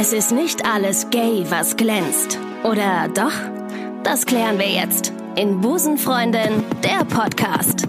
Es 0.00 0.12
ist 0.12 0.30
nicht 0.30 0.64
alles 0.64 1.10
gay, 1.10 1.44
was 1.48 1.76
glänzt. 1.76 2.38
Oder 2.62 3.08
doch? 3.08 3.32
Das 4.04 4.24
klären 4.26 4.56
wir 4.56 4.68
jetzt 4.68 5.12
in 5.34 5.60
Busenfreundin, 5.60 6.62
der 6.84 7.04
Podcast. 7.04 7.82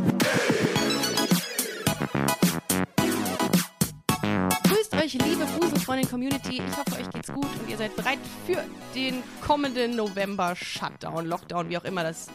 Grüßt 4.64 4.96
euch, 4.96 5.14
liebe 5.14 5.46
Busenfreundin-Community. 5.60 6.64
Ich 6.68 6.78
hoffe, 6.78 7.00
euch 7.00 7.10
geht's 7.12 7.32
gut 7.32 7.46
und 7.46 7.70
ihr 7.70 7.78
seid 7.78 7.96
bereit 7.96 8.18
für 8.48 8.66
den 8.96 9.22
kommenden 9.46 9.96
November-Shutdown, 9.96 11.28
Lockdown, 11.28 11.70
wie 11.70 11.78
auch 11.78 11.86
immer 11.86 12.02
das 12.02 12.26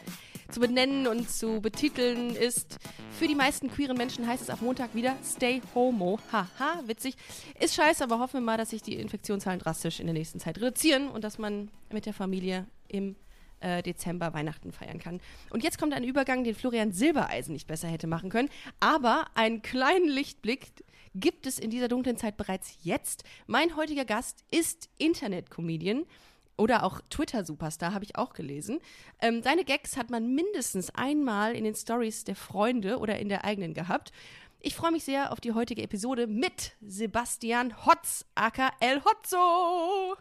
zu 0.54 0.60
benennen 0.60 1.08
und 1.08 1.28
zu 1.28 1.60
betiteln 1.60 2.36
ist. 2.36 2.78
Für 3.18 3.26
die 3.26 3.34
meisten 3.34 3.68
queeren 3.68 3.96
Menschen 3.96 4.24
heißt 4.24 4.40
es 4.40 4.50
ab 4.50 4.62
Montag 4.62 4.94
wieder 4.94 5.16
Stay 5.24 5.60
Homo. 5.74 6.20
Haha, 6.30 6.80
witzig. 6.86 7.16
Ist 7.58 7.74
scheiße, 7.74 8.04
aber 8.04 8.20
hoffen 8.20 8.34
wir 8.34 8.40
mal, 8.40 8.56
dass 8.56 8.70
sich 8.70 8.80
die 8.80 8.94
Infektionszahlen 8.94 9.58
drastisch 9.58 9.98
in 9.98 10.06
der 10.06 10.14
nächsten 10.14 10.38
Zeit 10.38 10.58
reduzieren 10.58 11.08
und 11.08 11.24
dass 11.24 11.38
man 11.38 11.72
mit 11.90 12.06
der 12.06 12.14
Familie 12.14 12.66
im 12.86 13.16
äh, 13.58 13.82
Dezember 13.82 14.32
Weihnachten 14.32 14.70
feiern 14.70 15.00
kann. 15.00 15.20
Und 15.50 15.64
jetzt 15.64 15.76
kommt 15.76 15.92
ein 15.92 16.04
Übergang, 16.04 16.44
den 16.44 16.54
Florian 16.54 16.92
Silbereisen 16.92 17.52
nicht 17.52 17.66
besser 17.66 17.88
hätte 17.88 18.06
machen 18.06 18.30
können. 18.30 18.48
Aber 18.78 19.24
einen 19.34 19.60
kleinen 19.60 20.08
Lichtblick 20.08 20.68
gibt 21.16 21.48
es 21.48 21.58
in 21.58 21.70
dieser 21.70 21.88
dunklen 21.88 22.16
Zeit 22.16 22.36
bereits 22.36 22.78
jetzt. 22.82 23.24
Mein 23.48 23.74
heutiger 23.74 24.04
Gast 24.04 24.44
ist 24.52 24.88
Internet-Comedian 24.98 26.04
oder 26.56 26.84
auch 26.84 27.00
Twitter-Superstar, 27.10 27.94
habe 27.94 28.04
ich 28.04 28.16
auch 28.16 28.32
gelesen. 28.32 28.80
Ähm, 29.20 29.42
seine 29.42 29.64
Gags 29.64 29.96
hat 29.96 30.10
man 30.10 30.34
mindestens 30.34 30.90
einmal 30.90 31.54
in 31.54 31.64
den 31.64 31.74
Stories 31.74 32.24
der 32.24 32.36
Freunde 32.36 32.98
oder 32.98 33.18
in 33.18 33.28
der 33.28 33.44
eigenen 33.44 33.74
gehabt. 33.74 34.12
Ich 34.60 34.74
freue 34.74 34.92
mich 34.92 35.04
sehr 35.04 35.30
auf 35.32 35.40
die 35.40 35.52
heutige 35.52 35.82
Episode 35.82 36.26
mit 36.26 36.72
Sebastian 36.80 37.84
Hotz, 37.84 38.24
aka 38.34 38.72
El 38.80 39.02
Hotzo. 39.04 40.16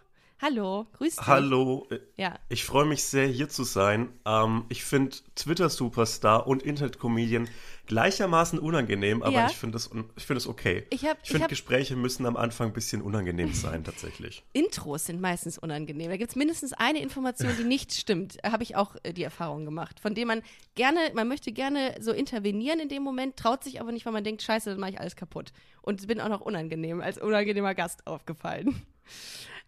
Hallo, 0.46 0.88
grüß 0.98 1.16
dich. 1.16 1.26
Hallo, 1.26 1.88
Ja. 2.18 2.38
ich 2.50 2.66
freue 2.66 2.84
mich 2.84 3.02
sehr, 3.06 3.28
hier 3.28 3.48
zu 3.48 3.64
sein. 3.64 4.10
Ähm, 4.26 4.66
ich 4.68 4.84
finde 4.84 5.16
Twitter-Superstar 5.36 6.48
und 6.48 6.64
Internet-Comedian 6.64 7.48
gleichermaßen 7.86 8.60
unangenehm, 8.60 9.24
aber 9.24 9.32
Ja. 9.32 9.46
ich 9.50 9.56
finde 9.56 9.78
es 9.78 9.90
es 10.28 10.48
okay. 10.48 10.86
Ich 10.90 11.06
hab- 11.06 11.20
ich 11.24 11.30
finde, 11.30 11.48
Gespräche 11.48 11.96
müssen 11.96 12.26
am 12.26 12.36
Anfang 12.36 12.68
ein 12.68 12.74
bisschen 12.74 13.02
unangenehm 13.02 13.54
sein, 13.54 13.86
tatsächlich. 13.86 14.44
Intros 14.54 15.06
sind 15.06 15.22
meistens 15.22 15.58
unangenehm. 15.58 16.10
Da 16.10 16.18
gibt 16.18 16.32
es 16.32 16.36
mindestens 16.36 16.74
eine 16.74 17.02
Information, 17.02 17.56
die 17.58 17.64
nicht 17.64 17.94
stimmt. 17.94 18.38
Habe 18.44 18.64
ich 18.64 18.76
auch 18.76 18.98
äh, 19.04 19.14
die 19.14 19.24
Erfahrung 19.24 19.64
gemacht. 19.64 20.02
Von 20.02 20.14
dem 20.14 20.28
man 20.28 20.42
gerne, 20.76 21.00
man 21.14 21.30
möchte 21.30 21.54
gerne 21.54 21.96
so 22.02 22.12
intervenieren 22.12 22.82
in 22.82 22.90
dem 22.90 23.04
Moment, 23.04 23.38
traut 23.38 23.64
sich 23.64 23.80
aber 23.80 23.94
nicht, 23.94 24.06
weil 24.06 24.12
man 24.14 24.26
denkt, 24.26 24.42
scheiße, 24.42 24.72
dann 24.72 24.80
mache 24.82 24.92
ich 24.92 25.00
alles 25.00 25.16
kaputt. 25.16 25.54
Und 25.82 26.06
bin 26.08 26.20
auch 26.20 26.28
noch 26.30 26.42
unangenehm, 26.42 27.00
als 27.00 27.18
unangenehmer 27.18 27.76
Gast 27.76 28.06
aufgefallen. 28.08 28.82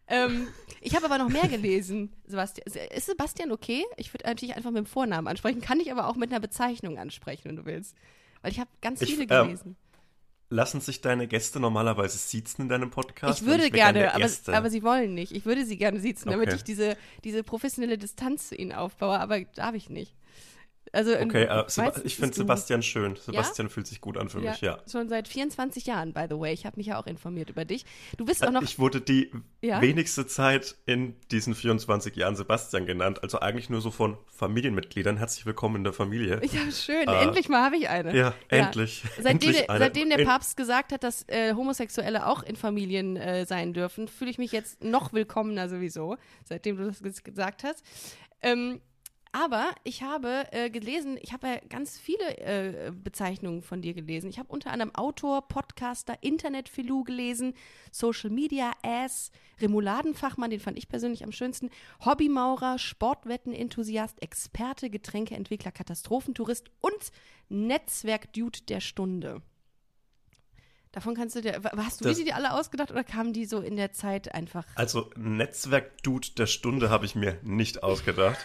Ähm, 0.08 0.48
ich 0.82 0.96
habe 0.96 1.06
aber 1.06 1.18
noch 1.18 1.30
mehr 1.30 1.48
gelesen, 1.48 2.14
Sebastian. 2.28 2.68
Ist 2.96 3.08
Sebastian 3.08 3.52
okay? 3.52 3.84
Ich 3.98 4.14
würde 4.14 4.26
natürlich 4.26 4.56
einfach 4.56 4.72
mit 4.72 4.80
dem 4.80 4.86
Vornamen 4.86 5.28
ansprechen, 5.28 5.62
kann 5.62 5.80
ich 5.80 5.92
aber 5.92 6.08
auch 6.08 6.16
mit 6.16 6.32
einer 6.32 6.40
Bezeichnung 6.40 6.98
ansprechen, 6.98 7.46
wenn 7.46 7.56
du 7.56 7.66
willst. 7.66 7.96
Weil 8.42 8.52
ich 8.52 8.60
habe 8.60 8.70
ganz 8.82 9.02
Ich, 9.02 9.16
viele 9.16 9.24
ähm, 9.24 9.48
gelesen. 9.48 9.76
Lassen 10.50 10.80
sich 10.80 11.02
deine 11.02 11.28
Gäste 11.28 11.60
normalerweise 11.60 12.20
siezen 12.20 12.62
in 12.64 12.70
deinem 12.70 12.92
Podcast? 12.92 13.42
Ich 13.42 13.48
würde 13.48 13.72
gern 13.72 13.96
gerne, 13.96 14.14
aber, 14.14 14.30
aber 14.56 14.70
sie 14.70 14.84
wollen 14.84 15.16
nicht. 15.16 15.32
Ich 15.32 15.46
würde 15.46 15.66
sie 15.66 15.76
gerne 15.76 16.00
sitzen, 16.00 16.30
damit 16.30 16.50
Okay. 16.50 16.58
ich 16.58 16.64
diese, 16.64 16.96
diese 17.24 17.44
professionelle 17.44 17.98
Distanz 17.98 18.50
zu 18.50 18.56
ihnen 18.56 18.72
aufbaue, 18.72 19.20
aber 19.20 19.42
darf 19.56 19.74
ich 19.74 19.90
nicht. 19.90 20.14
Also, 20.96 21.12
Okay, 21.14 21.44
äh, 21.44 21.64
Seba 21.68 21.92
ich 22.04 22.16
finde 22.16 22.34
Sebastian 22.36 22.82
schön. 22.82 23.16
Sebastian 23.18 23.70
fühlt 23.70 23.86
sich 23.86 24.02
gut 24.02 24.18
an 24.18 24.30
für 24.30 24.42
ja, 24.42 24.52
mich, 24.52 24.62
ja. 24.62 24.78
Schon 24.90 25.10
seit 25.10 25.28
24 25.28 25.86
Jahren, 25.86 26.14
by 26.14 26.26
the 26.30 26.40
way. 26.40 26.54
Ich 26.54 26.66
habe 26.66 26.78
mich 26.78 26.88
ja 26.88 26.98
auch 27.00 27.06
informiert 27.06 27.50
über 27.50 27.66
dich. 27.66 27.86
Du 28.18 28.26
bist 28.26 28.46
auch 28.46 28.52
noch. 28.52 28.62
Äh, 28.62 28.66
Ich 28.66 28.80
wurde 28.80 29.02
die 29.02 29.32
Ja? 29.62 29.82
wenigste 29.82 30.26
Zeit 30.26 30.76
in 30.86 31.16
diesen 31.32 31.54
24 31.54 32.16
Jahren 32.16 32.36
Sebastian 32.36 32.86
genannt, 32.86 33.22
also 33.24 33.40
eigentlich 33.40 33.70
nur 33.70 33.82
so 33.82 33.92
von 33.92 34.18
Familienmitgliedern. 34.28 35.18
Herzlich 35.18 35.46
willkommen 35.46 35.76
in 35.78 35.84
der 35.84 35.94
Familie. 35.94 36.42
ja, 36.44 36.72
schön. 36.72 37.08
äh, 37.08 37.24
Endlich 37.24 37.50
mal 37.50 37.64
habe 37.66 37.78
ich 37.78 37.90
eine. 37.90 38.16
Ja, 38.16 38.34
endlich. 38.48 39.04
Seitdem, 39.18 39.32
Endlich 39.32 39.58
der, 39.58 39.70
eine. 39.70 39.80
seitdem 39.80 40.10
der 40.10 40.24
Papst 40.26 40.56
gesagt 40.56 40.92
hat, 40.94 41.04
dass 41.04 41.24
äh, 41.28 41.54
Homosexuelle 41.54 42.26
auch 42.28 42.42
in 42.44 42.56
Familien 42.56 43.18
äh, 43.18 43.46
sein 43.46 43.74
dürfen, 43.74 44.08
fühle 44.08 44.32
ich 44.32 44.38
mich 44.38 44.52
jetzt 44.54 44.84
noch 44.84 45.12
willkommener 45.14 45.68
sowieso, 45.68 46.16
seitdem 46.46 46.78
du 46.78 46.86
das 46.86 47.02
ges- 47.04 47.24
gesagt 47.24 47.64
hast. 47.64 47.84
Ähm, 48.42 48.80
aber 49.36 49.76
ich 49.84 50.02
habe 50.02 50.48
äh, 50.54 50.70
gelesen, 50.70 51.18
ich 51.22 51.34
habe 51.34 51.48
ja 51.48 51.60
ganz 51.68 51.98
viele 51.98 52.38
äh, 52.38 52.92
Bezeichnungen 52.94 53.62
von 53.62 53.82
dir 53.82 53.94
gelesen. 53.94 54.30
Ich 54.30 54.40
habe 54.40 54.48
unter 54.48 54.72
anderem 54.72 54.96
Autor, 54.96 55.46
Podcaster, 55.50 56.16
Internetphilou 56.22 57.04
gelesen, 57.04 57.54
Social 57.92 58.30
Media 58.30 58.72
Ass, 58.82 59.32
Remouladenfachmann, 59.60 60.52
den 60.52 60.62
fand 60.62 60.78
ich 60.78 60.88
persönlich 60.88 61.26
am 61.26 61.34
schönsten, 61.34 61.70
Hobbymaurer, 62.06 62.80
Sportwettenenthusiast, 62.80 64.22
Experte, 64.22 64.90
Getränkeentwickler, 64.90 65.74
Katastrophentourist 65.74 66.72
und 66.80 67.12
Netzwerkdude 67.50 68.62
der 68.70 68.80
Stunde. 68.80 69.42
Davon 70.94 71.14
kannst 71.14 71.36
du 71.36 71.42
dir, 71.42 71.60
hast 71.76 72.00
du 72.00 72.06
Das- 72.06 72.18
die 72.24 72.32
alle 72.32 72.54
ausgedacht 72.54 72.90
oder 72.90 73.04
kamen 73.04 73.34
die 73.34 73.46
so 73.46 73.60
in 73.60 73.76
der 73.76 73.92
Zeit 73.92 74.34
einfach? 74.34 74.66
Also 74.76 75.10
Netzwerk-Dude 75.18 76.30
der 76.38 76.48
Stunde 76.48 76.90
habe 76.90 77.06
ich 77.06 77.16
mir 77.16 77.38
nicht 77.44 77.84
ausgedacht. 77.84 78.38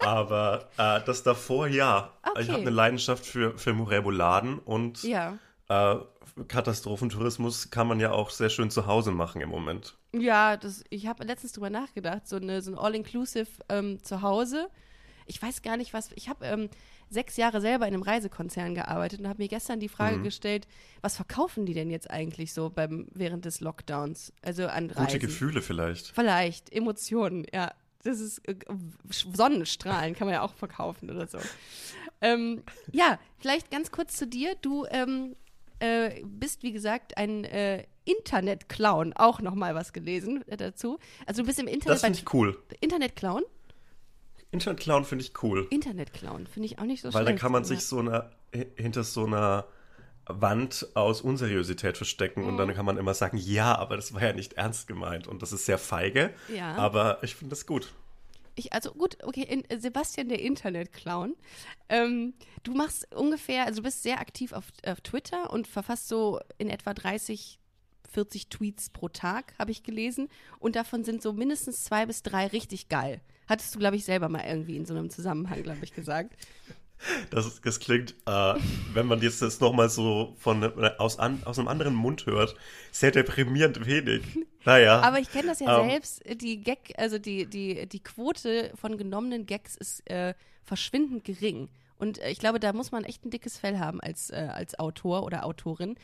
Aber 0.00 0.68
äh, 0.78 1.00
das 1.04 1.22
davor 1.22 1.66
ja. 1.68 2.12
Ich 2.24 2.30
Okay. 2.44 2.48
habe 2.52 2.60
eine 2.62 2.70
Leidenschaft 2.70 3.26
für, 3.26 3.56
für 3.58 3.70
Reboladen 3.90 4.58
und 4.58 5.02
Ja. 5.02 5.38
äh, 5.68 5.96
Katastrophentourismus 6.48 7.70
kann 7.70 7.86
man 7.88 8.00
ja 8.00 8.12
auch 8.12 8.30
sehr 8.30 8.48
schön 8.48 8.70
zu 8.70 8.86
Hause 8.86 9.10
machen 9.10 9.40
im 9.42 9.48
Moment. 9.50 9.94
Ja, 10.14 10.56
das, 10.56 10.84
ich 10.90 11.06
habe 11.06 11.24
letztens 11.24 11.52
drüber 11.52 11.70
nachgedacht, 11.70 12.26
so, 12.28 12.36
eine, 12.36 12.62
so 12.62 12.70
ein 12.72 12.78
All-Inclusive 12.78 13.48
ähm, 13.68 14.02
zu 14.02 14.22
Hause. 14.22 14.68
Ich 15.26 15.40
weiß 15.40 15.62
gar 15.62 15.76
nicht, 15.76 15.92
was. 15.94 16.10
Ich 16.14 16.28
habe 16.28 16.44
ähm, 16.46 16.68
sechs 17.08 17.36
Jahre 17.36 17.60
selber 17.60 17.86
in 17.86 17.94
einem 17.94 18.02
Reisekonzern 18.02 18.74
gearbeitet 18.74 19.20
und 19.20 19.28
habe 19.28 19.42
mir 19.42 19.48
gestern 19.48 19.78
die 19.78 19.88
Frage 19.88 20.16
Mhm. 20.18 20.24
gestellt, 20.24 20.66
was 21.00 21.16
verkaufen 21.16 21.64
die 21.66 21.74
denn 21.74 21.90
jetzt 21.90 22.10
eigentlich 22.10 22.52
so 22.52 22.70
beim, 22.70 23.06
während 23.12 23.44
des 23.44 23.60
Lockdowns? 23.60 24.32
Also 24.42 24.66
an 24.66 24.90
Reisen. 24.90 25.06
Gute 25.06 25.18
Gefühle 25.20 25.62
vielleicht. 25.62 26.08
Vielleicht, 26.08 26.72
Emotionen, 26.72 27.46
ja. 27.52 27.72
Das 28.04 28.20
ist 28.20 28.46
äh, 28.48 28.56
Sonnenstrahlen 29.10 30.14
kann 30.14 30.26
man 30.26 30.34
ja 30.34 30.42
auch 30.42 30.54
verkaufen 30.54 31.10
oder 31.10 31.26
so. 31.26 31.38
Ähm, 32.20 32.62
ja, 32.92 33.18
vielleicht 33.38 33.70
ganz 33.70 33.90
kurz 33.90 34.16
zu 34.16 34.26
dir. 34.26 34.54
Du 34.60 34.86
ähm, 34.90 35.36
äh, 35.78 36.22
bist, 36.24 36.62
wie 36.62 36.72
gesagt, 36.72 37.16
ein 37.16 37.44
äh, 37.44 37.84
Internet-Clown. 38.04 39.12
Auch 39.14 39.40
noch 39.40 39.54
mal 39.54 39.74
was 39.74 39.92
gelesen 39.92 40.46
äh, 40.48 40.56
dazu. 40.56 40.98
Also 41.26 41.42
du 41.42 41.46
bist 41.46 41.58
im 41.58 41.66
Internet 41.66 41.94
Das 41.96 42.02
finde 42.02 42.18
ich 42.18 42.32
cool. 42.34 42.60
Internet-Clown? 42.80 43.42
Internet-Clown 44.50 45.04
finde 45.04 45.24
ich 45.24 45.42
cool. 45.42 45.66
Internet-Clown 45.70 46.46
finde 46.46 46.66
ich 46.66 46.78
auch 46.78 46.84
nicht 46.84 47.02
so 47.02 47.08
Weil 47.08 47.24
dann 47.24 47.32
schlecht. 47.32 47.42
kann 47.42 47.52
man 47.52 47.64
sich 47.64 47.84
so 47.84 48.00
eine, 48.00 48.30
hinter 48.76 49.02
so 49.02 49.24
einer 49.24 49.66
Wand 50.26 50.86
aus 50.94 51.20
Unseriosität 51.20 51.96
verstecken 51.96 52.44
und 52.44 52.54
Mhm. 52.54 52.58
dann 52.58 52.74
kann 52.74 52.84
man 52.86 52.96
immer 52.96 53.14
sagen, 53.14 53.36
ja, 53.38 53.74
aber 53.76 53.96
das 53.96 54.14
war 54.14 54.22
ja 54.22 54.32
nicht 54.32 54.54
ernst 54.54 54.86
gemeint 54.86 55.26
und 55.26 55.42
das 55.42 55.52
ist 55.52 55.66
sehr 55.66 55.78
feige, 55.78 56.32
Ja. 56.54 56.74
aber 56.76 57.18
ich 57.22 57.34
finde 57.34 57.50
das 57.50 57.66
gut. 57.66 57.92
Ich, 58.54 58.72
also 58.72 58.92
gut, 58.92 59.16
okay, 59.24 59.42
in, 59.48 59.64
äh, 59.70 59.78
Sebastian 59.80 60.28
der 60.28 60.40
Internet-Clown. 60.42 61.34
Ähm, 61.88 62.34
du 62.64 62.74
machst 62.74 63.12
ungefähr, 63.14 63.64
also 63.66 63.78
du 63.80 63.84
bist 63.84 64.02
sehr 64.02 64.20
aktiv 64.20 64.52
auf, 64.52 64.66
auf 64.86 65.00
Twitter 65.00 65.50
und 65.50 65.66
verfasst 65.66 66.06
so 66.08 66.38
in 66.58 66.68
etwa 66.68 66.92
30, 66.92 67.58
40 68.12 68.48
Tweets 68.48 68.90
pro 68.90 69.08
Tag, 69.08 69.54
habe 69.58 69.70
ich 69.70 69.82
gelesen. 69.82 70.28
Und 70.58 70.76
davon 70.76 71.02
sind 71.02 71.22
so 71.22 71.32
mindestens 71.32 71.82
zwei 71.84 72.04
bis 72.04 72.22
drei 72.22 72.46
richtig 72.48 72.90
geil. 72.90 73.22
Hattest 73.48 73.74
du, 73.74 73.78
glaube 73.78 73.96
ich, 73.96 74.04
selber 74.04 74.28
mal 74.28 74.44
irgendwie 74.46 74.76
in 74.76 74.84
so 74.84 74.94
einem 74.94 75.08
Zusammenhang, 75.08 75.62
glaube 75.62 75.82
ich, 75.82 75.94
gesagt. 75.94 76.34
Das, 77.30 77.60
das 77.60 77.80
klingt, 77.80 78.14
äh, 78.26 78.54
wenn 78.92 79.06
man 79.06 79.20
jetzt 79.20 79.42
das 79.42 79.60
nochmal 79.60 79.88
so 79.88 80.34
von, 80.38 80.64
aus, 80.98 81.18
an, 81.18 81.42
aus 81.44 81.58
einem 81.58 81.68
anderen 81.68 81.94
Mund 81.94 82.26
hört, 82.26 82.54
sehr 82.90 83.10
deprimierend 83.10 83.86
wenig. 83.86 84.22
Naja. 84.64 85.00
Aber 85.00 85.18
ich 85.18 85.28
kenne 85.28 85.48
das 85.48 85.58
ja 85.58 85.80
Ähm. 85.80 85.90
selbst. 85.90 86.22
Die 86.40 86.60
Gag, 86.60 86.94
also 86.96 87.18
die, 87.18 87.46
die, 87.46 87.88
die 87.88 88.00
Quote 88.00 88.70
von 88.76 88.96
genommenen 88.96 89.44
Gags 89.44 89.74
ist 89.74 90.08
äh, 90.08 90.34
verschwindend 90.62 91.24
gering. 91.24 91.68
Und 91.98 92.18
äh, 92.18 92.30
ich 92.30 92.38
glaube, 92.38 92.60
da 92.60 92.72
muss 92.72 92.92
man 92.92 93.02
echt 93.02 93.24
ein 93.24 93.30
dickes 93.30 93.58
Fell 93.58 93.80
haben 93.80 94.00
als, 94.00 94.30
äh, 94.30 94.48
als 94.52 94.78
Autor 94.78 95.24
oder 95.24 95.44
Autorin. 95.46 95.96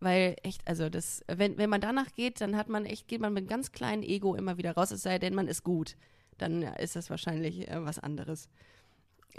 Weil 0.00 0.36
echt, 0.42 0.66
also 0.66 0.88
das, 0.88 1.24
wenn, 1.26 1.58
wenn 1.58 1.70
man 1.70 1.82
danach 1.82 2.12
geht, 2.14 2.40
dann 2.40 2.56
hat 2.56 2.68
man 2.70 2.86
echt, 2.86 3.08
geht 3.08 3.20
man 3.20 3.32
mit 3.32 3.42
einem 3.42 3.48
ganz 3.48 3.72
kleinen 3.72 4.02
Ego 4.02 4.34
immer 4.34 4.56
wieder 4.58 4.72
raus, 4.72 4.90
es 4.90 5.02
sei 5.02 5.18
denn, 5.18 5.34
man 5.34 5.48
ist 5.48 5.62
gut. 5.62 5.96
Dann 6.38 6.62
ist 6.62 6.96
das 6.96 7.08
wahrscheinlich 7.10 7.68
äh, 7.68 7.84
was 7.84 7.98
anderes. 7.98 8.48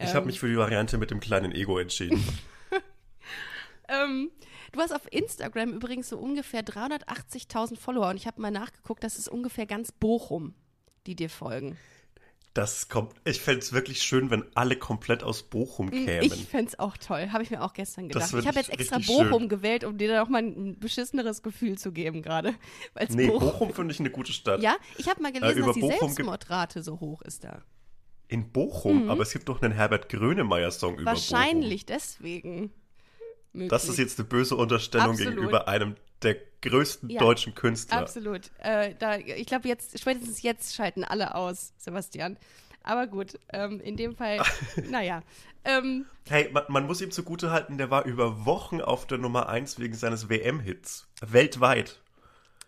Ich 0.05 0.13
habe 0.13 0.25
mich 0.25 0.39
für 0.39 0.47
die 0.47 0.57
Variante 0.57 0.97
mit 0.97 1.11
dem 1.11 1.19
kleinen 1.19 1.51
Ego 1.51 1.77
entschieden. 1.79 2.23
Ähm, 3.89 4.31
du 4.73 4.81
hast 4.81 4.91
auf 4.93 5.07
Instagram 5.11 5.71
übrigens 5.71 6.09
so 6.09 6.17
ungefähr 6.17 6.61
380.000 6.61 7.77
Follower 7.77 8.09
und 8.09 8.17
ich 8.17 8.27
habe 8.27 8.41
mal 8.41 8.51
nachgeguckt, 8.51 9.01
das 9.03 9.17
ist 9.17 9.29
ungefähr 9.29 9.65
ganz 9.65 9.93
Bochum, 9.93 10.53
die 11.05 11.15
dir 11.15 11.29
folgen. 11.29 11.77
Das 12.53 12.89
kommt. 12.89 13.13
Ich 13.23 13.39
fände 13.39 13.59
es 13.59 13.71
wirklich 13.71 14.01
schön, 14.01 14.29
wenn 14.31 14.43
alle 14.55 14.75
komplett 14.77 15.23
aus 15.23 15.43
Bochum 15.43 15.91
kämen. 15.91 16.23
Ich 16.23 16.47
fände 16.47 16.71
es 16.71 16.79
auch 16.79 16.97
toll. 16.97 17.29
Habe 17.31 17.43
ich 17.43 17.51
mir 17.51 17.61
auch 17.63 17.71
gestern 17.73 18.09
gedacht. 18.09 18.33
Ich 18.33 18.47
habe 18.47 18.57
jetzt 18.57 18.71
extra 18.71 18.97
Bochum 18.97 19.41
schön. 19.41 19.49
gewählt, 19.49 19.83
um 19.85 19.97
dir 19.99 20.07
da 20.09 20.19
noch 20.19 20.27
mal 20.29 20.41
ein 20.41 20.77
beschisseneres 20.79 21.43
Gefühl 21.43 21.77
zu 21.77 21.91
geben 21.91 22.21
gerade. 22.23 22.55
Nee, 23.09 23.27
Bochum- 23.27 23.39
Bochum 23.39 23.73
finde 23.73 23.93
ich 23.93 23.99
eine 23.99 24.09
gute 24.09 24.33
Stadt. 24.33 24.61
Ja, 24.61 24.75
ich 24.97 25.07
habe 25.07 25.21
mal 25.21 25.31
gelesen, 25.31 25.59
über 25.59 25.67
dass 25.67 25.75
die 25.75 25.81
Bochum 25.81 25.99
Selbstmordrate 26.09 26.81
so 26.81 26.99
hoch 26.99 27.21
ist 27.21 27.43
da. 27.43 27.61
In 28.29 28.51
Bochum, 28.51 29.09
aber 29.09 29.21
es 29.23 29.31
gibt 29.31 29.47
doch 29.47 29.61
einen 29.61 29.73
Herbert 29.73 30.09
Grönemeyer-Song 30.09 30.95
über 30.95 31.01
Mhm. 31.11 31.15
Wahrscheinlich 31.15 31.85
deswegen. 31.85 32.71
Bochum. 33.53 33.69
Das 33.69 33.87
ist 33.87 33.97
jetzt 33.97 34.19
eine 34.19 34.27
böse 34.27 34.55
Unterstellung 34.55 35.11
Absolut. 35.11 35.33
gegenüber 35.35 35.67
einem 35.67 35.95
der 36.21 36.35
größten 36.61 37.09
Ja, 37.09 37.19
deutschen 37.21 37.55
Künstler. 37.55 37.99
Absolut. 37.99 38.51
Äh, 38.59 38.95
da, 38.99 39.17
ich 39.17 39.45
glaube, 39.47 39.67
jetzt, 39.67 39.97
spätestens 39.99 40.41
jetzt 40.41 40.75
schalten 40.75 41.03
alle 41.03 41.35
aus, 41.35 41.73
Sebastian. 41.77 42.37
Aber 42.83 43.07
gut, 43.07 43.39
ähm, 43.53 43.79
in 43.79 43.95
dem 43.97 44.15
Fall, 44.15 44.41
naja. 44.89 45.21
Ähm, 45.63 46.05
Hey, 46.27 46.49
man, 46.51 46.63
man 46.67 46.85
muss 46.85 47.01
ihm 47.01 47.11
zugutehalten, 47.11 47.77
der 47.77 47.89
war 47.89 48.05
über 48.05 48.45
Wochen 48.45 48.81
auf 48.81 49.07
der 49.07 49.17
Nummer 49.17 49.47
1 49.49 49.79
wegen 49.79 49.93
seines 49.95 50.29
WM-Hits. 50.29 51.07
Weltweit. 51.21 51.99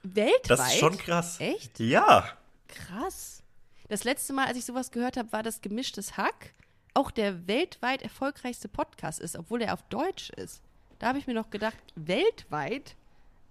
weltweit? 0.03 0.49
Das 0.49 0.67
ist 0.73 0.79
schon 0.79 0.97
krass. 0.97 1.39
Echt? 1.39 1.79
Ja. 1.79 2.25
Krass. 2.67 3.38
Das 3.89 4.03
letzte 4.03 4.33
Mal, 4.33 4.45
als 4.47 4.57
ich 4.57 4.65
sowas 4.65 4.91
gehört 4.91 5.17
habe, 5.17 5.31
war 5.31 5.43
das 5.43 5.61
Gemischtes 5.61 6.15
Hack. 6.17 6.53
Auch 6.93 7.11
der 7.11 7.47
weltweit 7.47 8.01
erfolgreichste 8.01 8.67
Podcast 8.67 9.19
ist, 9.19 9.35
obwohl 9.37 9.61
er 9.61 9.73
auf 9.73 9.83
Deutsch 9.89 10.29
ist. 10.31 10.61
Da 10.99 11.07
habe 11.07 11.17
ich 11.19 11.27
mir 11.27 11.33
noch 11.33 11.49
gedacht, 11.49 11.77
weltweit? 11.95 12.95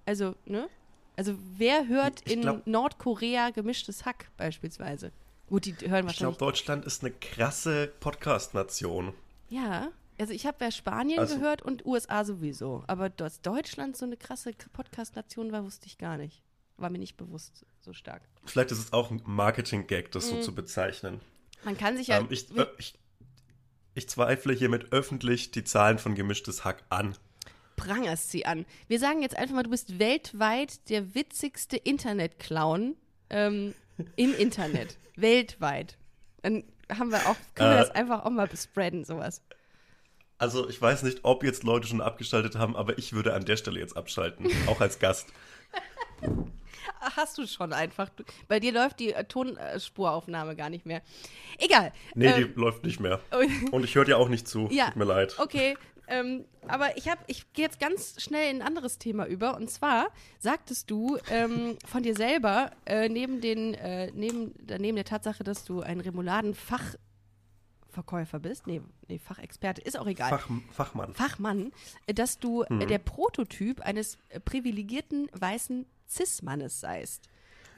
Also, 0.07 0.35
ne? 0.45 0.69
Also, 1.17 1.35
wer 1.57 1.89
hört 1.89 2.23
Ich 2.27 2.33
in 2.35 2.41
glaub- 2.43 2.67
Nordkorea 2.67 3.51
gemischtes 3.51 4.05
Hack 4.05 4.31
beispielsweise? 4.37 5.13
Gut, 5.49 5.65
die 5.65 5.73
hören 5.73 5.81
Ich 5.81 5.89
glaube, 5.89 6.07
wahrscheinlich. 6.07 6.37
Deutschland 6.39 6.85
ist 6.85 7.03
eine 7.03 7.13
krasse 7.13 7.89
Podcast-Nation. 8.01 9.15
Ja, 9.49 9.89
also 10.21 10.33
ich 10.33 10.47
habe 10.47 10.65
ja 10.65 10.71
Spanien 10.71 11.19
Also- 11.19 11.37
gehört 11.37 11.63
und 11.63 11.87
USA 11.87 12.25
sowieso. 12.25 12.85
Aber 12.87 13.09
dass 13.09 13.41
Deutschland 13.41 13.97
so 13.97 14.05
eine 14.05 14.17
krasse 14.17 14.53
Podcast-Nation 14.73 15.51
war, 15.53 15.65
wusste 15.65 15.87
ich 15.87 15.99
gar 15.99 16.17
nicht. 16.19 16.43
War 16.77 16.91
mir 16.91 16.99
nicht 16.99 17.17
bewusst 17.17 17.65
so 17.89 17.95
stark. 17.95 18.23
Vielleicht 18.45 18.71
ist 18.71 18.79
es 18.79 18.93
auch 18.93 19.11
ein 19.11 19.23
Marketing-Gag, 19.25 20.11
das 20.13 20.27
Mhm. 20.31 20.37
so 20.37 20.41
zu 20.43 20.55
bezeichnen. 20.55 21.21
Man 21.65 21.77
kann 21.77 21.97
sich 21.97 22.07
ja. 22.09 22.19
Ähm, 22.19 22.27
ich, 22.31 22.55
äh, 22.57 22.67
ich, 22.79 22.95
ich 23.95 24.09
zweifle 24.09 24.53
hiermit 24.55 24.93
öffentlich 24.93 25.51
die 25.51 25.65
Zahlen 25.65 25.99
von 25.99 26.15
Gemischtes 26.15 26.65
Hack 26.65 26.85
an. 26.91 27.17
prangerst 27.77 28.31
sie 28.31 28.45
an. 28.45 28.67
Wir 28.89 28.99
sagen 28.99 29.23
jetzt 29.23 29.37
einfach 29.37 29.55
mal, 29.55 29.63
du 29.63 29.71
bist 29.71 29.99
weltweit 29.99 30.89
der 30.91 31.15
witzigste 31.15 31.77
Internet-Clown 31.77 32.97
ähm, 33.31 33.75
im 34.17 34.35
Internet. 34.35 34.99
weltweit. 35.17 35.97
Dann 36.43 36.65
haben 36.91 37.11
wir 37.11 37.19
auch, 37.29 37.37
können 37.55 37.71
wir 37.71 37.77
Äh. 37.77 37.81
das 37.87 37.91
einfach 37.91 38.25
auch 38.25 38.31
mal 38.31 38.47
bespreaden, 38.49 39.05
sowas. 39.05 39.43
Also 40.39 40.69
ich 40.69 40.81
weiß 40.81 41.03
nicht, 41.05 41.21
ob 41.25 41.43
jetzt 41.43 41.63
Leute 41.65 41.87
schon 41.89 42.01
abgeschaltet 42.01 42.55
haben, 42.57 42.77
aber 42.77 42.99
ich 42.99 43.13
würde 43.13 43.35
an 43.35 43.45
der 43.45 43.57
Stelle 43.57 43.81
jetzt 43.81 43.97
abschalten, 43.97 44.47
auch 44.67 44.81
als 44.81 44.99
Gast. 45.01 45.27
Hast 47.01 47.39
du 47.39 47.47
schon 47.47 47.73
einfach. 47.73 48.11
Bei 48.49 48.59
dir 48.61 48.73
läuft 48.73 48.99
die 49.01 49.15
Tonspuraufnahme 49.29 50.57
gar 50.57 50.69
nicht 50.71 50.85
mehr. 50.87 51.03
Egal. 51.59 51.93
Nee, 52.15 52.27
Ähm, 52.29 52.53
die 52.55 52.61
läuft 52.61 52.85
nicht 52.85 53.01
mehr. 53.01 53.21
Und 53.71 53.85
ich 53.85 53.95
höre 53.95 54.05
dir 54.05 54.19
auch 54.19 54.29
nicht 54.29 54.47
zu. 54.49 54.69
Ja, 54.71 54.87
Tut 54.87 54.97
mir 54.97 55.05
leid. 55.05 55.37
Okay, 55.39 55.77
ähm, 56.09 56.45
aber 56.67 56.97
ich 56.97 57.05
ich 57.27 57.53
gehe 57.53 57.65
jetzt 57.67 57.79
ganz 57.81 58.21
schnell 58.23 58.51
in 58.51 58.63
ein 58.63 58.67
anderes 58.67 58.99
Thema 58.99 59.27
über. 59.27 59.57
Und 59.57 59.71
zwar 59.71 60.09
sagtest 60.39 60.91
du 60.91 61.19
ähm, 61.31 61.77
von 61.87 62.03
dir 62.03 62.15
selber 62.17 62.71
äh, 62.87 63.09
neben 63.11 63.41
den, 63.43 63.75
äh, 63.75 64.11
neben, 64.15 64.55
neben 64.79 64.97
der 64.97 65.05
Tatsache, 65.05 65.45
dass 65.45 65.65
du 65.65 65.83
ein 65.83 66.01
Remouladen-Fachverkäufer 66.01 68.39
bist, 68.39 68.67
nee, 68.67 68.81
nee, 69.09 69.19
Fachexperte, 69.19 69.81
ist 69.83 69.99
auch 69.99 70.07
egal. 70.07 70.31
Fach, 70.31 70.49
Fachmann. 70.73 71.15
Fachmann, 71.15 71.73
dass 72.07 72.39
du 72.39 72.65
Mhm. 72.69 72.87
der 72.87 72.99
Prototyp 72.99 73.81
eines 73.81 74.19
privilegierten 74.45 75.29
weißen 75.33 75.87
Cis-Mannes 76.09 76.81
seist. 76.81 77.29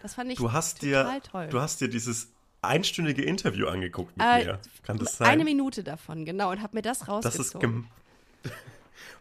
Das 0.02 0.14
fand 0.14 0.30
ich 0.32 0.38
Du 0.38 0.52
hast 0.52 0.80
total 0.80 1.20
dir, 1.20 1.22
toll. 1.30 1.48
du 1.48 1.60
hast 1.60 1.80
dir 1.80 1.88
dieses 1.88 2.32
einstündige 2.62 3.22
Interview 3.22 3.66
angeguckt 3.66 4.16
mit 4.16 4.26
Äh, 4.26 4.44
mir. 4.44 4.58
Kann 4.82 4.98
das 4.98 5.16
sein? 5.18 5.28
Eine 5.28 5.44
Minute 5.44 5.82
davon, 5.82 6.24
genau, 6.24 6.50
und 6.50 6.62
habe 6.62 6.76
mir 6.76 6.82
das 6.82 7.00
das 7.00 7.08
rausgezogen. 7.08 7.86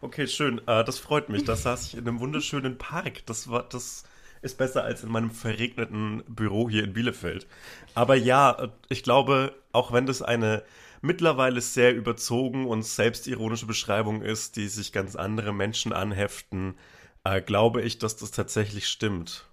Okay, 0.02 0.26
schön. 0.26 0.58
Äh, 0.66 0.84
das 0.84 0.98
freut 0.98 1.28
mich. 1.28 1.44
Da 1.44 1.56
saß 1.56 1.86
ich 1.88 1.94
in 1.96 2.08
einem 2.08 2.20
wunderschönen 2.20 2.78
Park. 2.78 3.24
Das 3.26 3.50
war, 3.50 3.64
das 3.64 4.04
ist 4.40 4.56
besser 4.56 4.82
als 4.82 5.02
in 5.02 5.10
meinem 5.10 5.30
verregneten 5.30 6.22
Büro 6.26 6.70
hier 6.70 6.84
in 6.84 6.94
Bielefeld. 6.94 7.46
Aber 7.94 8.14
ja, 8.14 8.52
äh, 8.52 8.68
ich 8.88 9.02
glaube, 9.02 9.54
auch 9.72 9.92
wenn 9.92 10.06
das 10.06 10.22
eine 10.22 10.62
mittlerweile 11.02 11.60
sehr 11.60 11.94
überzogen 11.94 12.66
und 12.66 12.82
selbstironische 12.82 13.66
Beschreibung 13.66 14.22
ist, 14.22 14.56
die 14.56 14.68
sich 14.68 14.92
ganz 14.92 15.16
andere 15.16 15.52
Menschen 15.52 15.92
anheften, 15.92 16.76
äh, 17.24 17.40
glaube 17.40 17.82
ich, 17.82 17.98
dass 17.98 18.16
das 18.16 18.30
tatsächlich 18.30 18.88
stimmt. 18.88 19.46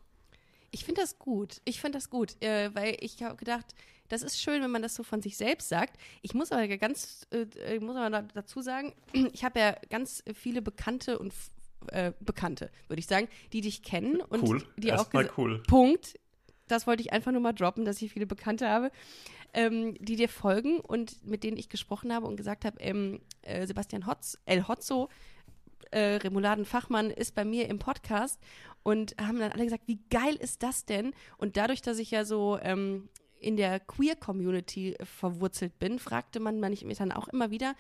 Ich 0.72 0.86
finde 0.86 1.02
das 1.02 1.18
gut. 1.20 1.62
Ich 1.66 1.80
finde 1.82 1.98
das 1.98 2.10
gut, 2.10 2.42
äh, 2.44 2.74
weil 2.76 2.98
ich 3.00 3.22
habe 3.24 3.36
gedacht, 3.36 3.66
das 4.10 4.22
ist 4.22 4.40
schön, 4.42 4.62
wenn 4.62 4.72
man 4.72 4.82
das 4.82 4.96
so 4.96 5.04
von 5.04 5.22
sich 5.22 5.36
selbst 5.38 5.70
sagt. 5.70 5.98
Ich 6.22 6.34
muss 6.34 6.52
aber 6.52 6.68
ganz, 6.78 7.26
äh, 7.32 7.46
ich 7.76 7.82
muss 7.82 7.96
aber 7.96 8.10
da- 8.10 8.22
dazu 8.22 8.62
sagen, 8.62 8.94
ich 9.34 9.44
habe 9.44 9.60
ja 9.60 9.76
ganz 9.90 10.24
viele 10.34 10.62
Bekannte 10.62 11.20
und 11.20 11.34
äh, 11.92 12.12
Bekannte, 12.20 12.70
würde 12.88 13.00
ich 13.00 13.08
sagen, 13.08 13.28
die 13.54 13.62
dich 13.62 13.82
kennen 13.84 14.22
und 14.22 14.44
Cool. 14.44 14.64
die 14.78 14.92
auch 14.92 14.98
Erstmal 15.00 15.26
gesa- 15.26 15.34
cool. 15.38 15.64
Punkt. 15.68 16.20
Das 16.68 16.86
wollte 16.86 17.02
ich 17.02 17.14
einfach 17.14 17.32
nur 17.32 17.40
mal 17.40 17.54
droppen, 17.54 17.86
dass 17.86 18.02
ich 18.02 18.12
viele 18.12 18.26
Bekannte 18.28 18.68
habe, 18.68 18.92
ähm, 19.54 19.96
die 20.04 20.18
dir 20.18 20.28
folgen 20.28 20.82
und 20.82 21.26
mit 21.26 21.46
denen 21.46 21.56
ich 21.56 21.70
gesprochen 21.70 22.14
habe 22.14 22.28
und 22.28 22.36
gesagt 22.36 22.66
habe, 22.66 22.78
ähm, 22.82 23.22
äh, 23.42 23.66
Sebastian 23.66 24.06
Hotz, 24.06 24.38
El 24.46 24.68
Hotzo, 24.68 25.08
äh, 25.92 26.16
Remouladen-Fachmann 26.16 27.12
ist 27.12 27.36
bei 27.36 27.46
mir 27.46 27.68
im 27.70 27.80
Podcast 27.80 28.40
und 28.84 29.16
haben 29.20 29.40
dann 29.40 29.52
alle 29.52 29.64
gesagt, 29.64 29.84
wie 29.88 30.00
geil 30.10 30.36
ist 30.36 30.64
das 30.64 30.86
denn? 30.86 31.14
Und 31.38 31.58
dadurch, 31.58 31.82
dass 31.82 32.00
ich 32.00 32.12
ja 32.12 32.26
so 32.26 32.58
ähm, 32.62 33.10
in 33.40 33.58
der 33.58 33.80
Queer-Community 33.80 34.96
verwurzelt 35.04 35.78
bin, 35.80 36.00
fragte 36.00 36.40
man 36.40 36.60
mich 36.60 36.98
dann 36.98 37.12
auch 37.12 37.28
immer 37.28 37.52
wieder, 37.52 37.76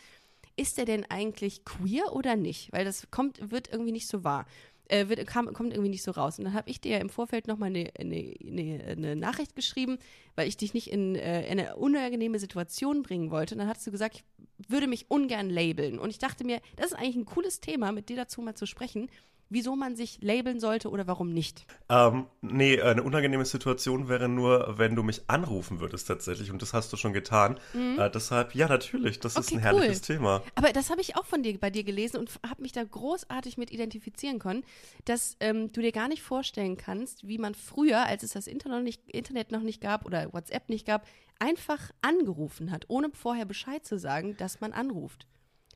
ist 0.55 0.77
er 0.79 0.85
denn 0.85 1.05
eigentlich 1.09 1.63
queer 1.65 2.13
oder 2.13 2.35
nicht? 2.35 2.71
Weil 2.73 2.83
das 2.83 3.09
kommt, 3.11 3.51
wird 3.51 3.71
irgendwie 3.71 3.91
nicht 3.91 4.07
so 4.07 4.23
wahr. 4.23 4.45
Äh, 4.89 5.09
wird, 5.09 5.25
kam, 5.27 5.51
kommt 5.53 5.73
irgendwie 5.73 5.89
nicht 5.89 6.03
so 6.03 6.11
raus. 6.11 6.39
Und 6.39 6.45
dann 6.45 6.53
habe 6.53 6.69
ich 6.69 6.79
dir 6.79 6.93
ja 6.93 6.97
im 6.99 7.09
Vorfeld 7.09 7.47
nochmal 7.47 7.69
eine, 7.69 7.91
eine, 7.99 8.35
eine, 8.45 8.83
eine 8.85 9.15
Nachricht 9.15 9.55
geschrieben, 9.55 9.97
weil 10.35 10.47
ich 10.47 10.55
dich 10.55 10.73
nicht 10.73 10.87
in 10.87 11.15
äh, 11.15 11.45
eine 11.49 11.75
unangenehme 11.75 12.39
Situation 12.39 13.03
bringen 13.03 13.29
wollte. 13.29 13.55
Und 13.55 13.59
dann 13.59 13.67
hast 13.67 13.85
du 13.85 13.91
gesagt, 13.91 14.15
ich 14.15 14.69
würde 14.69 14.87
mich 14.87 15.11
ungern 15.11 15.49
labeln. 15.49 15.99
Und 15.99 16.09
ich 16.09 16.19
dachte 16.19 16.43
mir, 16.45 16.61
das 16.77 16.87
ist 16.87 16.93
eigentlich 16.93 17.17
ein 17.17 17.25
cooles 17.25 17.59
Thema, 17.59 17.91
mit 17.91 18.09
dir 18.09 18.15
dazu 18.15 18.41
mal 18.41 18.55
zu 18.55 18.65
sprechen, 18.65 19.09
wieso 19.49 19.75
man 19.75 19.95
sich 19.95 20.19
labeln 20.21 20.59
sollte 20.59 20.89
oder 20.89 21.07
warum 21.07 21.29
nicht. 21.29 21.65
Ähm, 21.89 22.25
nee, 22.41 22.81
eine 22.81 23.03
unangenehme 23.03 23.45
Situation 23.45 24.09
wäre 24.09 24.27
nur, 24.27 24.77
wenn 24.77 24.95
du 24.95 25.03
mich 25.03 25.21
anrufen 25.27 25.79
würdest 25.79 26.07
tatsächlich. 26.07 26.51
Und 26.51 26.61
das 26.61 26.73
hast 26.73 26.91
du 26.91 26.97
schon 26.97 27.13
getan. 27.13 27.59
Äh, 27.97 28.09
deshalb, 28.11 28.55
ja, 28.55 28.67
natürlich, 28.67 29.19
das 29.19 29.35
ist 29.35 29.51
Mhm. 29.51 29.57
Okay, 29.57 29.67
ein 29.67 29.73
cool. 29.73 29.79
herrliches 29.81 30.01
Thema. 30.01 30.43
Aber 30.55 30.73
das 30.73 30.89
habe 30.89 31.01
ich 31.01 31.15
auch 31.15 31.25
von 31.25 31.43
dir 31.43 31.57
bei 31.59 31.69
dir 31.69 31.83
gelesen 31.83 32.17
und 32.17 32.29
habe 32.47 32.61
mich 32.61 32.71
da 32.71 32.83
großartig 32.83 33.57
mit 33.57 33.71
identifizieren 33.71 34.39
können, 34.39 34.63
dass 35.05 35.37
ähm, 35.39 35.71
du 35.71 35.81
dir 35.81 35.91
gar 35.91 36.07
nicht 36.07 36.21
vorstellen 36.21 36.77
kannst, 36.77 37.27
wie 37.27 37.37
man 37.37 37.55
früher, 37.55 38.05
als 38.05 38.23
es 38.23 38.31
das 38.31 38.47
Internet 38.47 38.77
noch, 38.77 38.83
nicht, 38.83 39.09
Internet 39.09 39.51
noch 39.51 39.61
nicht 39.61 39.81
gab 39.81 40.05
oder 40.05 40.33
WhatsApp 40.33 40.69
nicht 40.69 40.85
gab, 40.85 41.07
einfach 41.39 41.91
angerufen 42.01 42.71
hat, 42.71 42.85
ohne 42.87 43.09
vorher 43.13 43.45
Bescheid 43.45 43.85
zu 43.85 43.97
sagen, 43.99 44.35
dass 44.37 44.59
man 44.59 44.73
anruft. 44.73 45.27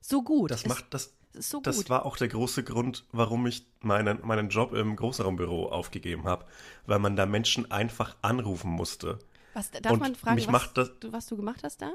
So 0.01 0.23
gut. 0.23 0.49
Das 0.51 0.65
macht 0.65 0.93
das. 0.93 1.13
Es 1.33 1.39
ist 1.41 1.49
so 1.49 1.61
Das 1.61 1.77
gut. 1.77 1.89
war 1.89 2.05
auch 2.05 2.17
der 2.17 2.27
große 2.27 2.63
Grund, 2.63 3.05
warum 3.11 3.45
ich 3.47 3.65
meinen, 3.81 4.19
meinen 4.25 4.49
Job 4.49 4.73
im 4.73 4.95
Großraumbüro 4.95 5.69
aufgegeben 5.69 6.25
habe, 6.25 6.45
weil 6.85 6.99
man 6.99 7.15
da 7.15 7.25
Menschen 7.25 7.71
einfach 7.71 8.15
anrufen 8.21 8.71
musste. 8.71 9.19
was, 9.53 9.71
darf 9.71 9.91
und 9.93 9.99
man 10.01 10.15
fragen, 10.15 10.45
was, 10.47 10.73
das- 10.73 10.91
du, 10.99 11.11
was 11.13 11.27
du 11.27 11.37
gemacht 11.37 11.63
hast 11.63 11.81
da? 11.81 11.93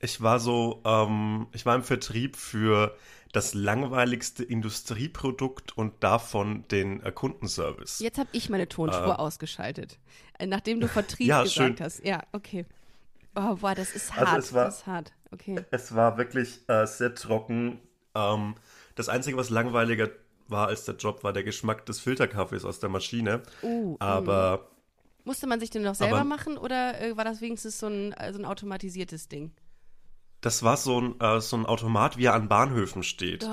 Ich 0.00 0.20
war 0.20 0.38
so, 0.38 0.80
ähm, 0.84 1.48
ich 1.52 1.66
war 1.66 1.74
im 1.74 1.82
Vertrieb 1.82 2.36
für 2.36 2.96
das 3.32 3.52
langweiligste 3.54 4.44
Industrieprodukt 4.44 5.76
und 5.76 5.92
davon 6.02 6.66
den 6.68 7.02
äh, 7.02 7.10
Kundenservice. 7.12 7.98
Jetzt 7.98 8.18
habe 8.18 8.28
ich 8.32 8.48
meine 8.48 8.68
Tonspur 8.68 9.18
ausgeschaltet, 9.18 9.98
äh, 10.38 10.46
nachdem 10.46 10.80
du 10.80 10.86
Vertrieb 10.92 11.28
Ja, 11.28 11.42
gesagt 11.42 11.54
schön. 11.54 11.76
hast. 11.80 12.04
Ja, 12.04 12.22
okay. 12.32 12.64
Oh, 13.34 13.56
boah, 13.56 13.74
das 13.74 13.90
ist 13.92 14.12
Also 14.16 14.24
hart. 14.26 14.38
es 14.44 14.52
war- 14.54 14.64
das 14.66 14.76
ist 14.78 14.86
hart. 14.86 15.12
Okay. 15.32 15.64
Es 15.70 15.94
war 15.94 16.16
wirklich 16.16 16.60
äh, 16.68 16.86
sehr 16.86 17.14
trocken. 17.14 17.80
Ähm, 18.34 18.54
das 18.94 19.08
Einzige, 19.08 19.36
was 19.36 19.50
langweiliger 19.50 20.08
war 20.48 20.68
als 20.68 20.84
der 20.84 20.96
Job, 20.96 21.22
war 21.24 21.32
der 21.32 21.44
Geschmack 21.44 21.86
des 21.86 22.00
Filterkaffees 22.00 22.64
aus 22.64 22.80
der 22.80 22.88
Maschine. 22.88 23.42
Uh, 23.62 23.96
Aber 24.00 24.68
Musste 25.24 25.46
man 25.46 25.60
sich 25.60 25.68
den 25.70 25.82
noch 25.82 25.94
selber 25.94 26.20
Aber- 26.20 26.24
machen 26.28 26.56
oder 26.56 27.00
äh, 27.00 27.16
war 27.16 27.24
das 27.24 27.40
wenigstens 27.42 27.78
so 27.78 27.86
ein, 27.86 28.12
äh, 28.14 28.32
so 28.32 28.38
ein 28.38 28.44
automatisiertes 28.46 29.28
Ding? 29.28 29.52
Das 30.40 30.62
war 30.62 30.76
so 30.76 31.00
ein, 31.00 31.20
äh, 31.20 31.40
so 31.40 31.56
ein 31.56 31.66
Automat, 31.66 32.16
wie 32.16 32.26
er 32.26 32.34
an 32.34 32.48
Bahnhöfen 32.48 33.02
steht. 33.02 33.44
uh. 33.44 33.48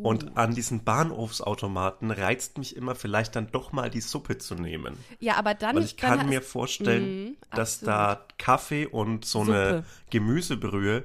Und 0.00 0.36
an 0.36 0.54
diesen 0.54 0.84
Bahnhofsautomaten 0.84 2.10
reizt 2.10 2.58
mich 2.58 2.76
immer 2.76 2.94
vielleicht 2.94 3.34
dann 3.34 3.50
doch 3.50 3.72
mal 3.72 3.90
die 3.90 4.00
Suppe 4.02 4.38
zu 4.38 4.54
nehmen. 4.54 4.96
ja, 5.20 5.36
aber 5.36 5.54
dann. 5.54 5.76
Weil 5.76 5.84
ich 5.84 5.96
dann 5.96 6.18
kann 6.18 6.28
mir 6.28 6.42
vorstellen, 6.42 7.24
Mhm, 7.30 7.36
dass 7.50 7.80
da 7.80 8.24
Kaffee 8.38 8.86
und 8.86 9.24
so 9.24 9.40
eine 9.40 9.76
Suppe. 9.78 9.84
Gemüsebrühe 10.10 11.04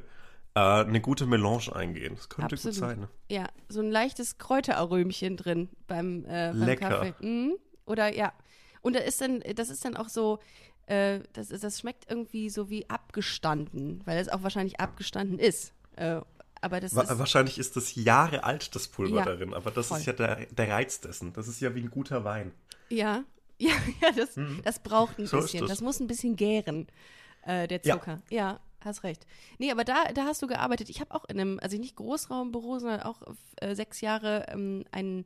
äh, 0.56 0.60
eine 0.60 1.02
gute 1.02 1.26
Melange 1.26 1.76
eingehen. 1.76 2.16
Das 2.16 2.30
könnte 2.30 2.56
Absolut. 2.56 2.76
gut 2.76 2.90
sein. 2.90 3.00
ne? 3.02 3.08
Ja, 3.30 3.48
so 3.70 3.82
ein 3.82 3.92
leichtes 3.92 4.38
Kräuterarömchen 4.38 5.38
drin 5.38 5.70
beim, 5.88 6.26
äh, 6.26 6.50
beim 6.52 6.60
Lecker. 6.64 6.90
Kaffee. 6.90 7.14
Mhm. 7.26 7.58
Oder 7.86 8.14
ja. 8.14 8.34
Und 8.82 8.96
da 8.96 9.00
ist 9.00 9.22
dann, 9.22 9.42
das 9.56 9.70
ist 9.70 9.84
dann 9.86 9.96
auch 9.98 10.10
so, 10.10 10.40
äh, 10.88 11.20
das, 11.34 11.48
das 11.50 11.80
schmeckt 11.80 12.10
irgendwie 12.10 12.50
so 12.50 12.70
wie 12.70 12.90
abgestanden, 12.90 14.02
weil 14.06 14.18
es 14.20 14.30
auch 14.30 14.44
wahrscheinlich 14.44 14.80
abgestanden 14.80 15.40
ist. 15.40 15.74
Äh, 15.96 16.22
aber 16.62 16.80
das 16.80 16.96
Wa 16.96 17.02
ist. 17.02 17.20
wahrscheinlich 17.20 17.58
ist 17.58 17.76
das 17.76 17.96
Jahre 17.96 18.44
alt, 18.44 18.74
das 18.76 18.88
Pulver 18.88 19.18
Ja, 19.18 19.26
darin, 19.26 19.54
aber 19.54 19.72
das 19.72 19.88
voll. 19.88 20.00
ist 20.00 20.06
ja 20.06 20.14
der, 20.14 20.46
der 20.46 20.70
Reiz 20.70 21.02
dessen. 21.02 21.34
Das 21.34 21.48
ist 21.48 21.60
ja 21.62 21.76
wie 21.76 21.82
ein 21.82 21.90
guter 21.90 22.24
Wein. 22.24 22.52
Ja, 22.90 23.24
ja, 23.58 23.72
ja 24.02 24.12
das, 24.16 24.36
das 24.64 24.80
braucht 24.80 25.20
ein. 25.20 25.26
So 25.28 25.38
bisschen. 25.42 25.62
das. 25.62 25.70
Das. 25.72 25.82
muss 25.82 26.00
ein 26.00 26.08
bisschen 26.08 26.36
gären, 26.36 26.88
äh, 27.46 27.68
der 27.68 27.82
Ja. 27.84 27.96
Zucker. 27.96 28.22
Ja. 28.30 28.60
Hast 28.86 29.04
recht. 29.04 29.26
Nee, 29.58 29.72
aber 29.72 29.84
da, 29.84 30.06
da 30.14 30.26
hast 30.26 30.42
du 30.42 30.48
gearbeitet. 30.48 30.90
Ich 30.90 31.00
habe 31.02 31.14
auch 31.14 31.26
in 31.26 31.40
einem, 31.40 31.60
also 31.62 31.78
nicht 31.78 31.96
Großraumbüro, 31.96 32.80
sondern 32.80 33.02
auch 33.02 33.22
äh, 33.58 33.76
sechs 33.76 34.02
Jahre 34.02 34.46
ähm, 34.50 34.86
einen, 34.92 35.24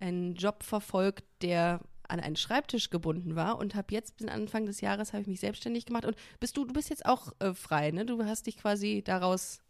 einen 0.00 0.34
Job 0.34 0.62
verfolgt, 0.62 1.24
der 1.42 1.80
an 2.08 2.20
einen 2.20 2.36
Schreibtisch 2.36 2.90
gebunden 2.90 3.36
war 3.36 3.58
und 3.58 3.74
habe 3.74 3.88
jetzt 3.90 4.18
bis 4.18 4.28
Anfang 4.28 4.66
des 4.66 4.80
Jahres 4.80 5.12
habe 5.12 5.22
ich 5.22 5.28
mich 5.28 5.40
selbstständig 5.40 5.86
gemacht 5.86 6.04
und 6.04 6.16
bist 6.40 6.56
du 6.56 6.64
du 6.64 6.72
bist 6.72 6.90
jetzt 6.90 7.06
auch 7.06 7.32
äh, 7.38 7.54
frei, 7.54 7.90
ne? 7.90 8.04
Du 8.04 8.22
hast 8.24 8.46
dich 8.46 8.58
quasi 8.58 9.02
daraus 9.04 9.60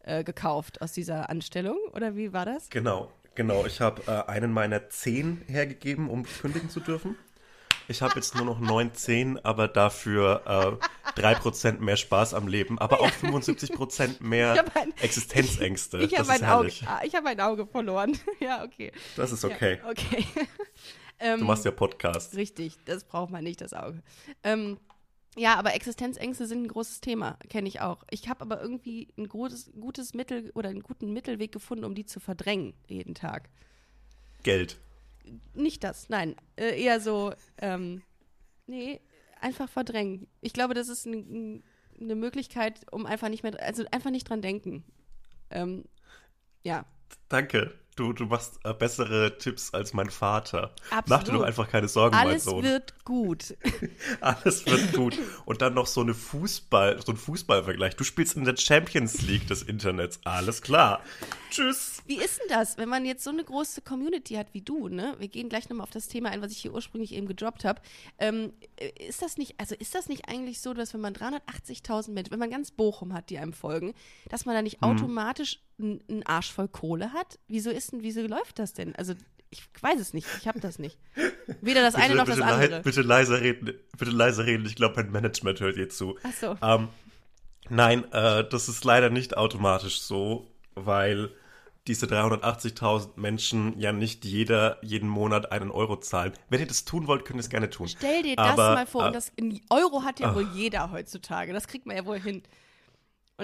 äh, 0.00 0.24
gekauft 0.24 0.82
aus 0.82 0.92
dieser 0.92 1.30
Anstellung 1.30 1.78
oder 1.92 2.16
wie 2.16 2.32
war 2.32 2.44
das? 2.44 2.70
Genau, 2.70 3.12
genau. 3.34 3.64
Ich 3.66 3.80
habe 3.80 4.02
äh, 4.06 4.30
einen 4.30 4.52
meiner 4.52 4.88
zehn 4.88 5.42
hergegeben, 5.46 6.10
um 6.10 6.24
kündigen 6.24 6.70
zu 6.70 6.80
dürfen. 6.80 7.16
Ich 7.92 8.00
habe 8.00 8.14
jetzt 8.16 8.34
nur 8.34 8.46
noch 8.46 8.58
neun 8.58 8.94
Zehen, 8.94 9.38
aber 9.44 9.68
dafür 9.68 10.78
äh, 11.14 11.20
3% 11.20 11.78
mehr 11.80 11.98
Spaß 11.98 12.32
am 12.32 12.48
Leben, 12.48 12.78
aber 12.78 13.00
auch 13.00 13.10
75% 13.10 14.10
Ich 14.14 14.20
mehr 14.20 14.54
hab 14.54 14.74
ein- 14.74 14.94
Existenzängste. 15.00 15.98
Ich 15.98 16.10
das 16.10 16.20
habe 16.20 16.32
ist 16.36 16.42
ein 16.42 16.48
Auge, 16.48 16.54
herrlich. 16.68 16.84
ah, 16.88 17.00
ich 17.04 17.14
habe 17.14 17.28
ein 17.28 17.40
Auge 17.40 17.66
verloren. 17.66 18.18
ja, 18.40 18.64
okay. 18.64 18.92
Das 19.16 19.30
ist 19.30 19.44
okay. 19.44 19.78
Ja, 19.82 19.90
okay. 19.90 20.26
Du 21.38 21.44
machst 21.44 21.64
ja 21.64 21.70
Podcast. 21.70 22.34
Richtig, 22.34 22.78
das 22.84 23.04
braucht 23.04 23.30
man 23.30 23.44
nicht, 23.44 23.60
das 23.60 23.74
Auge. 23.74 24.02
Ähm, 24.42 24.76
ja, 25.36 25.54
aber 25.54 25.72
Existenzängste 25.74 26.48
sind 26.48 26.64
ein 26.64 26.68
großes 26.68 27.00
Thema, 27.00 27.36
kenne 27.48 27.68
ich 27.68 27.80
auch. 27.80 28.02
Ich 28.10 28.28
habe 28.28 28.40
aber 28.40 28.60
irgendwie 28.60 29.06
ein 29.16 29.28
gutes, 29.28 29.70
gutes 29.80 30.14
Mittel 30.14 30.50
oder 30.54 30.70
einen 30.70 30.82
guten 30.82 31.12
Mittelweg 31.12 31.52
gefunden, 31.52 31.84
um 31.84 31.94
die 31.94 32.06
zu 32.06 32.18
verdrängen 32.18 32.74
jeden 32.88 33.14
Tag. 33.14 33.50
Geld. 34.42 34.78
Nicht 35.54 35.84
das, 35.84 36.08
nein. 36.08 36.36
Äh, 36.56 36.82
eher 36.82 37.00
so, 37.00 37.32
ähm, 37.58 38.02
nee, 38.66 39.00
einfach 39.40 39.68
verdrängen. 39.68 40.26
Ich 40.40 40.52
glaube, 40.52 40.74
das 40.74 40.88
ist 40.88 41.06
ein, 41.06 41.14
ein, 41.14 41.64
eine 42.00 42.14
Möglichkeit, 42.14 42.80
um 42.90 43.06
einfach 43.06 43.28
nicht 43.28 43.42
mehr, 43.42 43.60
also 43.62 43.84
einfach 43.90 44.10
nicht 44.10 44.28
dran 44.28 44.42
denken. 44.42 44.84
Ähm, 45.50 45.84
ja, 46.62 46.86
Danke. 47.28 47.72
Du, 47.94 48.14
du 48.14 48.24
machst 48.24 48.58
äh, 48.64 48.72
bessere 48.72 49.36
Tipps 49.36 49.74
als 49.74 49.92
mein 49.92 50.08
Vater. 50.08 50.74
Mach 50.90 51.02
dir 51.04 51.14
Absolut. 51.14 51.40
doch 51.42 51.46
einfach 51.46 51.68
keine 51.68 51.88
Sorgen, 51.88 52.14
alles 52.16 52.46
mein 52.46 52.54
Sohn. 52.54 52.62
wird 52.64 53.04
gut. 53.04 53.54
Alles 54.20 54.64
wird 54.64 54.92
gut. 54.94 55.18
Und 55.44 55.60
dann 55.60 55.74
noch 55.74 55.86
so 55.86 56.00
eine 56.00 56.14
Fußball, 56.14 57.02
so 57.04 57.12
ein 57.12 57.16
Fußballvergleich. 57.18 57.96
Du 57.96 58.04
spielst 58.04 58.36
in 58.36 58.44
der 58.44 58.56
Champions 58.56 59.20
League 59.22 59.46
des 59.48 59.62
Internets. 59.62 60.20
Alles 60.24 60.62
klar. 60.62 61.02
Tschüss. 61.50 62.00
Wie 62.06 62.16
ist 62.16 62.38
denn 62.40 62.48
das, 62.48 62.78
wenn 62.78 62.88
man 62.88 63.04
jetzt 63.04 63.24
so 63.24 63.30
eine 63.30 63.44
große 63.44 63.82
Community 63.82 64.34
hat 64.34 64.54
wie 64.54 64.62
du, 64.62 64.88
ne? 64.88 65.14
Wir 65.18 65.28
gehen 65.28 65.48
gleich 65.50 65.68
nochmal 65.68 65.84
auf 65.84 65.90
das 65.90 66.08
Thema 66.08 66.30
ein, 66.30 66.40
was 66.40 66.52
ich 66.52 66.58
hier 66.58 66.72
ursprünglich 66.72 67.12
eben 67.12 67.26
gedroppt 67.26 67.64
habe. 67.64 67.82
Ähm, 68.18 68.52
äh, 68.76 68.88
ist 69.06 69.20
das 69.20 69.36
nicht, 69.36 69.56
also 69.58 69.74
ist 69.74 69.94
das 69.94 70.08
nicht 70.08 70.28
eigentlich 70.28 70.60
so, 70.60 70.72
dass 70.72 70.94
wenn 70.94 71.00
man 71.02 71.12
380.000 71.14 72.12
Menschen, 72.12 72.30
wenn 72.32 72.38
man 72.38 72.50
ganz 72.50 72.70
Bochum 72.70 73.12
hat, 73.12 73.28
die 73.28 73.38
einem 73.38 73.52
folgen, 73.52 73.92
dass 74.30 74.46
man 74.46 74.54
da 74.54 74.62
nicht 74.62 74.82
automatisch 74.82 75.56
n- 75.56 75.60
einen 75.82 76.22
Arsch 76.24 76.52
voll 76.52 76.68
Kohle 76.68 77.12
hat? 77.12 77.38
Wieso 77.48 77.70
ist 77.70 77.92
denn, 77.92 78.02
wieso 78.02 78.22
läuft 78.22 78.58
das 78.58 78.72
denn? 78.72 78.94
Also 78.96 79.14
ich 79.50 79.62
weiß 79.80 80.00
es 80.00 80.14
nicht, 80.14 80.26
ich 80.40 80.48
habe 80.48 80.60
das 80.60 80.78
nicht. 80.78 80.98
Weder 81.60 81.82
das 81.82 81.94
eine 81.94 82.14
noch 82.14 82.24
das 82.24 82.36
bitte, 82.36 82.48
andere. 82.48 82.80
bitte 82.82 83.02
leiser 83.02 83.40
reden. 83.40 83.74
Bitte 83.98 84.10
leiser 84.10 84.46
reden. 84.46 84.64
Ich 84.64 84.76
glaube, 84.76 85.02
mein 85.02 85.12
Management 85.12 85.60
hört 85.60 85.76
dir 85.76 85.88
zu. 85.90 86.18
Ach 86.22 86.32
so. 86.32 86.56
Ähm, 86.62 86.88
nein, 87.68 88.10
äh, 88.12 88.48
das 88.48 88.68
ist 88.68 88.84
leider 88.84 89.10
nicht 89.10 89.36
automatisch 89.36 90.00
so, 90.00 90.50
weil 90.74 91.30
diese 91.86 92.06
380.000 92.06 93.10
Menschen 93.16 93.78
ja 93.78 93.92
nicht 93.92 94.24
jeder 94.24 94.78
jeden 94.82 95.08
Monat 95.08 95.50
einen 95.50 95.70
Euro 95.70 95.98
zahlen. 95.98 96.32
Wenn 96.48 96.60
ihr 96.60 96.66
das 96.66 96.84
tun 96.84 97.06
wollt, 97.08 97.24
könnt 97.24 97.38
ihr 97.38 97.40
es 97.40 97.50
gerne 97.50 97.70
tun. 97.70 97.88
Stell 97.88 98.22
dir 98.22 98.36
das 98.36 98.50
Aber, 98.50 98.74
mal 98.74 98.86
vor, 98.86 99.04
äh, 99.04 99.06
und 99.08 99.14
das 99.14 99.32
in 99.34 99.60
Euro 99.68 100.04
hat 100.04 100.20
ja 100.20 100.34
wohl 100.34 100.48
jeder 100.54 100.92
heutzutage. 100.92 101.52
Das 101.52 101.66
kriegt 101.66 101.86
man 101.86 101.96
ja 101.96 102.06
wohl 102.06 102.20
hin. 102.20 102.42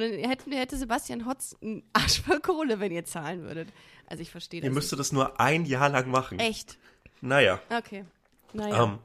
Und 0.02 0.12
dann 0.12 0.30
hätte, 0.30 0.50
hätte 0.50 0.76
Sebastian 0.76 1.26
Hotz 1.26 1.56
einen 1.62 1.82
Arsch 1.92 2.20
voll 2.22 2.40
Kohle, 2.40 2.80
wenn 2.80 2.92
ihr 2.92 3.04
zahlen 3.04 3.42
würdet. 3.42 3.68
Also 4.06 4.22
ich 4.22 4.30
verstehe 4.30 4.60
das. 4.60 4.68
Ihr 4.68 4.72
müsstet 4.74 4.98
das 4.98 5.12
nur 5.12 5.40
ein 5.40 5.64
Jahr 5.66 5.88
lang 5.88 6.10
machen. 6.10 6.38
Echt? 6.38 6.78
Naja. 7.20 7.60
Okay. 7.70 8.04
Naja. 8.52 8.84
Ähm, 8.84 8.98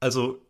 also 0.00 0.40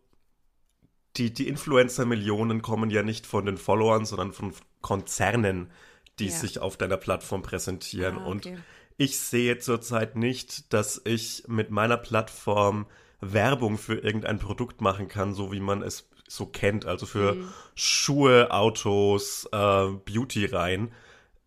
die, 1.17 1.33
die 1.33 1.49
Influencer-Millionen 1.49 2.63
kommen 2.63 2.91
ja 2.91 3.03
nicht 3.03 3.27
von 3.27 3.45
den 3.45 3.59
Followern, 3.59 4.07
sondern 4.07 4.33
von 4.33 4.55
Konzernen, 4.81 5.71
die 6.19 6.27
Ja. 6.27 6.31
sich 6.33 6.59
auf 6.59 6.77
deiner 6.77 6.97
Plattform 6.97 7.43
präsentieren. 7.43 8.19
Ah, 8.19 8.25
Und 8.27 8.47
okay. 8.47 8.59
ich 8.97 9.19
sehe 9.19 9.59
zurzeit 9.59 10.17
nicht, 10.17 10.73
dass 10.73 11.01
ich 11.05 11.45
mit 11.49 11.71
meiner 11.71 11.99
Plattform 11.99 12.87
Werbung 13.21 13.79
für 13.79 13.95
irgendein 13.99 14.39
Produkt 14.39 14.81
machen 14.81 15.07
kann, 15.09 15.35
so 15.35 15.53
wie 15.53 15.61
man 15.61 15.83
es 15.83 16.09
so 16.37 16.47
kennt. 16.47 16.87
Also 16.87 17.07
für 17.07 17.35
Mhm. 17.35 17.49
Schuhe, 17.75 18.51
Autos, 18.51 19.47
äh, 19.53 19.87
Beauty-Reihen. 20.05 20.93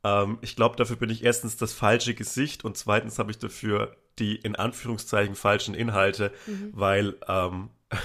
Ähm, 0.04 0.38
ich 0.42 0.56
glaube, 0.56 0.75
dafür 0.75 0.96
bin 0.98 1.10
ich 1.10 1.24
erstens 1.24 1.58
das 1.58 1.74
falsche 1.74 2.13
Gesicht 2.13 2.63
und 2.63 2.77
zweitens 2.77 3.18
habe 3.20 3.32
ich 3.32 3.38
dafür 3.39 3.96
die 4.20 4.36
in 4.38 4.56
Anführungszeichen 4.56 5.36
falschen 5.36 5.75
Inhalte, 5.75 6.32
Mhm. 6.48 6.70
weil 6.74 7.15
ähm, 7.27 7.70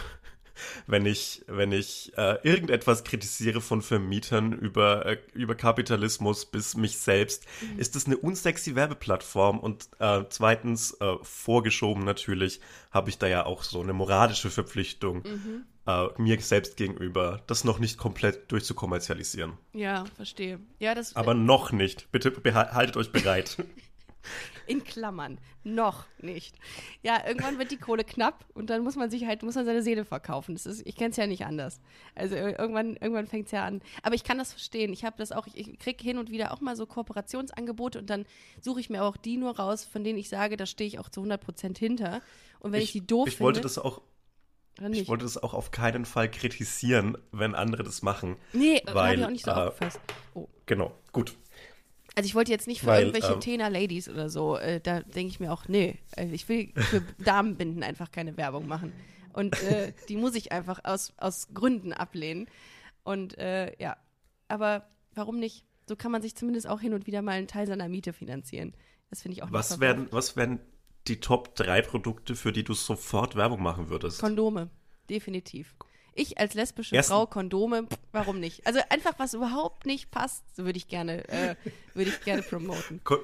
wenn 0.87 1.07
ich, 1.07 1.43
wenn 1.47 1.73
ich 1.73 2.13
äh, 2.19 2.37
irgendetwas 2.43 3.05
kritisiere 3.05 3.61
von 3.61 3.81
Vermietern 3.81 4.53
über, 4.53 5.07
äh, 5.07 5.19
über 5.35 5.55
Kapitalismus 5.55 6.47
bis 6.47 6.77
mich 6.77 6.99
selbst, 6.99 7.47
Mhm. 7.63 7.79
ist 7.79 7.97
es 7.97 8.07
eine 8.07 8.17
unsexy 8.17 8.75
Werbeplattform 8.75 9.59
und 9.61 9.89
äh, 10.01 10.25
zweitens, 10.29 10.93
äh, 11.01 11.17
vorgeschoben 11.23 12.05
natürlich, 12.05 12.61
habe 12.91 13.09
ich 13.11 13.19
da 13.19 13.27
ja 13.27 13.47
auch 13.47 13.63
so 13.63 13.81
eine 13.81 13.93
moralische 13.93 14.51
Verpflichtung 14.51 15.23
Mhm. 15.25 15.65
Äh, 15.87 16.07
mir 16.19 16.41
selbst 16.41 16.77
gegenüber, 16.77 17.43
das 17.47 17.65
noch 17.65 17.79
nicht 17.79 17.99
komplett 17.99 18.51
durchzukommerzialisieren. 18.53 19.55
Ja, 19.73 20.05
verstehe. 20.17 20.61
Ja, 20.79 20.95
das 20.95 21.17
Aber 21.17 21.35
noch 21.35 21.73
nicht. 21.73 22.11
Bitte 22.13 22.33
haltet 22.55 22.97
euch 22.97 23.13
bereit. 23.13 23.57
in 24.67 24.85
Klammern. 24.85 25.39
Noch 25.63 26.07
nicht. 26.19 26.55
Ja, 27.03 27.27
irgendwann 27.27 27.59
wird 27.59 27.71
die 27.71 27.77
Kohle 27.77 28.05
knapp 28.05 28.47
und 28.55 28.71
dann 28.71 28.83
muss 28.83 28.97
man 28.97 29.11
sich 29.11 29.27
halt, 29.27 29.43
muss 29.43 29.55
man 29.57 29.65
seine 29.67 29.83
Seele 29.83 30.05
verkaufen. 30.05 30.55
Das 30.55 30.65
ist, 30.65 30.87
ich 30.87 30.97
kenne 30.97 31.11
es 31.11 31.17
ja 31.17 31.27
nicht 31.27 31.45
anders. 31.45 31.81
Also 32.15 32.35
ir- 32.37 32.59
irgendwann, 32.59 32.97
irgendwann 32.97 33.27
fängt 33.27 33.47
es 33.47 33.53
ja 33.53 33.65
an. 33.65 33.83
Aber 34.03 34.15
ich 34.15 34.25
kann 34.25 34.39
das 34.39 34.53
verstehen. 34.53 34.93
Ich 34.93 35.05
habe 35.05 35.17
das 35.19 35.33
auch, 35.33 35.47
ich, 35.47 35.57
ich 35.57 35.79
kriege 35.79 36.03
hin 36.03 36.17
und 36.19 36.31
wieder 36.31 36.53
auch 36.53 36.61
mal 36.61 36.77
so 36.77 36.87
Kooperationsangebote 36.87 37.99
und 37.99 38.09
dann 38.09 38.25
suche 38.61 38.81
ich 38.81 38.89
mir 38.91 39.03
auch 39.05 39.17
die 39.19 39.37
nur 39.37 39.57
raus, 39.59 39.85
von 39.85 40.05
denen 40.05 40.19
ich 40.19 40.29
sage, 40.29 40.57
da 40.57 40.65
stehe 40.67 40.89
ich 40.89 40.99
auch 40.99 41.09
zu 41.09 41.23
100% 41.23 41.77
hinter. 41.79 42.21
Und 42.61 42.73
wenn 42.73 42.81
ich, 42.83 42.93
die 42.93 43.07
doof 43.07 43.29
ich 43.29 43.41
wollte 43.41 43.59
finde, 43.61 43.69
das 43.75 43.79
auch 43.79 44.01
dann 44.85 44.93
Ich 44.93 45.01
nicht. 45.01 45.09
wollte 45.09 45.25
das 45.25 45.37
auch 45.37 45.55
auf 45.55 45.71
keinen 45.71 46.05
Fall 46.05 46.31
kritisieren, 46.31 47.17
wenn 47.33 47.55
andere 47.55 47.83
das 47.83 48.03
machen. 48.03 48.37
nee, 48.53 48.83
weil, 48.93 49.19
ich 49.19 49.25
auch 49.25 49.31
nicht 49.31 49.45
so 49.45 49.51
äh, 49.51 49.55
aufgefasst. 49.55 50.01
Oh. 50.35 50.49
Genau, 50.67 50.93
gut. 51.13 51.37
Also 52.15 52.27
ich 52.27 52.35
wollte 52.35 52.51
jetzt 52.51 52.67
nicht 52.67 52.81
für 52.81 52.89
Weil, 52.89 53.07
irgendwelche 53.07 53.33
ähm, 53.33 53.41
Tena-Ladies 53.41 54.09
oder 54.09 54.29
so, 54.29 54.57
äh, 54.57 54.81
da 54.81 55.01
denke 55.01 55.31
ich 55.31 55.41
mir 55.41 55.53
auch, 55.53 55.69
nee, 55.69 55.99
äh, 56.17 56.27
ich 56.27 56.49
will 56.49 56.73
für 56.75 57.01
Damenbinden 57.25 57.83
einfach 57.83 58.11
keine 58.11 58.37
Werbung 58.37 58.67
machen. 58.67 58.93
Und 59.33 59.63
äh, 59.63 59.93
die 60.09 60.17
muss 60.17 60.35
ich 60.35 60.51
einfach 60.53 60.81
aus, 60.85 61.13
aus 61.17 61.49
Gründen 61.55 61.93
ablehnen. 61.93 62.49
Und 63.05 63.39
äh, 63.39 63.73
ja, 63.81 63.97
aber 64.49 64.89
warum 65.15 65.39
nicht? 65.39 65.65
So 65.89 65.97
kann 65.97 66.13
man 66.13 66.23
sich 66.23 66.37
zumindest 66.37 66.69
auch 66.69 66.81
hin 66.81 66.95
und 66.95 67.07
wieder 67.07 67.23
mal 67.23 67.33
einen 67.33 67.49
Teil 67.49 67.67
seiner 67.67 67.89
Miete 67.89 68.13
finanzieren. 68.13 68.75
Das 69.09 69.23
finde 69.23 69.37
ich 69.37 69.43
auch 69.43 69.47
nicht 69.47 69.55
Was 69.55 69.81
wären, 69.81 70.09
was 70.11 70.37
wären 70.37 70.61
die 71.09 71.21
Top 71.21 71.55
3 71.57 71.83
Produkte, 71.83 72.35
für 72.37 72.53
die 72.53 72.65
du 72.65 72.75
sofort 72.75 73.37
Werbung 73.37 73.63
machen 73.63 73.89
würdest? 73.89 74.21
Kondome, 74.21 74.71
definitiv. 75.09 75.75
Ich 76.15 76.39
als 76.39 76.55
lesbische 76.55 76.95
Ersten- 76.97 77.13
Frau 77.13 77.27
Kondome, 77.27 77.87
warum 78.13 78.41
nicht? 78.41 78.67
Also 78.67 78.81
einfach 78.91 79.15
was 79.19 79.33
überhaupt 79.35 79.87
nicht 79.87 80.11
passt, 80.11 80.45
so 80.57 80.65
würde 80.65 80.77
ich 80.77 80.89
gerne, 80.89 81.27
äh, 81.29 81.55
würde 81.95 82.11
ich 82.11 82.21
gerne 82.23 82.43
promoten. 82.43 83.01
Ko 83.05 83.17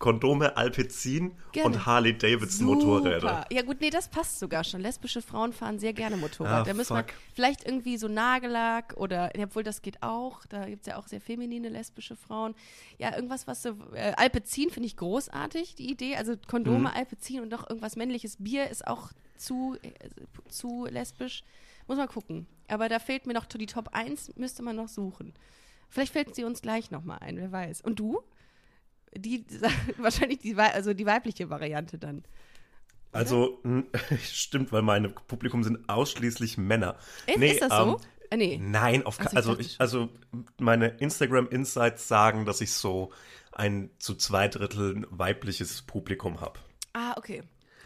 Kondome, 0.00 0.56
Alpecin 0.56 1.32
Gerne. 1.52 1.66
und 1.76 1.84
Harley 1.86 2.16
Davidson 2.16 2.66
Super. 2.66 2.74
Motorräder. 2.86 3.44
Ja 3.52 3.60
gut, 3.60 3.82
nee, 3.82 3.90
das 3.90 4.08
passt 4.08 4.38
sogar 4.38 4.64
schon. 4.64 4.80
Lesbische 4.80 5.20
Frauen 5.20 5.52
fahren 5.52 5.78
sehr 5.78 5.92
gerne 5.92 6.16
Motorrad. 6.16 6.62
Ah, 6.62 6.64
da 6.64 6.72
müssen 6.72 6.96
wir 6.96 7.04
vielleicht 7.34 7.66
irgendwie 7.66 7.98
so 7.98 8.08
Nagellack 8.08 8.94
oder, 8.96 9.36
ja, 9.36 9.44
obwohl 9.44 9.62
das 9.62 9.82
geht 9.82 10.02
auch, 10.02 10.40
da 10.46 10.64
gibt 10.64 10.80
es 10.80 10.86
ja 10.86 10.96
auch 10.96 11.06
sehr 11.06 11.20
feminine 11.20 11.68
lesbische 11.68 12.16
Frauen. 12.16 12.54
Ja, 12.96 13.14
irgendwas, 13.14 13.46
was 13.46 13.62
so, 13.62 13.76
äh, 13.92 14.14
Alpecin 14.16 14.70
finde 14.70 14.86
ich 14.86 14.96
großartig, 14.96 15.74
die 15.74 15.90
Idee. 15.90 16.16
Also 16.16 16.34
Kondome, 16.48 16.78
Mhm. 16.78 16.86
Alpecin 16.86 17.40
und 17.42 17.50
noch 17.50 17.68
irgendwas 17.68 17.94
männliches. 17.94 18.38
Bier 18.38 18.70
ist 18.70 18.86
auch 18.86 19.10
zu, 19.36 19.76
äh, 19.82 19.90
zu 20.48 20.86
lesbisch. 20.86 21.44
Muss 21.86 21.98
man 21.98 22.08
gucken. 22.08 22.46
Aber 22.68 22.88
da 22.88 23.00
fehlt 23.00 23.26
mir 23.26 23.34
noch 23.34 23.44
die 23.44 23.66
Top 23.66 23.90
1, 23.92 24.34
müsste 24.36 24.62
man 24.62 24.76
noch 24.76 24.88
suchen. 24.88 25.34
Vielleicht 25.90 26.14
fällt 26.14 26.34
sie 26.34 26.44
uns 26.44 26.62
gleich 26.62 26.90
nochmal 26.90 27.18
ein, 27.20 27.36
wer 27.36 27.52
weiß. 27.52 27.82
Und 27.82 27.98
du? 27.98 28.22
Die, 29.16 29.44
wahrscheinlich 29.98 30.38
die, 30.38 30.56
also 30.56 30.94
die 30.94 31.06
weibliche 31.06 31.50
Variante 31.50 31.98
dann. 31.98 32.22
Also, 33.12 33.60
n- 33.64 33.86
stimmt, 34.22 34.70
weil 34.72 34.82
meine 34.82 35.08
Publikum 35.08 35.64
sind 35.64 35.88
ausschließlich 35.88 36.58
Männer. 36.58 36.96
Ist, 37.26 37.36
ist 37.42 37.62
das 37.62 37.72
so? 37.76 37.94
ähm, 37.94 37.96
Äh, 38.30 38.36
nee. 38.36 38.58
Nein, 38.62 39.04
auf, 39.04 39.18
also, 39.34 39.50
dachte 39.52 39.62
ich, 39.62 39.72
schon. 39.72 39.80
also 39.80 40.08
meine 40.60 40.88
Instagram 40.98 41.48
Insights 41.48 42.06
sagen, 42.06 42.44
dass 42.44 42.60
ich 42.60 42.72
so 42.72 43.12
ein 43.52 43.90
zu 43.98 44.14
zwei 44.14 44.46
Drittel 44.46 45.04
weibliches 45.10 45.82
Publikum 45.82 46.40
habe. 46.40 46.60
Ah, 46.92 47.14
okay. 47.16 47.42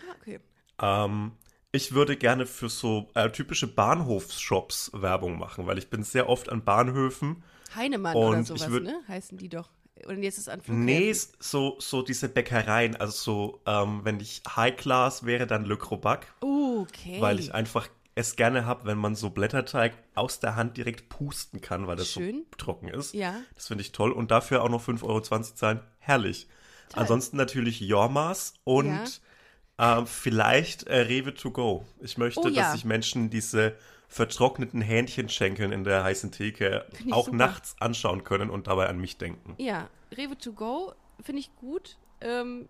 Ah, 0.07 0.15
okay. 0.21 0.41
Ähm, 0.83 1.33
ich 1.73 1.93
würde 1.95 2.17
gerne 2.19 2.45
für 2.45 2.69
so 2.69 3.09
äh, 3.15 3.31
typische 3.31 3.67
Bahnhofsshops 3.67 4.91
Werbung 4.93 5.39
machen, 5.39 5.67
weil 5.67 5.79
ich 5.79 5.89
bin 5.89 6.03
sehr 6.03 6.29
oft 6.29 6.51
an 6.53 6.63
Bahnhöfen. 6.65 7.43
Heinemann 7.75 8.15
Und 8.15 8.23
oder 8.29 8.41
ich 8.41 8.47
sowas, 8.47 8.69
würd- 8.69 8.83
ne? 8.83 9.01
Heißen 9.09 9.39
die 9.39 9.49
doch. 9.49 9.71
Oder 10.07 10.17
jetzt 10.19 10.35
ist 10.39 10.43
es 10.45 10.49
an 10.49 10.61
Flughäfen. 10.61 10.85
Nee, 10.85 11.15
so, 11.39 11.77
so 11.79 12.03
diese 12.03 12.29
Bäckereien, 12.29 12.97
also 12.97 13.13
so, 13.13 13.61
ähm, 13.67 14.01
wenn 14.05 14.21
ich 14.21 14.43
High 14.57 14.77
Class 14.77 15.25
wäre, 15.27 15.47
dann 15.47 15.65
Le 15.65 15.77
Crobac, 15.77 16.27
Okay. 16.41 17.21
weil 17.21 17.39
ich 17.41 17.55
einfach 17.55 17.89
es 18.17 18.37
gerne 18.37 18.65
habe, 18.65 18.85
wenn 18.87 18.99
man 18.99 19.17
so 19.17 19.31
Blätterteig 19.31 19.93
aus 20.15 20.39
der 20.39 20.55
Hand 20.55 20.77
direkt 20.77 21.09
pusten 21.09 21.61
kann, 21.61 21.87
weil 21.89 21.97
das 21.97 22.11
Schön. 22.13 22.45
so 22.51 22.57
trocken 22.59 22.89
ist. 22.89 23.13
Ja. 23.13 23.35
Das 23.57 23.67
finde 23.69 23.83
ich 23.83 23.91
toll. 23.93 24.13
Und 24.13 24.31
dafür 24.31 24.63
auch 24.63 24.69
noch 24.69 24.83
5,20 24.87 25.03
Euro 25.05 25.21
zahlen. 25.21 25.81
Herrlich. 25.99 26.47
Ansonsten 26.93 27.37
natürlich 27.37 27.81
Jormas 27.81 28.55
und 28.63 29.21
ähm, 29.79 30.07
vielleicht 30.07 30.85
äh, 30.85 30.99
Rewe 31.01 31.35
to 31.35 31.51
go. 31.51 31.85
Ich 32.01 32.17
möchte, 32.17 32.41
Oh 32.41 32.49
ja. 32.49 32.63
dass 32.63 32.73
sich 32.73 32.85
Menschen 32.85 33.31
diese 33.31 33.75
vertrockneten 34.15 34.81
Hähnchenschenkeln 34.81 35.73
in 35.73 35.83
der 35.83 36.05
heißen 36.05 36.31
Theke 36.31 36.87
auch 37.11 37.25
super. 37.25 37.37
nachts 37.37 37.75
anschauen 37.81 38.23
können 38.23 38.49
und 38.49 38.69
dabei 38.69 38.89
an 38.89 38.99
mich 38.99 39.19
denken. 39.19 39.55
Ja, 39.59 39.91
Rewe 40.17 40.39
to 40.39 40.53
go 40.53 40.93
finde 41.21 41.41
ich 41.41 41.53
gut. 41.57 41.99
Ähm, 42.21 42.69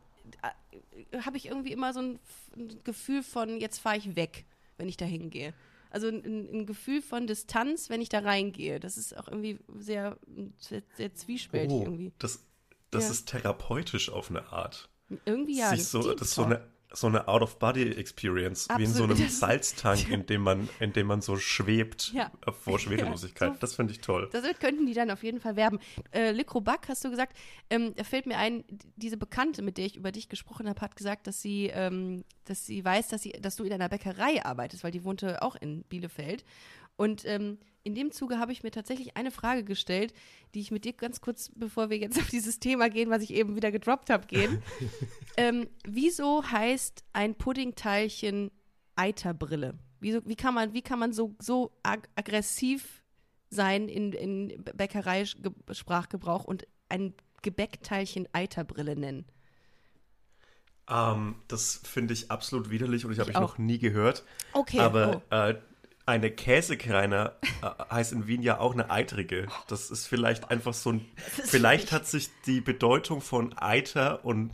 Habe 1.23 1.37
ich 1.37 1.47
irgendwie 1.47 1.73
immer 1.73 1.93
so 1.93 2.01
ein, 2.01 2.19
ein 2.57 2.81
Gefühl 2.83 3.23
von, 3.23 3.61
jetzt 3.61 3.79
fahre 3.79 3.99
ich 3.99 4.17
weg, 4.17 4.47
wenn 4.79 4.89
ich 4.89 4.97
da 4.97 5.05
hingehe. 5.05 5.53
Also 5.91 6.09
ein, 6.09 6.25
ein 6.25 6.65
Gefühl 6.67 7.03
von 7.03 7.27
Distanz, 7.27 7.91
wenn 7.91 8.01
ich 8.01 8.09
da 8.09 8.21
reingehe. 8.21 8.81
Das 8.81 8.97
ist 8.97 9.15
auch 9.15 9.29
irgendwie 9.29 9.59
sehr, 9.79 10.17
sehr, 10.57 10.83
sehr 10.97 11.15
zwiespältig 11.15 11.77
Oh, 11.77 11.83
irgendwie. 11.83 12.13
das, 12.21 12.43
das 12.91 13.05
Ja. 13.05 13.11
ist 13.11 13.29
therapeutisch 13.29 14.09
auf 14.09 14.31
eine 14.31 14.51
Art. 14.51 14.89
Irgendwie 15.27 15.59
ja. 15.59 15.69
Sich 15.69 15.85
so, 15.85 16.15
das 16.15 16.29
ist 16.29 16.35
so 16.37 16.45
eine, 16.45 16.67
so 16.95 17.07
eine 17.09 17.27
Out-of-Body-Experience, 17.29 18.69
wie 18.77 18.85
in 18.85 18.93
so 18.93 19.05
einem 19.05 19.19
Das- 19.19 19.39
Salztank, 19.41 20.09
in 20.11 20.27
dem 20.27 20.43
man, 20.43 20.69
in 20.81 20.93
dem 20.93 21.07
man 21.07 21.21
so 21.21 21.37
schwebt 21.37 22.13
Ja. 22.13 22.31
vor 22.63 22.79
Schwerelosigkeit. 22.79 23.49
Ja, 23.49 23.55
so- 23.55 23.61
Das 23.61 23.75
finde 23.75 23.93
ich 23.93 24.01
toll. 24.01 24.29
Damit 24.33 24.61
könnten 24.61 24.87
die 24.87 24.95
dann 24.95 25.11
auf 25.11 25.23
jeden 25.23 25.41
Fall 25.41 25.57
werben. 25.57 25.79
Äh, 26.11 26.33
Back, 26.63 26.87
hast 26.89 27.05
du 27.05 27.11
gesagt, 27.11 27.37
ähm, 27.69 27.95
da 27.97 28.05
fällt 28.05 28.27
mir 28.27 28.39
ein, 28.39 28.65
diese 28.97 29.17
Bekannte, 29.17 29.61
mit 29.63 29.77
der 29.77 29.87
ich 29.87 29.97
über 29.97 30.13
dich 30.13 30.29
gesprochen 30.29 30.69
habe, 30.69 30.81
hat 30.81 30.97
gesagt, 30.97 31.27
dass 31.27 31.43
sie, 31.43 31.67
ähm, 31.73 32.25
dass 32.45 32.65
sie 32.65 32.85
weiß, 32.85 33.09
dass, 33.09 33.23
sie, 33.23 33.33
dass 33.33 33.57
du 33.57 33.65
in 33.65 33.73
einer 33.73 33.89
Bäckerei 33.89 34.45
arbeitest, 34.45 34.85
weil 34.85 34.93
die 34.93 35.05
wohnte 35.05 35.43
auch 35.43 35.57
in 35.57 35.83
Bielefeld. 35.85 36.45
Und 36.97 37.25
ähm, 37.25 37.59
in 37.85 37.95
dem 37.95 38.11
Zuge 38.11 38.38
habe 38.38 38.50
ich 38.50 38.62
mir 38.62 38.71
tatsächlich 38.71 39.17
eine 39.17 39.31
Frage 39.31 39.62
gestellt, 39.62 40.12
die 40.55 40.61
ich 40.61 40.71
mit 40.71 40.85
dir 40.85 40.95
ganz 40.95 41.21
kurz, 41.21 41.50
bevor 41.55 41.91
wir 41.91 41.99
jetzt 41.99 42.19
auf 42.19 42.29
dieses 42.29 42.59
Thema 42.59 42.88
gehen, 42.88 43.11
was 43.11 43.23
ich 43.23 43.33
eben 43.33 43.55
wieder 43.57 43.71
gedroppt 43.71 44.11
habe, 44.11 44.26
gehen. 44.26 44.62
ähm, 45.37 45.69
wieso 45.87 46.43
heißt 46.50 47.05
ein 47.12 47.35
Puddingteilchen 47.35 48.50
Eiterbrille? 48.97 49.79
Wieso, 50.00 50.21
wie 50.25 50.37
kann 50.37 50.55
man, 50.55 50.73
wie 50.73 50.83
kann 50.83 50.99
man 50.99 51.12
so, 51.12 51.35
so 51.38 51.73
ag 51.83 52.09
aggressiv 52.17 53.03
sein 53.50 53.88
in, 53.88 54.12
in 54.12 54.64
Bäckerei-Sprachgebrauch 54.75 56.45
und 56.45 56.67
ein 56.88 57.14
Gebäckteilchen 57.43 58.29
Eiterbrille 58.33 58.97
nennen? 58.97 59.26
Ähm, 60.88 61.37
das 61.49 61.81
finde 61.85 62.14
ich 62.14 62.31
absolut 62.31 62.71
widerlich 62.71 63.05
und 63.05 63.12
ich 63.12 63.19
habe 63.19 63.31
Ich 63.31 63.37
ich 63.37 63.41
noch 63.41 63.59
nie 63.59 63.79
gehört. 63.79 64.25
Okay, 64.53 64.81
Aber 64.81 65.23
oh. 65.31 65.35
äh, 65.35 65.55
eine 66.07 66.31
Käsekreiner 66.31 67.33
äh, 67.63 67.67
heißt 67.91 68.13
in 68.13 68.27
Wien 68.27 68.43
ja 68.43 68.59
auch 68.59 68.73
eine 68.73 68.91
Eitrige. 68.91 69.47
Das 69.69 69.91
ist 69.91 70.07
vielleicht 70.07 70.51
einfach 70.51 70.75
so 70.75 70.93
ein. 70.93 71.05
Vielleicht 71.17 71.93
hat 71.93 72.07
sich 72.07 72.31
die 72.47 72.61
Bedeutung 72.61 73.21
von 73.21 73.57
Eiter 73.57 74.25
und 74.25 74.51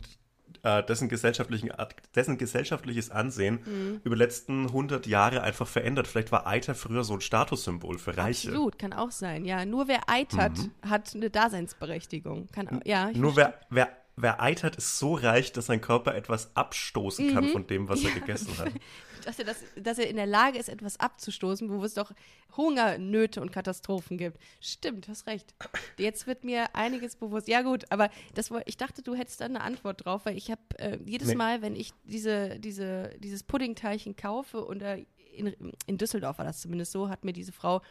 äh, 0.63 0.83
dessen, 0.83 1.09
gesellschaftlichen, 1.09 1.71
dessen 2.15 2.37
gesellschaftliches 2.37 3.09
Ansehen 3.09 3.59
Mhm. 3.65 4.01
über 4.03 4.15
die 4.15 4.21
letzten 4.21 4.67
100 4.67 5.07
Jahre 5.07 5.41
einfach 5.41 5.67
verändert. 5.67 6.07
Vielleicht 6.07 6.31
war 6.31 6.45
Eiter 6.45 6.75
früher 6.75 7.03
so 7.03 7.15
ein 7.15 7.21
Statussymbol 7.21 7.97
für 7.97 8.15
Reiche. 8.15 8.49
Absolut, 8.49 8.77
kann 8.77 8.93
auch 8.93 9.11
sein. 9.11 9.43
Ja, 9.43 9.65
nur 9.65 9.87
wer 9.87 10.07
eitert, 10.07 10.57
hat 10.87 11.15
eine 11.15 11.29
Daseinsberechtigung. 11.31 12.47
Kann 12.51 12.67
auch, 12.69 12.85
ja, 12.85 13.07
Mhm. 13.07 13.19
Nur 13.21 13.35
wer, 13.35 13.55
wer, 13.69 13.89
wer 14.15 14.41
eitert, 14.41 14.75
ist 14.75 14.99
so 14.99 15.15
reich, 15.15 15.51
dass 15.51 15.67
sein 15.67 15.81
Körper 15.81 16.15
etwas 16.15 16.55
abstoßen 16.55 17.33
kann 17.33 17.49
von 17.49 17.67
dem, 17.67 17.89
was 17.89 18.03
er 18.03 18.11
gegessen 18.11 18.57
hat. 18.57 18.71
dass 19.25 19.39
er, 19.39 19.45
das, 19.45 19.57
dass 19.75 19.97
er 19.99 20.09
in 20.09 20.15
der 20.15 20.25
Lage 20.25 20.57
ist, 20.57 20.69
etwas 20.69 20.99
abzustoßen, 20.99 21.69
wo 21.69 21.83
es 21.83 21.93
doch 21.93 22.11
Hungernöte 22.55 23.41
und 23.41 23.51
Katastrophen 23.51 24.17
gibt. 24.17 24.37
Stimmt, 24.59 25.07
hast 25.07 25.27
recht. 25.27 25.53
Jetzt 25.97 26.27
wird 26.27 26.43
mir 26.43 26.75
einiges 26.75 27.15
bewusst. 27.15 27.47
Ja 27.47 27.61
gut, 27.61 27.85
aber 27.89 28.09
das, 28.33 28.51
ich 28.65 28.77
dachte, 28.77 29.01
du 29.01 29.15
hättest 29.15 29.41
da 29.41 29.45
eine 29.45 29.61
Antwort 29.61 30.05
drauf, 30.05 30.25
weil 30.25 30.37
ich 30.37 30.51
habe 30.51 30.61
äh, 30.77 30.97
jedes 31.05 31.29
Nee. 31.29 31.35
Mal, 31.35 31.61
wenn 31.61 31.75
ich 31.75 31.93
diese, 32.03 32.59
diese, 32.59 33.15
dieses 33.19 33.43
Puddingteilchen 33.43 34.15
kaufe, 34.15 34.65
und 34.65 34.81
in, 34.81 35.55
in 35.85 35.97
Düsseldorf 35.97 36.37
war 36.37 36.45
das 36.45 36.61
zumindest 36.61 36.91
so, 36.91 37.09
hat 37.09 37.23
mir 37.23 37.33
diese 37.33 37.51
Frau 37.51 37.81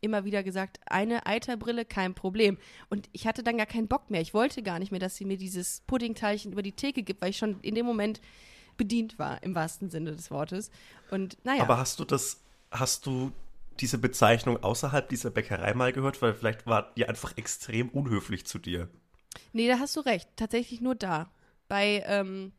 immer 0.00 0.24
wieder 0.24 0.42
gesagt, 0.42 0.80
eine 0.86 1.26
Eiterbrille, 1.26 1.84
kein 1.84 2.14
Problem. 2.14 2.58
Und 2.88 3.08
ich 3.12 3.26
hatte 3.26 3.42
dann 3.42 3.58
gar 3.58 3.66
keinen 3.66 3.88
Bock 3.88 4.10
mehr. 4.10 4.20
Ich 4.20 4.34
wollte 4.34 4.62
gar 4.62 4.78
nicht 4.78 4.90
mehr, 4.90 5.00
dass 5.00 5.16
sie 5.16 5.24
mir 5.24 5.36
dieses 5.36 5.82
Puddingteilchen 5.86 6.52
über 6.52 6.62
die 6.62 6.72
Theke 6.72 7.02
gibt, 7.02 7.20
weil 7.22 7.30
ich 7.30 7.38
schon 7.38 7.60
in 7.60 7.74
dem 7.74 7.86
Moment 7.86 8.20
bedient 8.76 9.18
war, 9.18 9.42
im 9.42 9.54
wahrsten 9.54 9.90
Sinne 9.90 10.12
des 10.12 10.30
Wortes. 10.30 10.70
Und 11.10 11.36
naja, 11.44 11.62
Aber 11.62 11.76
hast 11.78 12.00
du 12.00 12.04
das, 12.04 12.42
hast 12.70 13.04
du 13.06 13.32
diese 13.78 13.98
Bezeichnung 13.98 14.62
außerhalb 14.62 15.08
dieser 15.08 15.30
Bäckerei 15.30 15.74
mal 15.74 15.92
gehört? 15.92 16.20
Weil 16.22 16.34
vielleicht 16.34 16.66
war 16.66 16.92
die 16.94 17.06
einfach 17.06 17.36
extrem 17.36 17.88
unhöflich 17.90 18.46
zu 18.46 18.58
dir. 18.58 18.88
nee, 19.52 19.68
da 19.68 19.78
hast 19.78 19.96
du 19.96 20.00
recht. 20.00 20.28
Tatsächlich 20.36 20.80
nur 20.80 20.94
da. 20.94 21.30
Bei, 21.68 22.02
ähm, 22.06 22.52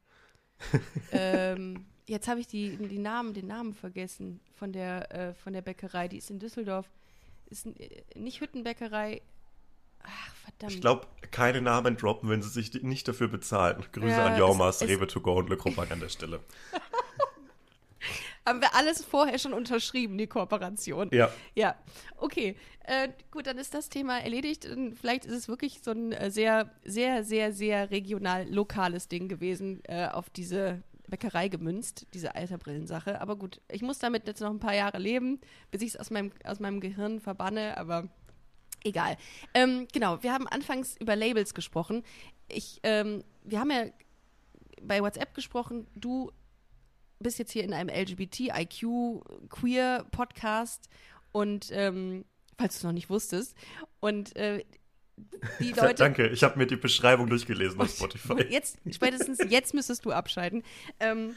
ähm, 1.12 1.86
jetzt 2.08 2.27
habe 2.27 2.39
ich 2.39 2.47
die, 2.47 2.77
die 2.77 2.99
Namen, 2.99 3.34
den 3.34 3.47
Namen 3.47 3.73
vergessen 3.73 4.39
von 4.54 4.71
der, 4.71 5.12
äh, 5.12 5.34
von 5.34 5.54
der 5.54 5.62
Bäckerei. 5.62 6.08
Die 6.08 6.17
ist 6.17 6.30
in 6.30 6.39
Düsseldorf. 6.39 6.88
Ist 7.51 7.67
äh, 7.67 8.03
nicht 8.15 8.41
Hüttenbäckerei. 8.41 9.21
Ach, 10.03 10.35
verdammt. 10.35 10.73
Ich 10.73 10.81
glaube, 10.81 11.07
keine 11.29 11.61
Namen 11.61 11.97
droppen, 11.97 12.29
wenn 12.29 12.41
sie 12.41 12.49
sich 12.49 12.81
nicht 12.81 13.07
dafür 13.07 13.27
bezahlen. 13.27 13.83
Grüße 13.91 14.09
Ja, 14.09 14.25
an 14.27 14.39
Jormas, 14.39 14.81
Rewe 14.81 15.05
to 15.05 15.21
go 15.21 15.33
und 15.33 15.49
Le 15.49 15.57
Crobac 15.57 15.91
an 15.91 15.99
der 15.99 16.09
Stelle. 16.09 16.39
Haben 18.47 18.61
wir 18.61 18.73
alles 18.73 19.05
vorher 19.05 19.37
schon 19.37 19.53
unterschrieben, 19.53 20.17
die 20.17 20.25
Kooperation. 20.25 21.09
Ja. 21.11 21.31
Ja, 21.53 21.75
okay. 22.17 22.55
Äh, 22.85 23.09
gut, 23.29 23.45
dann 23.45 23.59
ist 23.59 23.75
das 23.75 23.89
Thema 23.89 24.19
erledigt. 24.19 24.65
Und 24.65 24.95
Vielleicht 24.95 25.25
ist 25.25 25.33
es 25.33 25.47
wirklich 25.47 25.81
so 25.83 25.91
ein 25.91 26.11
äh, 26.11 26.31
sehr, 26.31 26.71
sehr, 26.83 27.23
sehr, 27.23 27.53
sehr 27.53 27.91
regional 27.91 28.49
lokales 28.49 29.07
Ding 29.07 29.27
gewesen, 29.27 29.81
äh, 29.83 30.07
auf 30.07 30.31
diese 30.31 30.81
Bäckerei 31.12 31.50
gemünzt, 31.50 32.08
diese 32.15 32.34
Alterbrillensache. 32.34 33.21
Aber 33.21 33.36
gut, 33.36 33.62
ich 33.69 33.84
muss 33.84 34.00
damit 34.00 34.26
jetzt 34.26 34.41
noch 34.41 34.50
ein 34.50 34.60
paar 34.60 34.74
Jahre 34.74 34.97
leben, 34.97 35.39
bis 35.69 35.84
ich 35.84 35.89
es 35.89 35.97
aus 35.97 36.10
meinem, 36.10 36.32
aus 36.43 36.60
meinem 36.60 36.80
Gehirn 36.80 37.19
verbanne, 37.19 37.78
aber 37.78 38.10
egal. 38.84 39.15
Ähm, 39.54 39.88
genau, 39.93 40.24
wir 40.24 40.34
haben 40.34 40.47
anfangs 40.47 40.97
über 40.97 41.15
Labels 41.15 41.54
gesprochen. 41.54 42.02
Ich, 42.47 42.80
ähm, 42.82 43.24
wir 43.43 43.60
haben 43.60 43.69
ja 43.69 43.86
bei 44.82 45.02
WhatsApp 45.02 45.36
gesprochen, 45.36 45.86
du 45.93 46.32
bist 47.19 47.38
jetzt 47.38 47.52
hier 47.52 47.63
in 47.63 47.74
einem 47.74 47.89
LGBTIQ-Queer-Podcast 47.89 50.89
und 51.32 51.69
ähm, 51.71 52.26
falls 52.58 52.74
du 52.76 52.80
es 52.80 52.84
noch 52.84 52.93
nicht 52.93 53.10
wusstest. 53.10 53.56
Und 54.00 54.36
äh, 54.36 54.63
die 55.60 55.71
Leute. 55.77 55.95
Danke, 55.95 56.27
ich 56.27 56.43
habe 56.43 56.57
mir 56.57 56.67
die 56.67 56.75
Beschreibung 56.75 57.29
durchgelesen 57.29 57.79
auf 57.79 57.88
Und 57.88 57.95
Spotify. 57.95 58.43
Jetzt, 58.49 58.77
spätestens 58.91 59.39
jetzt 59.49 59.73
müsstest 59.73 60.05
du 60.05 60.12
abschalten. 60.12 60.63
Ähm, 60.99 61.36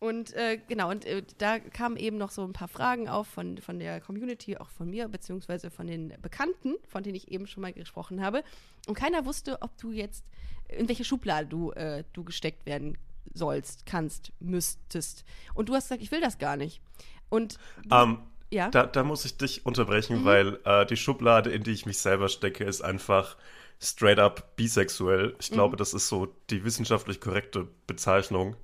Und 0.00 0.32
äh, 0.32 0.58
genau, 0.68 0.90
und 0.90 1.04
äh, 1.04 1.22
da 1.38 1.60
kamen 1.60 1.96
eben 1.96 2.18
noch 2.18 2.32
so 2.32 2.42
ein 2.42 2.52
paar 2.52 2.66
Fragen 2.66 3.08
auf 3.08 3.28
von, 3.28 3.58
von 3.58 3.78
der 3.78 4.00
Community, 4.00 4.56
auch 4.56 4.68
von 4.68 4.90
mir, 4.90 5.06
beziehungsweise 5.08 5.70
von 5.70 5.86
den 5.86 6.12
Bekannten, 6.20 6.74
von 6.88 7.04
denen 7.04 7.14
ich 7.14 7.30
eben 7.30 7.46
schon 7.46 7.60
mal 7.60 7.72
gesprochen 7.72 8.20
habe. 8.20 8.42
Und 8.88 8.94
keiner 8.94 9.24
wusste, 9.26 9.62
ob 9.62 9.78
du 9.78 9.92
jetzt, 9.92 10.24
in 10.68 10.88
welche 10.88 11.04
Schublade 11.04 11.46
du, 11.46 11.70
äh, 11.72 12.02
du 12.14 12.24
gesteckt 12.24 12.66
werden 12.66 12.98
sollst, 13.32 13.86
kannst, 13.86 14.32
müsstest. 14.40 15.24
Und 15.54 15.68
du 15.68 15.74
hast 15.74 15.84
gesagt, 15.84 16.02
ich 16.02 16.10
will 16.10 16.20
das 16.20 16.38
gar 16.38 16.56
nicht. 16.56 16.80
Und 17.28 17.58
Ähm, 17.90 18.18
ja, 18.52 18.68
da, 18.70 18.86
da 18.86 19.02
muss 19.02 19.24
ich 19.24 19.36
dich 19.36 19.64
unterbrechen, 19.66 20.20
Mhm. 20.20 20.24
weil 20.24 20.58
äh, 20.64 20.86
die 20.86 20.96
Schublade, 20.96 21.50
in 21.50 21.62
die 21.62 21.72
ich 21.72 21.86
mich 21.86 21.98
selber 21.98 22.28
stecke, 22.28 22.64
ist 22.64 22.82
einfach 22.82 23.36
straight 23.80 24.18
up 24.18 24.54
bisexuell. 24.56 25.34
Ich 25.40 25.50
Mhm. 25.50 25.54
glaube, 25.54 25.76
das 25.76 25.94
ist 25.94 26.08
so 26.08 26.28
die 26.50 26.64
wissenschaftlich 26.64 27.20
korrekte 27.20 27.66
Bezeichnung. 27.86 28.56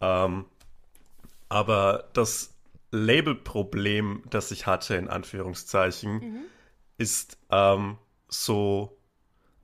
Ähm, 0.00 0.46
aber 1.48 2.08
das 2.12 2.54
Labelproblem, 2.90 4.22
das 4.30 4.50
ich 4.50 4.66
hatte, 4.66 4.96
in 4.96 5.08
Anführungszeichen, 5.08 6.12
Mhm. 6.14 6.42
ist 6.98 7.38
ähm, 7.50 7.98
so, 8.28 8.96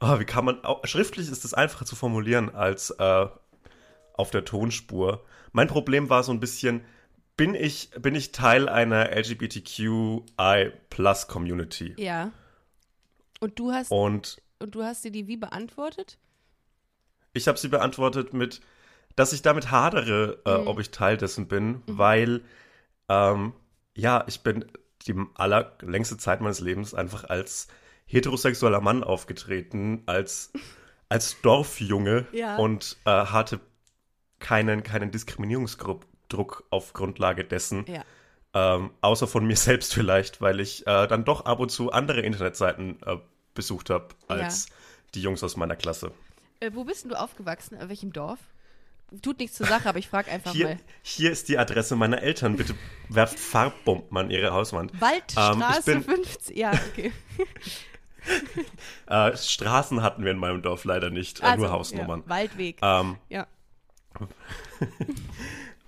ah, 0.01 0.18
wie 0.18 0.24
kann 0.24 0.44
man, 0.44 0.64
auch, 0.64 0.87
schriftlich 0.87 1.31
ist 1.31 1.44
es 1.44 1.55
einfacher 1.55 1.87
zu 1.87 1.96
formulieren 1.96 2.55
als 2.55 2.90
äh, 2.90 3.27
auf 4.14 4.31
der 4.31 4.44
Tonspur. 4.44 5.24
Mein 5.53 5.68
Problem 5.68 6.11
war 6.11 6.22
so 6.22 6.33
ein 6.33 6.40
bisschen, 6.40 6.83
bin 7.38 7.55
ich, 7.55 7.88
bin 7.98 8.14
ich 8.14 8.33
Teil 8.33 8.68
einer 8.68 9.09
LGBTQI-Plus-Community? 9.16 11.94
ja. 11.96 12.31
Und 13.40 13.59
du 13.61 13.70
hast, 13.72 13.92
Und 13.92 14.42
und 14.59 14.74
du 14.74 14.83
hast 14.83 15.05
dir 15.05 15.12
die 15.12 15.29
wie 15.29 15.37
beantwortet? 15.37 16.18
ich 17.35 17.46
habe 17.46 17.57
sie 17.57 17.68
beantwortet 17.68 18.33
mit, 18.33 18.61
dass 19.14 19.33
ich 19.33 19.42
damit 19.42 19.70
hadere, 19.70 20.42
äh, 20.44 20.51
ob 20.51 20.81
ich 20.81 20.90
Teil 20.90 21.16
dessen 21.16 21.46
bin, 21.46 21.83
weil, 21.87 22.40
ähm, 23.09 23.53
ja, 23.96 24.24
ich 24.27 24.42
bin 24.42 24.64
die 25.07 25.14
allerlängste 25.35 26.16
Zeit 26.16 26.40
meines 26.40 26.59
Lebens 26.59 26.94
einfach 26.94 27.22
als 27.31 27.68
heterosexueller 28.07 28.81
Mann 28.81 29.05
aufgetreten, 29.05 30.03
als, 30.07 30.51
als 31.09 31.40
Dorfjunge 31.42 32.27
Ja. 32.33 32.57
und 32.57 32.96
äh, 33.05 33.11
hatte 33.11 33.61
keinen, 34.40 34.83
keinen 34.83 35.12
Diskriminierungsdruck 36.29 36.64
auf 36.71 36.93
Grundlage 36.93 37.45
dessen. 37.45 37.85
Ja. 37.87 38.05
Ähm, 38.55 38.91
außer 39.01 39.27
von 39.27 39.47
mir 39.47 39.57
selbst 39.57 39.95
vielleicht, 39.95 40.41
weil 40.41 40.61
ich 40.61 40.87
äh, 40.87 41.07
dann 41.07 41.25
doch 41.25 41.45
ab 41.45 41.61
und 41.61 41.71
zu 41.71 41.93
andere 41.93 42.21
Internetseiten 42.21 43.01
äh, 43.05 43.17
besucht 43.55 43.91
habe 43.91 44.09
als 44.29 44.67
die 45.14 45.23
Jungs 45.23 45.43
aus 45.43 45.57
meiner 45.57 45.77
Klasse. 45.77 46.12
Äh, 46.61 46.71
wo 46.75 46.85
bist 46.85 47.05
denn 47.05 47.11
du 47.11 47.21
aufgewachsen? 47.21 47.79
In 47.79 47.88
welchem 47.88 48.12
Dorf? 48.12 48.38
Tut 49.23 49.38
nichts 49.38 49.57
zur 49.57 49.67
Sache, 49.67 49.88
aber 49.88 49.99
ich 49.99 50.09
frage 50.09 50.31
einfach 50.31 50.53
Hier, 50.53 50.67
mal. 50.69 50.77
hier 51.03 51.31
ist 51.33 51.49
die 51.49 51.57
Adresse 51.57 51.97
meiner 51.97 52.21
Eltern. 52.23 52.57
Bitte 52.57 52.75
werft 53.09 53.38
Farbbomben 53.38 54.17
an 54.19 54.31
ihre 54.31 54.53
Hauswand. 54.53 54.93
Waldstraße 55.01 55.93
Ähm, 55.93 56.01
ich 56.01 56.07
bin- 56.07 56.17
50. 56.17 56.57
Ja, 56.57 56.73
okay. 56.73 57.12
Äh, 59.07 59.35
Straßen 59.38 60.03
hatten 60.03 60.23
wir 60.23 60.33
in 60.33 60.37
meinem 60.37 60.61
Dorf 60.61 60.85
leider 60.85 61.09
nicht, 61.09 61.41
äh, 61.41 61.45
Also, 61.45 61.62
nur 61.64 61.73
Hausnummern. 61.73 62.21
Ja, 62.27 62.29
Waldweg. 62.29 62.79
Ähm, 62.83 63.17
ja. 63.31 63.47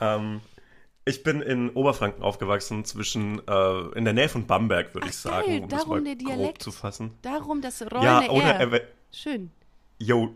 Ähm, 0.00 0.40
ich 1.04 1.22
bin 1.22 1.40
in 1.40 1.70
Oberfranken 1.70 2.22
aufgewachsen, 2.22 2.84
zwischen 2.84 3.40
äh, 3.48 3.80
in 3.96 4.04
der 4.04 4.12
Nähe 4.12 4.28
von 4.28 4.46
Bamberg, 4.46 4.94
würde 4.94 5.08
ich 5.08 5.16
Ach, 5.24 5.30
geil, 5.30 5.44
sagen, 5.46 5.62
um 5.64 5.68
das 5.68 5.80
darum 5.80 5.94
mal 5.96 6.04
der 6.04 6.16
grob 6.16 6.26
Dialekt. 6.36 6.62
zu 6.62 6.72
fassen. 6.72 7.14
Darum 7.22 7.60
das 7.62 7.82
rollende 7.82 8.26
Ja, 8.26 8.30
oder 8.30 8.60
R. 8.60 8.80
Schön. 9.12 9.50
Yo. 9.98 10.34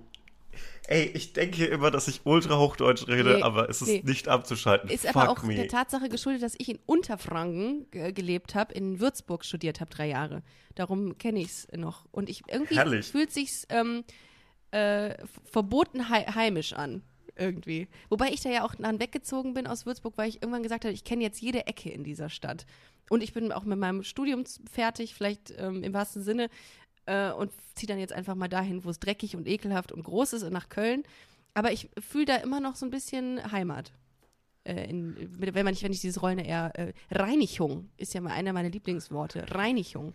Ey, 0.87 1.05
ich 1.15 1.33
denke 1.33 1.65
immer, 1.65 1.91
dass 1.91 2.09
ich 2.09 2.21
ultra 2.25 2.59
Hochdeutsch 2.59 3.09
rede, 3.09 3.37
Nee, 3.37 3.43
aber 3.43 3.71
es 3.71 3.81
ist 3.81 3.89
nee. 3.89 4.03
nicht 4.05 4.29
abzuschalten. 4.29 4.91
Ist 4.91 5.07
Fuck 5.07 5.17
aber 5.17 5.31
auch 5.31 5.43
me. 5.43 5.55
der 5.55 5.69
Tatsache 5.69 6.11
geschuldet, 6.11 6.43
dass 6.43 6.55
ich 6.59 6.69
in 6.69 6.79
Unterfranken 6.85 7.91
ge 7.91 8.13
gelebt 8.13 8.55
habe, 8.55 8.75
in 8.75 9.01
Würzburg 9.01 9.47
studiert 9.47 9.81
habe, 9.81 9.91
drei 9.91 10.09
Jahre. 10.09 10.43
Darum 10.75 11.17
kenne 11.17 11.41
ich 11.41 11.47
es 11.47 11.69
noch. 11.75 12.05
Und 12.11 12.29
ich 12.29 12.43
irgendwie 12.49 12.77
Herrlich. 12.77 13.07
fühlt 13.07 13.33
sich's 13.33 13.67
ähm, 13.71 14.05
äh, 14.73 15.15
verboten 15.51 16.11
hei 16.11 16.25
heimisch 16.25 16.75
an. 16.75 17.03
Irgendwie. 17.37 17.89
Wobei 18.11 18.29
ich 18.29 18.43
da 18.43 18.51
ja 18.51 18.65
auch 18.65 18.75
dann 18.77 19.01
weggezogen 19.01 19.55
bin 19.55 19.67
aus 19.67 19.87
Würzburg, 19.87 20.17
weil 20.17 20.29
ich 20.29 20.37
irgendwann 20.37 20.63
gesagt 20.63 20.85
habe, 20.85 20.95
ich 20.95 21.05
kenne 21.05 21.25
jetzt 21.25 21.41
jede 21.41 21.67
Ecke 21.67 21.91
in 21.91 22.05
dieser 22.05 22.29
Stadt. 22.29 22.65
Und 23.11 23.23
ich 23.23 23.33
bin 23.33 23.51
auch 23.53 23.65
mit 23.65 23.79
meinem 23.79 24.05
Studium 24.05 24.45
fertig, 24.71 25.15
vielleicht 25.15 25.53
ähm, 25.59 25.83
im 25.83 25.93
wahrsten 25.93 26.23
Sinne, 26.23 26.49
äh, 27.07 27.33
und 27.33 27.53
ziehe 27.75 27.89
dann 27.89 27.99
jetzt 27.99 28.13
einfach 28.13 28.35
mal 28.35 28.49
dahin, 28.49 28.85
wo 28.85 28.91
es 28.91 29.01
dreckig 29.01 29.37
und 29.37 29.49
ekelhaft 29.49 29.93
und 29.93 30.05
groß 30.05 30.35
ist, 30.35 30.51
nach 30.51 30.69
Köln. 30.69 31.03
Aber 31.55 31.73
ich 31.73 31.91
fühle 31.99 32.27
da 32.27 32.37
immer 32.37 32.61
noch 32.61 32.77
so 32.77 32.87
ein 32.87 32.91
bisschen 32.91 33.53
Heimat. 33.53 33.93
Äh, 34.65 34.89
in, 34.89 35.17
wenn, 35.39 35.65
man 35.65 35.75
wenn 35.81 35.93
ich 35.93 36.01
dieses 36.01 36.23
rollende 36.23 36.47
R. 36.47 36.73
Äh, 36.75 36.93
Reinigung 37.11 37.91
ist 37.97 38.15
ja 38.15 38.21
mal 38.21 38.33
einer 38.33 38.53
meiner 38.53 38.71
Lieblingsworte. 38.71 39.45
Reinigung. 39.51 40.15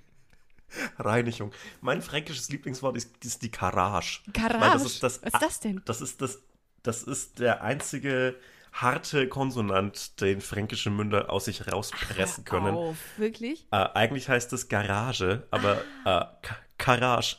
Reinigung. 0.97 1.51
Mein 1.81 2.01
fränkisches 2.01 2.49
Lieblingswort 2.49 2.97
ist, 2.97 3.23
ist 3.23 3.41
die 3.41 3.51
Garage. 3.51 4.21
Garage? 4.33 4.59
Weil 4.59 4.71
das 4.71 4.85
ist 4.85 5.03
das, 5.03 5.21
Was 5.23 5.33
ist 5.33 5.41
das 5.41 5.59
denn? 5.59 5.81
Das 5.85 6.01
ist, 6.01 6.21
das, 6.21 6.39
das 6.83 7.03
ist 7.03 7.39
der 7.39 7.61
einzige 7.63 8.35
harte 8.71 9.27
Konsonant, 9.27 10.21
den 10.21 10.41
fränkische 10.41 10.89
Münder 10.89 11.31
aus 11.31 11.45
sich 11.45 11.71
rauspressen 11.71 12.45
können. 12.45 12.75
Auf, 12.75 12.97
wirklich? 13.17 13.65
Äh, 13.71 13.77
eigentlich 13.93 14.29
heißt 14.29 14.53
es 14.53 14.67
Garage, 14.69 15.47
aber 15.51 15.77
äh, 16.05 16.25
Ka- 16.41 16.57
Garage. 16.77 17.37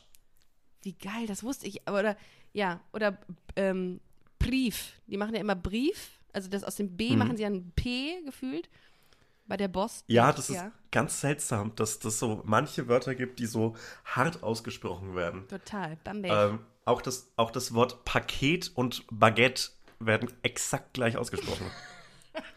Wie 0.82 0.94
geil, 0.94 1.26
das 1.26 1.42
wusste 1.42 1.66
ich. 1.66 1.86
Aber 1.86 2.00
oder, 2.00 2.16
ja, 2.52 2.80
oder 2.92 3.18
ähm, 3.56 4.00
Brief. 4.38 4.94
Die 5.06 5.16
machen 5.16 5.34
ja 5.34 5.40
immer 5.40 5.54
Brief. 5.54 6.10
Also 6.32 6.48
das 6.48 6.64
aus 6.64 6.76
dem 6.76 6.96
B 6.96 7.16
machen 7.16 7.36
sie 7.36 7.44
ein 7.44 7.72
P 7.76 8.22
gefühlt. 8.24 8.68
Bei 9.46 9.56
der 9.56 9.68
Boss. 9.68 10.04
Mhm. 10.06 10.14
Ja, 10.14 10.32
das 10.32 10.48
ist 10.48 10.62
ganz 10.92 11.20
seltsam, 11.20 11.74
dass 11.74 11.98
das 11.98 12.18
so 12.20 12.40
manche 12.44 12.86
Wörter 12.88 13.14
gibt, 13.16 13.40
die 13.40 13.46
so 13.46 13.74
hart 14.04 14.42
ausgesprochen 14.42 15.14
werden. 15.16 15.46
Total. 15.48 15.96
Bamberg. 16.04 16.52
Ähm, 16.52 16.58
auch, 16.90 17.02
das, 17.02 17.32
auch 17.36 17.50
das 17.50 17.72
Wort 17.74 18.04
Paket 18.04 18.70
und 18.74 19.04
Baguette 19.10 19.70
werden 19.98 20.30
exakt 20.42 20.94
gleich 20.94 21.16
ausgesprochen. 21.16 21.70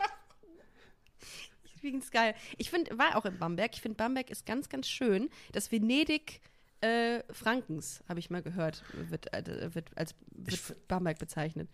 Übrigens 1.78 2.12
geil. 2.12 2.34
Ich 2.58 2.70
finde, 2.70 2.98
war 2.98 3.18
auch 3.18 3.26
in 3.26 3.38
Bamberg. 3.38 3.72
Ich 3.74 3.82
finde, 3.82 3.98
Bamberg 3.98 4.30
ist 4.30 4.46
ganz, 4.46 4.70
ganz 4.70 4.88
schön. 4.88 5.30
Das 5.52 5.72
Venedig 5.72 6.40
äh, 6.80 7.22
Frankens, 7.32 8.04
habe 8.08 8.20
ich 8.20 8.30
mal 8.30 8.42
gehört, 8.42 8.84
wird, 9.10 9.34
äh, 9.34 9.74
wird 9.76 9.90
als 9.98 10.16
wird 10.32 10.54
Ich 10.54 10.70
f- 10.70 10.76
Bamberg 10.88 11.20
bezeichnet. 11.20 11.70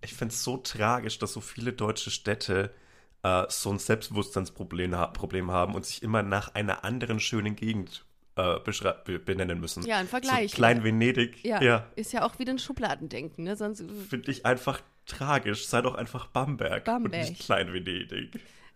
Ich 0.00 0.14
finde 0.14 0.34
es 0.34 0.42
so 0.42 0.56
tragisch, 0.56 1.18
dass 1.20 1.32
so 1.32 1.40
viele 1.40 1.72
deutsche 1.72 2.10
Städte 2.10 2.74
äh, 3.22 3.44
so 3.48 3.70
ein 3.70 3.78
Selbstbewusstseinsproblem 3.78 4.96
ha 4.96 5.12
haben 5.52 5.74
und 5.76 5.86
sich 5.86 6.02
immer 6.02 6.22
nach 6.24 6.54
einer 6.54 6.82
anderen 6.84 7.20
schönen 7.20 7.54
Gegend 7.54 8.04
äh, 8.36 9.18
benennen 9.18 9.60
müssen. 9.60 9.84
Ja, 9.84 9.96
ein 9.98 10.08
Vergleich, 10.08 10.50
So 10.52 10.56
Klein 10.56 10.78
ne? 10.78 10.84
Venedig. 10.84 11.44
Ja, 11.44 11.62
Ja. 11.62 11.86
ist 11.96 12.12
ja 12.12 12.24
auch 12.24 12.38
wieder 12.38 12.52
ein 12.52 12.58
Schubladendenken, 12.58 13.44
ne? 13.44 13.56
Sonst, 13.56 13.84
Finde 14.08 14.30
ich 14.30 14.46
einfach 14.46 14.80
tragisch. 15.06 15.66
Sei 15.66 15.82
doch 15.82 15.94
einfach 15.94 16.26
Bamberg, 16.28 16.78
und 16.78 16.84
Bamberg. 17.04 17.28
nicht 17.30 17.42
Klein 17.42 17.72
Venedig. 17.72 18.30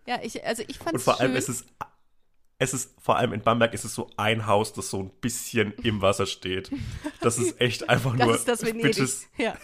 ja, 0.05 0.19
ich, 0.21 0.45
also 0.45 0.63
ich 0.67 0.77
fand 0.77 0.93
Und 0.93 0.99
vor 0.99 1.19
allem 1.19 1.35
ist 1.35 1.49
es, 1.49 1.65
es 2.59 2.73
ist, 2.73 2.93
vor 3.01 3.17
allem 3.17 3.33
in 3.33 3.41
Bamberg 3.41 3.73
ist 3.73 3.85
es 3.85 3.93
so 3.95 4.09
ein 4.17 4.45
Haus, 4.47 4.73
das 4.73 4.89
so 4.89 4.99
ein 4.99 5.09
bisschen 5.21 5.73
im 5.83 6.01
Wasser 6.01 6.25
steht. 6.25 6.71
Das 7.21 7.37
ist 7.37 7.59
echt 7.61 7.87
einfach 7.89 8.15
das 8.17 8.25
nur. 8.27 8.35
ist 8.35 8.47
das 8.47 8.63
Venedig. 8.65 8.95
Bitte, 8.95 9.09
Ja. 9.37 9.57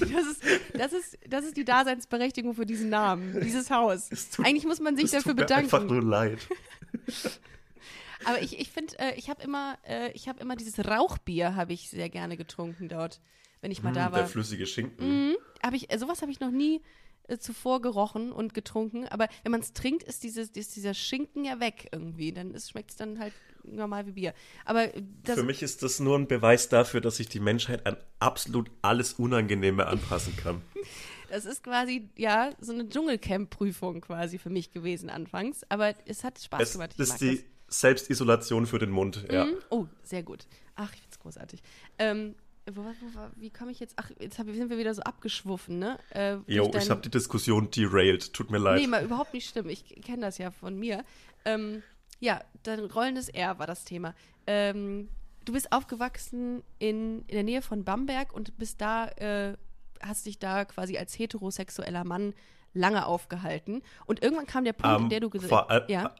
Das 0.00 0.10
ist, 0.10 0.42
das, 0.74 0.92
ist, 0.92 1.18
das 1.26 1.44
ist 1.46 1.56
die 1.56 1.64
Daseinsberechtigung 1.64 2.54
für 2.54 2.66
diesen 2.66 2.90
Namen, 2.90 3.40
dieses 3.40 3.70
Haus. 3.70 4.08
Es 4.10 4.28
tut- 4.30 4.44
Eigentlich 4.44 4.64
muss 4.66 4.80
man 4.80 4.96
sich 4.96 5.06
es 5.06 5.10
dafür 5.12 5.34
tut 5.36 5.48
mir 5.48 5.56
einfach 5.56 5.80
bedanken. 5.80 5.94
nur 5.94 6.02
leid. 6.10 6.38
Aber 8.24 8.40
ich, 8.42 8.58
ich 8.58 8.70
finde, 8.70 8.98
äh, 8.98 9.14
ich 9.16 9.30
habe 9.30 9.42
immer, 9.42 9.78
äh, 9.86 10.10
ich 10.12 10.28
habe 10.28 10.40
immer 10.40 10.56
dieses 10.56 10.78
Rauchbier, 10.78 11.54
habe 11.54 11.72
ich 11.72 11.90
sehr 11.90 12.08
gerne 12.08 12.36
getrunken 12.36 12.88
dort, 12.88 13.20
wenn 13.60 13.70
ich 13.70 13.82
mal 13.82 13.92
da 13.92 14.08
Mm, 14.08 14.12
war. 14.12 14.18
Der 14.20 14.28
flüssige 14.28 14.66
Schinken. 14.66 15.36
Hab 15.62 15.74
ich, 15.74 15.92
äh, 15.92 15.98
sowas 15.98 16.22
habe 16.22 16.30
ich 16.30 16.40
noch 16.40 16.50
nie 16.50 16.80
äh, 17.28 17.38
zuvor 17.38 17.82
gerochen 17.82 18.32
und 18.32 18.54
getrunken. 18.54 19.06
Aber 19.08 19.28
wenn 19.42 19.52
man 19.52 19.60
es 19.60 19.72
trinkt, 19.72 20.02
ist, 20.02 20.22
dieses, 20.22 20.50
ist 20.50 20.76
dieser 20.76 20.94
Schinken 20.94 21.44
ja 21.44 21.60
weg 21.60 21.88
irgendwie. 21.92 22.32
Dann 22.32 22.58
schmeckt 22.58 22.90
es 22.90 22.96
dann 22.96 23.18
halt 23.18 23.34
normal 23.64 24.06
wie 24.06 24.12
Bier. 24.12 24.34
Aber 24.64 24.94
äh, 24.94 25.02
das, 25.24 25.36
Für 25.36 25.44
mich 25.44 25.62
ist 25.62 25.82
das 25.82 26.00
nur 26.00 26.18
ein 26.18 26.26
Beweis 26.26 26.68
dafür, 26.68 27.00
dass 27.00 27.16
sich 27.18 27.28
die 27.28 27.40
Menschheit 27.40 27.86
an 27.86 27.96
absolut 28.18 28.70
alles 28.82 29.14
Unangenehme 29.14 29.86
anpassen 29.86 30.36
kann. 30.36 30.62
das 31.30 31.44
ist 31.44 31.62
quasi, 31.62 32.08
ja, 32.16 32.50
so 32.60 32.72
eine 32.72 32.88
Dschungelcamp-Prüfung 32.88 34.00
quasi 34.00 34.38
für 34.38 34.50
mich 34.50 34.70
gewesen 34.72 35.10
anfangs. 35.10 35.60
Aber 35.68 35.94
es 36.06 36.24
hat 36.24 36.40
Spaß 36.40 36.62
Es 36.62 36.72
gemacht. 36.72 36.92
Ich 36.94 37.00
ist 37.00 37.08
mag 37.10 37.18
die. 37.18 37.44
Selbstisolation 37.68 38.66
für 38.66 38.78
den 38.78 38.90
Mund, 38.90 39.26
ja. 39.30 39.44
Mhm. 39.46 39.54
Oh, 39.70 39.86
sehr 40.02 40.22
gut. 40.22 40.46
Ach, 40.74 40.92
ich 40.94 41.00
find's 41.00 41.18
großartig. 41.18 41.60
Ähm, 41.98 42.34
wo, 42.70 42.82
wo, 42.82 42.92
wie 43.36 43.50
komme 43.50 43.70
ich 43.70 43.80
jetzt? 43.80 43.94
Ach, 43.96 44.10
jetzt 44.18 44.38
hab, 44.38 44.46
sind 44.46 44.68
wir 44.70 44.78
wieder 44.78 44.92
so 44.94 45.02
abgeschwuffen, 45.02 45.78
ne? 45.78 45.98
Äh, 46.10 46.36
Jo, 46.46 46.68
dein- 46.68 46.82
ich 46.82 46.90
habe 46.90 47.00
die 47.00 47.10
Diskussion 47.10 47.70
derailed. 47.70 48.32
Tut 48.34 48.50
mir 48.50 48.58
leid. 48.58 48.80
Nee, 48.80 48.86
mal 48.86 49.02
überhaupt 49.04 49.32
nicht 49.32 49.48
schlimm. 49.48 49.68
Ich 49.70 49.84
kenne 50.02 50.22
das 50.22 50.38
ja 50.38 50.50
von 50.50 50.78
mir. 50.78 51.04
Ähm, 51.44 51.82
ja, 52.20 52.42
dein 52.64 52.80
rollendes 52.80 53.28
R 53.30 53.58
war 53.58 53.66
das 53.66 53.84
Thema. 53.84 54.14
Ähm, 54.46 55.08
du 55.44 55.52
bist 55.54 55.72
aufgewachsen 55.72 56.62
in, 56.78 57.20
in 57.22 57.34
der 57.34 57.42
Nähe 57.44 57.62
von 57.62 57.84
Bamberg 57.84 58.32
und 58.34 58.56
bist 58.58 58.80
da, 58.80 59.06
äh, 59.16 59.56
hast 60.02 60.26
dich 60.26 60.38
da 60.38 60.64
quasi 60.66 60.98
als 60.98 61.18
heterosexueller 61.18 62.04
Mann 62.04 62.34
lange 62.74 63.06
aufgehalten. 63.06 63.82
Und 64.04 64.22
irgendwann 64.22 64.46
kam 64.46 64.64
der 64.64 64.74
Punkt, 64.74 64.98
Ähm, 64.98 65.04
in 65.04 65.10
der 65.10 65.20
du 65.20 65.30
gesagt 65.30 65.70
all- 65.70 65.86
ja. 65.88 66.14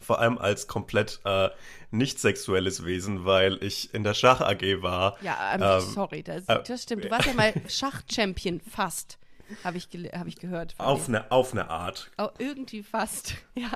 Vor 0.00 0.18
allem 0.18 0.38
als 0.38 0.66
komplett 0.66 1.20
äh, 1.24 1.50
nicht 1.90 2.18
sexuelles 2.20 2.84
Wesen, 2.84 3.24
weil 3.24 3.62
ich 3.62 3.94
in 3.94 4.02
der 4.04 4.14
Schach 4.14 4.40
AG 4.40 4.82
war. 4.82 5.16
Ja, 5.22 5.54
ähm, 5.54 5.80
sorry, 5.80 6.22
das, 6.22 6.44
äh, 6.48 6.62
das 6.62 6.82
stimmt. 6.82 7.04
Du 7.04 7.10
warst 7.10 7.26
ja 7.26 7.34
mal 7.34 7.52
Schach-Champion, 7.68 8.60
fast, 8.60 9.18
habe 9.62 9.76
ich, 9.76 9.84
gele- 9.86 10.12
hab 10.18 10.26
ich 10.26 10.36
gehört. 10.36 10.74
Auf 10.78 11.06
dir. 11.06 11.20
eine, 11.20 11.30
auf 11.30 11.52
eine 11.52 11.70
Art. 11.70 12.10
Oh, 12.18 12.28
irgendwie 12.38 12.82
fast, 12.82 13.34
ja. 13.54 13.70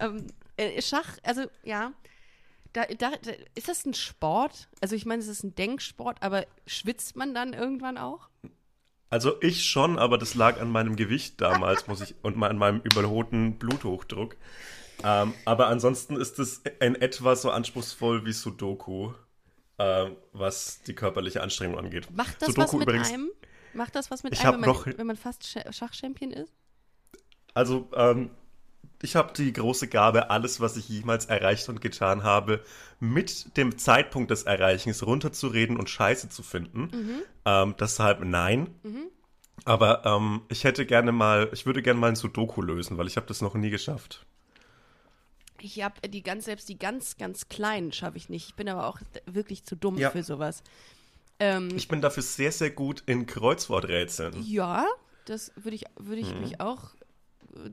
Ähm, 0.00 0.26
äh, 0.56 0.80
Schach, 0.82 1.18
also 1.22 1.42
ja, 1.62 1.92
da, 2.72 2.84
da, 2.86 3.10
da, 3.22 3.32
ist 3.54 3.68
das 3.68 3.84
ein 3.84 3.94
Sport? 3.94 4.68
Also 4.80 4.94
ich 4.96 5.04
meine, 5.06 5.20
es 5.22 5.28
ist 5.28 5.42
ein 5.42 5.54
Denksport, 5.54 6.18
aber 6.22 6.46
schwitzt 6.66 7.16
man 7.16 7.34
dann 7.34 7.52
irgendwann 7.52 7.98
auch? 7.98 8.28
Also 9.10 9.34
ich 9.42 9.66
schon, 9.66 9.98
aber 9.98 10.16
das 10.16 10.34
lag 10.34 10.58
an 10.58 10.70
meinem 10.70 10.96
Gewicht 10.96 11.38
damals, 11.42 11.86
muss 11.86 12.00
ich, 12.00 12.14
und 12.22 12.42
an 12.42 12.56
meinem 12.56 12.80
überholten 12.82 13.58
Bluthochdruck. 13.58 14.36
Ähm, 15.04 15.34
aber 15.44 15.68
ansonsten 15.68 16.16
ist 16.16 16.38
es 16.38 16.62
in 16.80 16.94
etwa 16.94 17.34
so 17.36 17.50
anspruchsvoll 17.50 18.24
wie 18.24 18.32
Sudoku, 18.32 19.12
äh, 19.78 20.10
was 20.32 20.82
die 20.82 20.94
körperliche 20.94 21.42
Anstrengung 21.42 21.78
angeht. 21.78 22.08
Macht 22.10 22.40
das 22.40 22.48
Sudoku 22.48 22.62
was 22.64 22.72
mit 22.74 22.82
übrigens, 22.88 23.08
einem? 23.10 23.30
Macht 23.74 23.94
das 23.94 24.10
was 24.10 24.22
mit 24.22 24.38
einem, 24.38 24.52
wenn 24.54 24.60
man, 24.60 24.68
noch- 24.68 24.86
wenn 24.86 25.06
man 25.06 25.16
fast 25.16 25.44
Sch 25.46 25.58
Schachchampion 25.70 26.30
ist? 26.30 26.52
Also, 27.54 27.88
ähm, 27.94 28.30
ich 29.02 29.16
habe 29.16 29.32
die 29.32 29.52
große 29.52 29.88
Gabe, 29.88 30.30
alles, 30.30 30.60
was 30.60 30.76
ich 30.76 30.88
jemals 30.88 31.26
erreicht 31.26 31.68
und 31.68 31.80
getan 31.80 32.22
habe, 32.22 32.62
mit 33.00 33.56
dem 33.56 33.76
Zeitpunkt 33.76 34.30
des 34.30 34.44
Erreichens 34.44 35.04
runterzureden 35.04 35.76
und 35.76 35.90
scheiße 35.90 36.28
zu 36.28 36.42
finden. 36.42 36.82
Mhm. 36.92 37.22
Ähm, 37.44 37.74
deshalb 37.80 38.20
nein. 38.24 38.70
Aber 39.64 40.04
ähm, 40.06 40.42
ich 40.48 40.64
hätte 40.64 40.86
gerne 40.86 41.12
mal, 41.12 41.48
ich 41.52 41.66
würde 41.66 41.82
gerne 41.82 41.98
mal 41.98 42.08
ein 42.08 42.16
Sudoku 42.16 42.62
lösen, 42.62 42.96
weil 42.98 43.06
ich 43.06 43.16
habe 43.16 43.26
das 43.26 43.40
noch 43.40 43.54
nie 43.54 43.70
geschafft. 43.70 44.24
Ich 45.64 45.82
habe 45.82 46.08
die 46.08 46.22
ganz, 46.22 46.44
selbst 46.46 46.68
die 46.68 46.78
ganz, 46.78 47.16
ganz 47.16 47.48
kleinen 47.48 47.92
schaffe 47.92 48.16
ich 48.16 48.28
nicht. 48.28 48.48
Ich 48.48 48.54
bin 48.54 48.68
aber 48.68 48.86
auch 48.88 48.98
wirklich 49.26 49.64
zu 49.64 49.76
dumm 49.76 49.96
Ja. 49.96 50.10
für 50.10 50.22
sowas. 50.22 50.62
Ähm, 51.38 51.68
Ich 51.76 51.88
bin 51.88 52.00
dafür 52.00 52.22
sehr, 52.22 52.52
sehr 52.52 52.70
gut 52.70 53.02
in 53.06 53.26
Kreuzworträtseln. 53.26 54.42
ja, 54.44 54.84
das 55.24 55.52
würde 55.56 55.76
ich, 55.76 55.84
würde 55.96 56.22
Mhm. 56.22 56.28
ich 56.28 56.34
mich 56.34 56.60
auch 56.60 56.90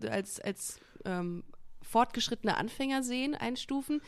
äh, 0.04 0.08
als, 0.08 0.40
als 0.40 0.80
ähm, 1.06 1.44
fortgeschrittener 1.82 2.58
Anfänger 2.58 3.02
sehen, 3.02 3.34
einstufen. 3.34 4.02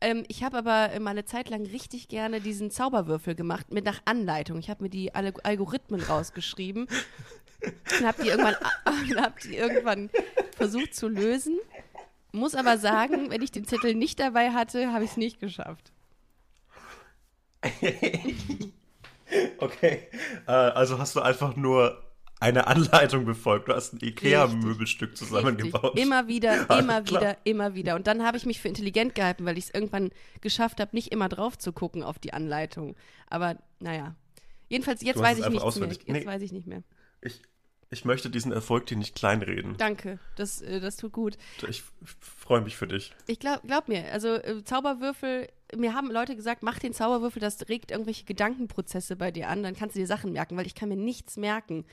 Ähm, 0.00 0.24
ich 0.28 0.44
habe 0.44 0.58
aber 0.58 1.00
mal 1.00 1.10
eine 1.10 1.24
Zeit 1.24 1.48
lang 1.50 1.66
richtig 1.66 2.06
gerne 2.08 2.40
diesen 2.40 2.70
Zauberwürfel 2.70 3.34
gemacht, 3.34 3.72
mit 3.72 3.84
nach 3.84 4.00
Anleitung. 4.04 4.58
Ich 4.58 4.70
habe 4.70 4.84
mir 4.84 4.90
die 4.90 5.12
Alg 5.14 5.40
Algorithmen 5.42 6.00
rausgeschrieben 6.00 6.86
und 7.98 8.06
habe 8.06 8.22
die, 8.22 8.28
irgendwann, 8.28 8.54
hab 9.16 9.40
die 9.40 9.56
irgendwann 9.56 10.10
versucht 10.56 10.94
zu 10.94 11.08
lösen. 11.08 11.58
Muss 12.34 12.54
aber 12.56 12.78
sagen, 12.78 13.30
wenn 13.30 13.42
ich 13.42 13.52
den 13.52 13.64
Zettel 13.64 13.94
nicht 13.94 14.18
dabei 14.18 14.50
hatte, 14.50 14.92
habe 14.92 15.04
ich 15.04 15.12
es 15.12 15.16
nicht 15.16 15.40
geschafft. 15.40 15.92
Okay. 19.58 20.06
Äh, 20.46 20.52
also 20.52 20.98
hast 20.98 21.16
du 21.16 21.20
einfach 21.20 21.56
nur 21.56 22.00
eine 22.38 22.66
Anleitung 22.66 23.24
befolgt. 23.24 23.68
Du 23.68 23.74
hast 23.74 23.94
ein 23.94 23.98
Ikea-Möbelstück 24.02 25.16
zusammengebaut. 25.16 25.82
Richtig. 25.82 26.02
Immer 26.02 26.28
wieder, 26.28 26.70
immer 26.78 27.02
klar. 27.02 27.20
wieder, 27.22 27.36
immer 27.44 27.74
wieder. 27.74 27.94
Und 27.96 28.06
dann 28.06 28.22
habe 28.22 28.36
ich 28.36 28.46
mich 28.46 28.60
für 28.60 28.68
intelligent 28.68 29.14
gehalten, 29.14 29.44
weil 29.44 29.58
ich 29.58 29.64
es 29.64 29.70
irgendwann 29.74 30.10
geschafft 30.40 30.78
habe, 30.78 30.94
nicht 30.94 31.10
immer 31.10 31.28
drauf 31.28 31.58
zu 31.58 31.72
gucken 31.72 32.02
auf 32.02 32.18
die 32.18 32.32
Anleitung. 32.32 32.94
Aber 33.28 33.56
naja. 33.80 34.14
Jedenfalls, 34.68 35.02
jetzt 35.02 35.20
weiß 35.20 35.38
ich 35.38 35.48
nichts 35.48 35.76
mehr. 35.76 35.88
Jetzt 35.88 36.08
Nee. 36.08 36.26
weiß 36.26 36.42
ich 36.42 36.52
nicht 36.52 36.66
mehr. 36.66 36.82
Ich, 37.22 37.42
ich 37.90 38.04
möchte 38.04 38.30
diesen 38.30 38.52
Erfolg 38.52 38.86
dir 38.86 38.96
nicht 38.96 39.14
kleinreden. 39.14 39.76
Danke, 39.76 40.18
das, 40.36 40.60
äh, 40.62 40.80
das 40.80 40.96
tut 40.96 41.12
gut. 41.12 41.36
Ich 41.68 41.82
freue 42.20 42.60
mich 42.60 42.76
für 42.76 42.86
dich. 42.86 43.12
Ich 43.26 43.38
glaub, 43.38 43.62
glaub 43.62 43.88
mir, 43.88 44.10
also 44.12 44.28
äh, 44.34 44.62
Zauberwürfel, 44.64 45.48
mir 45.76 45.94
haben 45.94 46.10
Leute 46.10 46.36
gesagt, 46.36 46.62
mach 46.62 46.78
den 46.78 46.92
Zauberwürfel, 46.92 47.40
das 47.40 47.68
regt 47.68 47.90
irgendwelche 47.90 48.24
Gedankenprozesse 48.24 49.16
bei 49.16 49.30
dir 49.30 49.48
an, 49.48 49.62
dann 49.62 49.74
kannst 49.76 49.96
du 49.96 50.00
dir 50.00 50.06
Sachen 50.06 50.32
merken, 50.32 50.56
weil 50.56 50.66
ich 50.66 50.74
kann 50.74 50.88
mir 50.88 50.96
nichts 50.96 51.36
merken. 51.36 51.84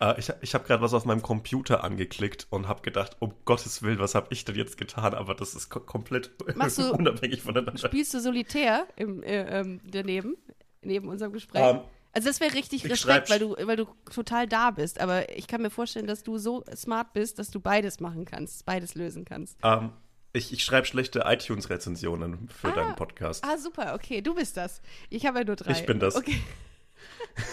Äh, 0.00 0.18
ich 0.18 0.30
ich 0.40 0.54
habe 0.54 0.64
gerade 0.64 0.82
was 0.82 0.94
auf 0.94 1.04
meinem 1.04 1.22
Computer 1.22 1.84
angeklickt 1.84 2.46
und 2.50 2.68
habe 2.68 2.82
gedacht, 2.82 3.16
um 3.20 3.34
Gottes 3.44 3.82
Willen, 3.82 3.98
was 3.98 4.14
habe 4.14 4.28
ich 4.30 4.44
denn 4.44 4.54
jetzt 4.56 4.76
getan? 4.76 5.14
Aber 5.14 5.34
das 5.34 5.54
ist 5.54 5.70
ko 5.70 5.80
komplett 5.80 6.30
du- 6.38 6.92
unabhängig 6.92 7.42
voneinander. 7.42 7.78
Spielst 7.78 8.14
du 8.14 8.20
solitär 8.20 8.86
im, 8.96 9.22
äh, 9.22 9.60
ähm, 9.60 9.80
daneben, 9.84 10.36
neben 10.82 11.08
unserem 11.08 11.32
Gespräch? 11.32 11.62
Ähm, 11.62 11.80
also 12.12 12.28
das 12.28 12.40
wäre 12.40 12.54
richtig 12.54 12.84
ich 12.84 12.90
Respekt, 12.90 13.30
weil 13.30 13.38
du, 13.38 13.56
weil 13.58 13.76
du 13.76 13.86
total 14.12 14.46
da 14.46 14.70
bist. 14.70 15.00
Aber 15.00 15.34
ich 15.34 15.46
kann 15.46 15.62
mir 15.62 15.70
vorstellen, 15.70 16.06
dass 16.06 16.22
du 16.22 16.36
so 16.38 16.62
smart 16.74 17.14
bist, 17.14 17.38
dass 17.38 17.50
du 17.50 17.58
beides 17.58 18.00
machen 18.00 18.26
kannst, 18.26 18.66
beides 18.66 18.94
lösen 18.94 19.24
kannst. 19.24 19.58
Ähm, 19.62 19.92
ich 20.34 20.52
ich 20.52 20.62
schreibe 20.62 20.86
schlechte 20.86 21.22
iTunes-Rezensionen 21.24 22.48
für 22.48 22.72
deinen 22.72 22.96
Podcast. 22.96 23.44
Ah, 23.44 23.56
super, 23.56 23.94
okay, 23.94 24.20
du 24.20 24.34
bist 24.34 24.56
das. 24.56 24.82
Ich 25.08 25.26
habe 25.26 25.38
ja 25.38 25.44
nur 25.44 25.56
drei. 25.56 25.72
Ich 25.72 25.86
bin 25.86 26.00
das. 26.00 26.16
Okay. 26.16 26.40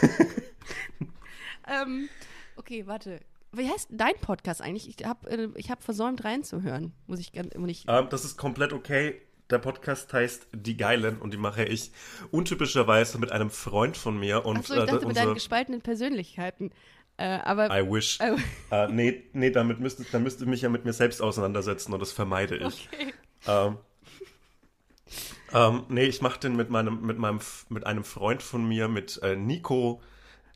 ähm, 1.67 2.09
okay, 2.57 2.85
warte. 2.85 3.21
Wie 3.51 3.67
heißt 3.67 3.89
dein 3.91 4.15
Podcast 4.21 4.61
eigentlich? 4.61 4.87
Ich 4.89 5.05
habe 5.05 5.29
äh, 5.29 5.49
ich 5.55 5.71
hab 5.71 5.83
versäumt 5.83 6.23
reinzuhören. 6.23 6.93
Muss 7.07 7.19
ich 7.19 7.31
ganz, 7.31 7.53
ich, 7.55 7.85
Ähm, 7.87 8.07
das 8.09 8.25
ist 8.25 8.37
komplett 8.37 8.73
okay. 8.73 9.21
Der 9.49 9.57
Podcast 9.57 10.13
heißt 10.13 10.47
Die 10.53 10.77
Geilen 10.77 11.17
und 11.19 11.33
die 11.33 11.37
mache 11.37 11.63
ich 11.65 11.91
untypischerweise 12.31 13.17
mit 13.17 13.31
einem 13.31 13.49
Freund 13.49 13.97
von 13.97 14.19
mir. 14.19 14.45
Und 14.45 14.57
Achso, 14.59 14.73
ich 14.73 14.79
dachte 14.79 14.91
äh, 14.91 14.95
mit 14.95 15.05
unser- 15.05 15.21
deinen 15.23 15.33
gespaltenen 15.33 15.81
Persönlichkeiten. 15.81 16.71
Äh, 17.17 17.39
aber 17.43 17.67
I 17.77 17.83
wish. 17.89 18.19
Oh. 18.21 18.37
Äh, 18.71 18.87
nee, 18.89 19.23
nee, 19.33 19.49
damit 19.49 19.79
müsste, 19.79 20.05
dann 20.11 20.23
müsste 20.23 20.43
ich 20.43 20.49
mich 20.49 20.61
ja 20.61 20.69
mit 20.69 20.85
mir 20.85 20.93
selbst 20.93 21.21
auseinandersetzen 21.21 21.91
und 21.93 21.99
das 21.99 22.11
vermeide 22.11 22.57
ich. 22.57 22.87
okay. 22.93 23.13
Ähm, 23.47 23.77
ähm, 25.51 25.83
nee, 25.89 26.05
ich 26.05 26.21
mache 26.21 26.39
den 26.39 26.55
mit 26.55 26.69
meinem, 26.69 27.01
mit 27.01 27.17
meinem, 27.17 27.39
mit 27.69 27.85
einem 27.85 28.03
Freund 28.03 28.43
von 28.43 28.67
mir, 28.67 28.87
mit 28.87 29.19
äh, 29.23 29.35
Nico. 29.35 30.01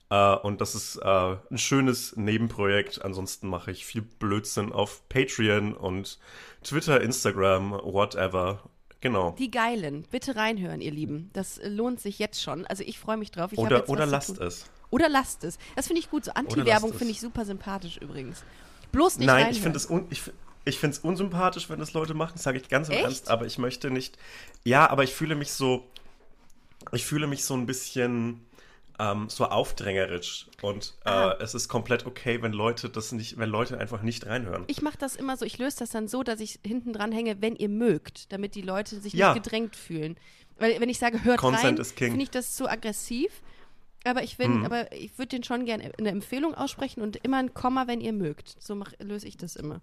Äh, 0.09 0.35
und 0.35 0.61
das 0.61 0.75
ist 0.75 0.97
äh, 0.97 1.35
ein 1.49 1.57
schönes 1.57 2.15
Nebenprojekt. 2.15 3.03
Ansonsten 3.03 3.47
mache 3.47 3.71
ich 3.71 3.85
viel 3.85 4.03
Blödsinn 4.03 4.71
auf 4.71 5.07
Patreon 5.09 5.73
und 5.73 6.19
Twitter, 6.63 7.01
Instagram, 7.01 7.71
whatever. 7.71 8.61
Genau. 9.03 9.35
Die 9.37 9.51
Geilen, 9.51 10.05
bitte 10.11 10.37
reinhören, 10.37 10.79
ihr 10.79 10.91
Lieben. 10.91 11.29
Das 11.33 11.57
äh, 11.57 11.67
lohnt 11.67 11.99
sich 11.99 12.19
jetzt 12.19 12.41
schon. 12.41 12.65
Also 12.67 12.83
ich 12.83 12.97
freue 12.97 13.17
mich 13.17 13.31
drauf. 13.31 13.51
Ich 13.51 13.59
Oder, 13.59 13.89
oder 13.89 14.05
lasst 14.05 14.39
es. 14.39 14.65
Oder 14.91 15.09
lasst 15.09 15.43
es. 15.43 15.57
Das 15.75 15.87
finde 15.87 15.99
ich 15.99 16.09
gut. 16.09 16.23
So 16.23 16.31
Anti-Werbung 16.31 16.91
es. 16.91 16.95
finde 16.95 17.11
ich 17.11 17.19
super 17.19 17.43
sympathisch 17.43 17.97
übrigens. 17.97 18.45
Bloß 18.93 19.17
nicht 19.17 19.27
Nein, 19.27 19.35
reinhören. 19.35 19.55
ich 19.55 19.61
finde 19.61 19.77
es 19.77 19.89
un, 19.89 20.07
ich, 20.09 20.21
ich 20.63 20.79
find's 20.79 20.99
unsympathisch, 20.99 21.69
wenn 21.69 21.79
das 21.79 21.91
Leute 21.91 22.13
machen, 22.13 22.37
sage 22.37 22.59
ich 22.59 22.69
ganz 22.69 22.87
im 22.87 22.93
Echt? 22.93 23.03
Ernst, 23.03 23.29
aber 23.29 23.45
ich 23.45 23.57
möchte 23.57 23.91
nicht. 23.91 24.17
Ja, 24.63 24.89
aber 24.89 25.03
ich 25.03 25.13
fühle 25.13 25.35
mich 25.35 25.51
so. 25.51 25.85
Ich 26.93 27.05
fühle 27.05 27.27
mich 27.27 27.43
so 27.43 27.55
ein 27.55 27.65
bisschen 27.65 28.39
ähm, 28.99 29.29
so 29.29 29.45
aufdrängerisch. 29.45 30.47
Und 30.61 30.93
äh, 31.05 31.33
es 31.41 31.53
ist 31.53 31.67
komplett 31.67 32.05
okay, 32.05 32.41
wenn 32.41 32.53
Leute 32.53 32.89
das 32.89 33.11
nicht, 33.11 33.37
wenn 33.37 33.49
Leute 33.49 33.77
einfach 33.77 34.01
nicht 34.01 34.25
reinhören. 34.25 34.63
Ich 34.67 34.81
mache 34.81 34.97
das 34.97 35.15
immer 35.15 35.37
so, 35.37 35.45
ich 35.45 35.57
löse 35.57 35.79
das 35.79 35.89
dann 35.91 36.07
so, 36.07 36.23
dass 36.23 36.39
ich 36.39 36.59
hinten 36.65 36.93
dran 36.93 37.11
hänge, 37.11 37.41
wenn 37.41 37.55
ihr 37.55 37.69
mögt, 37.69 38.31
damit 38.31 38.55
die 38.55 38.61
Leute 38.61 38.99
sich 38.99 39.13
Ja. 39.13 39.33
nicht 39.33 39.43
gedrängt 39.43 39.75
fühlen. 39.75 40.17
Weil 40.57 40.79
wenn 40.79 40.89
ich 40.89 40.99
sage, 40.99 41.23
hört 41.23 41.39
Consent 41.39 41.79
rein, 41.79 41.85
finde 41.85 42.23
ich 42.23 42.29
das 42.29 42.55
zu 42.55 42.69
aggressiv. 42.69 43.41
Aber 44.05 44.21
ich 44.21 44.37
bin, 44.37 44.65
aber 44.65 44.91
ich 44.91 45.17
würde 45.17 45.29
den 45.29 45.43
schon 45.43 45.65
gerne 45.65 45.91
eine 45.97 46.09
Empfehlung 46.09 46.53
aussprechen 46.53 47.01
und 47.01 47.15
immer 47.17 47.37
ein 47.37 47.53
Komma, 47.53 47.87
wenn 47.87 48.01
ihr 48.01 48.11
mögt. 48.11 48.55
So 48.59 48.75
mach, 48.75 48.91
löse 48.99 49.27
ich 49.27 49.37
das 49.37 49.55
immer. 49.55 49.79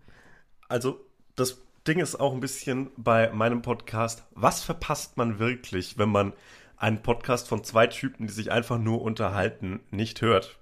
Also, 0.68 1.01
das 1.37 1.59
Ding 1.88 1.99
ist 2.01 2.20
auch 2.20 2.35
ein 2.35 2.40
bisschen 2.40 2.90
bei 2.99 3.33
meinem 3.33 3.62
Podcast, 3.62 4.25
was 4.33 4.62
verpasst 4.62 5.16
man 5.16 5.38
wirklich, 5.38 5.96
wenn 5.96 6.11
man 6.11 6.35
einen 6.80 7.02
Podcast 7.02 7.48
von 7.48 7.62
zwei 7.62 7.86
Typen, 7.86 8.26
die 8.26 8.32
sich 8.32 8.50
einfach 8.50 8.78
nur 8.78 9.02
unterhalten, 9.02 9.80
nicht 9.90 10.22
hört? 10.22 10.58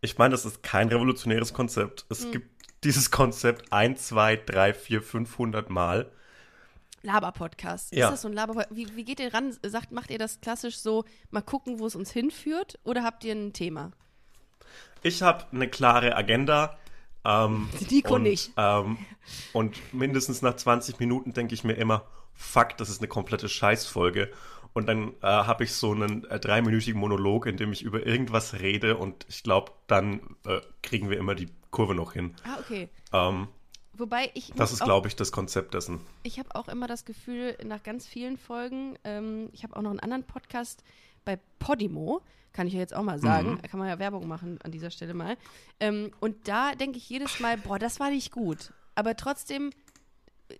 Ich 0.00 0.16
meine, 0.16 0.30
das 0.32 0.44
ist 0.44 0.62
kein 0.62 0.88
revolutionäres 0.88 1.52
Konzept. 1.52 2.06
Es 2.08 2.24
Hm. 2.24 2.32
gibt 2.32 2.50
dieses 2.84 3.10
Konzept 3.10 3.72
ein, 3.72 3.96
zwei, 3.96 4.36
drei, 4.36 4.72
vier, 4.72 5.02
500 5.02 5.68
Mal. 5.68 6.12
Laber-Podcast. 7.02 7.92
Ja. 7.92 8.06
Ist 8.06 8.12
das 8.12 8.22
so 8.22 8.28
ein 8.28 8.34
Laber 8.34 8.66
wie, 8.70 8.94
wie 8.94 9.04
geht 9.04 9.18
ihr 9.18 9.34
ran? 9.34 9.56
Sagt, 9.64 9.90
macht 9.90 10.10
ihr 10.10 10.18
das 10.18 10.40
klassisch 10.40 10.78
so, 10.78 11.04
mal 11.30 11.42
gucken, 11.42 11.80
wo 11.80 11.86
es 11.86 11.96
uns 11.96 12.12
hinführt? 12.12 12.78
Oder 12.84 13.02
habt 13.02 13.24
ihr 13.24 13.34
ein 13.34 13.52
Thema? 13.52 13.90
Ich 15.02 15.22
habe 15.22 15.44
eine 15.52 15.68
klare 15.68 16.14
Agenda. 16.16 16.78
Ähm, 17.24 17.68
Nico 17.90 18.14
und, 18.14 18.22
nicht. 18.22 18.52
Ähm, 18.56 18.98
und 19.52 19.76
mindestens 19.92 20.40
nach 20.42 20.54
20 20.54 21.00
Minuten 21.00 21.32
denke 21.32 21.54
ich 21.54 21.64
mir 21.64 21.74
immer, 21.74 22.06
fuck, 22.32 22.76
das 22.76 22.88
ist 22.90 23.00
eine 23.00 23.08
komplette 23.08 23.48
Scheißfolge. 23.48 24.30
Und 24.72 24.86
dann 24.86 25.14
äh, 25.22 25.26
habe 25.26 25.64
ich 25.64 25.72
so 25.72 25.92
einen 25.92 26.24
äh, 26.24 26.38
dreiminütigen 26.38 27.00
Monolog, 27.00 27.46
in 27.46 27.56
dem 27.56 27.72
ich 27.72 27.82
über 27.82 28.06
irgendwas 28.06 28.60
rede 28.60 28.96
und 28.96 29.26
ich 29.28 29.42
glaube, 29.42 29.72
dann 29.86 30.20
äh, 30.46 30.60
kriegen 30.82 31.10
wir 31.10 31.18
immer 31.18 31.34
die 31.34 31.48
Kurve 31.70 31.94
noch 31.94 32.12
hin. 32.12 32.34
Ah, 32.44 32.58
okay. 32.60 32.88
Ähm, 33.12 33.48
Wobei 33.94 34.30
ich. 34.34 34.52
das 34.54 34.72
ist, 34.72 34.84
glaube 34.84 35.08
ich, 35.08 35.16
das 35.16 35.32
Konzept 35.32 35.74
dessen. 35.74 36.00
Ich 36.22 36.38
habe 36.38 36.54
auch 36.54 36.68
immer 36.68 36.86
das 36.86 37.04
Gefühl, 37.04 37.56
nach 37.64 37.82
ganz 37.82 38.06
vielen 38.06 38.38
Folgen, 38.38 38.96
ähm, 39.02 39.48
ich 39.52 39.64
habe 39.64 39.76
auch 39.76 39.82
noch 39.82 39.90
einen 39.90 40.00
anderen 40.00 40.24
Podcast 40.24 40.84
bei 41.24 41.38
Podimo. 41.58 42.22
Kann 42.52 42.66
ich 42.66 42.72
ja 42.74 42.80
jetzt 42.80 42.94
auch 42.94 43.02
mal 43.02 43.18
sagen. 43.18 43.52
Mhm. 43.52 43.62
Kann 43.62 43.78
man 43.78 43.88
ja 43.88 43.98
Werbung 43.98 44.26
machen 44.26 44.58
an 44.62 44.70
dieser 44.70 44.90
Stelle 44.90 45.14
mal. 45.14 45.36
Ähm, 45.80 46.12
und 46.20 46.48
da 46.48 46.74
denke 46.74 46.98
ich 46.98 47.08
jedes 47.08 47.40
Mal, 47.40 47.58
boah, 47.58 47.78
das 47.78 48.00
war 48.00 48.10
nicht 48.10 48.32
gut. 48.32 48.72
Aber 48.94 49.16
trotzdem 49.16 49.70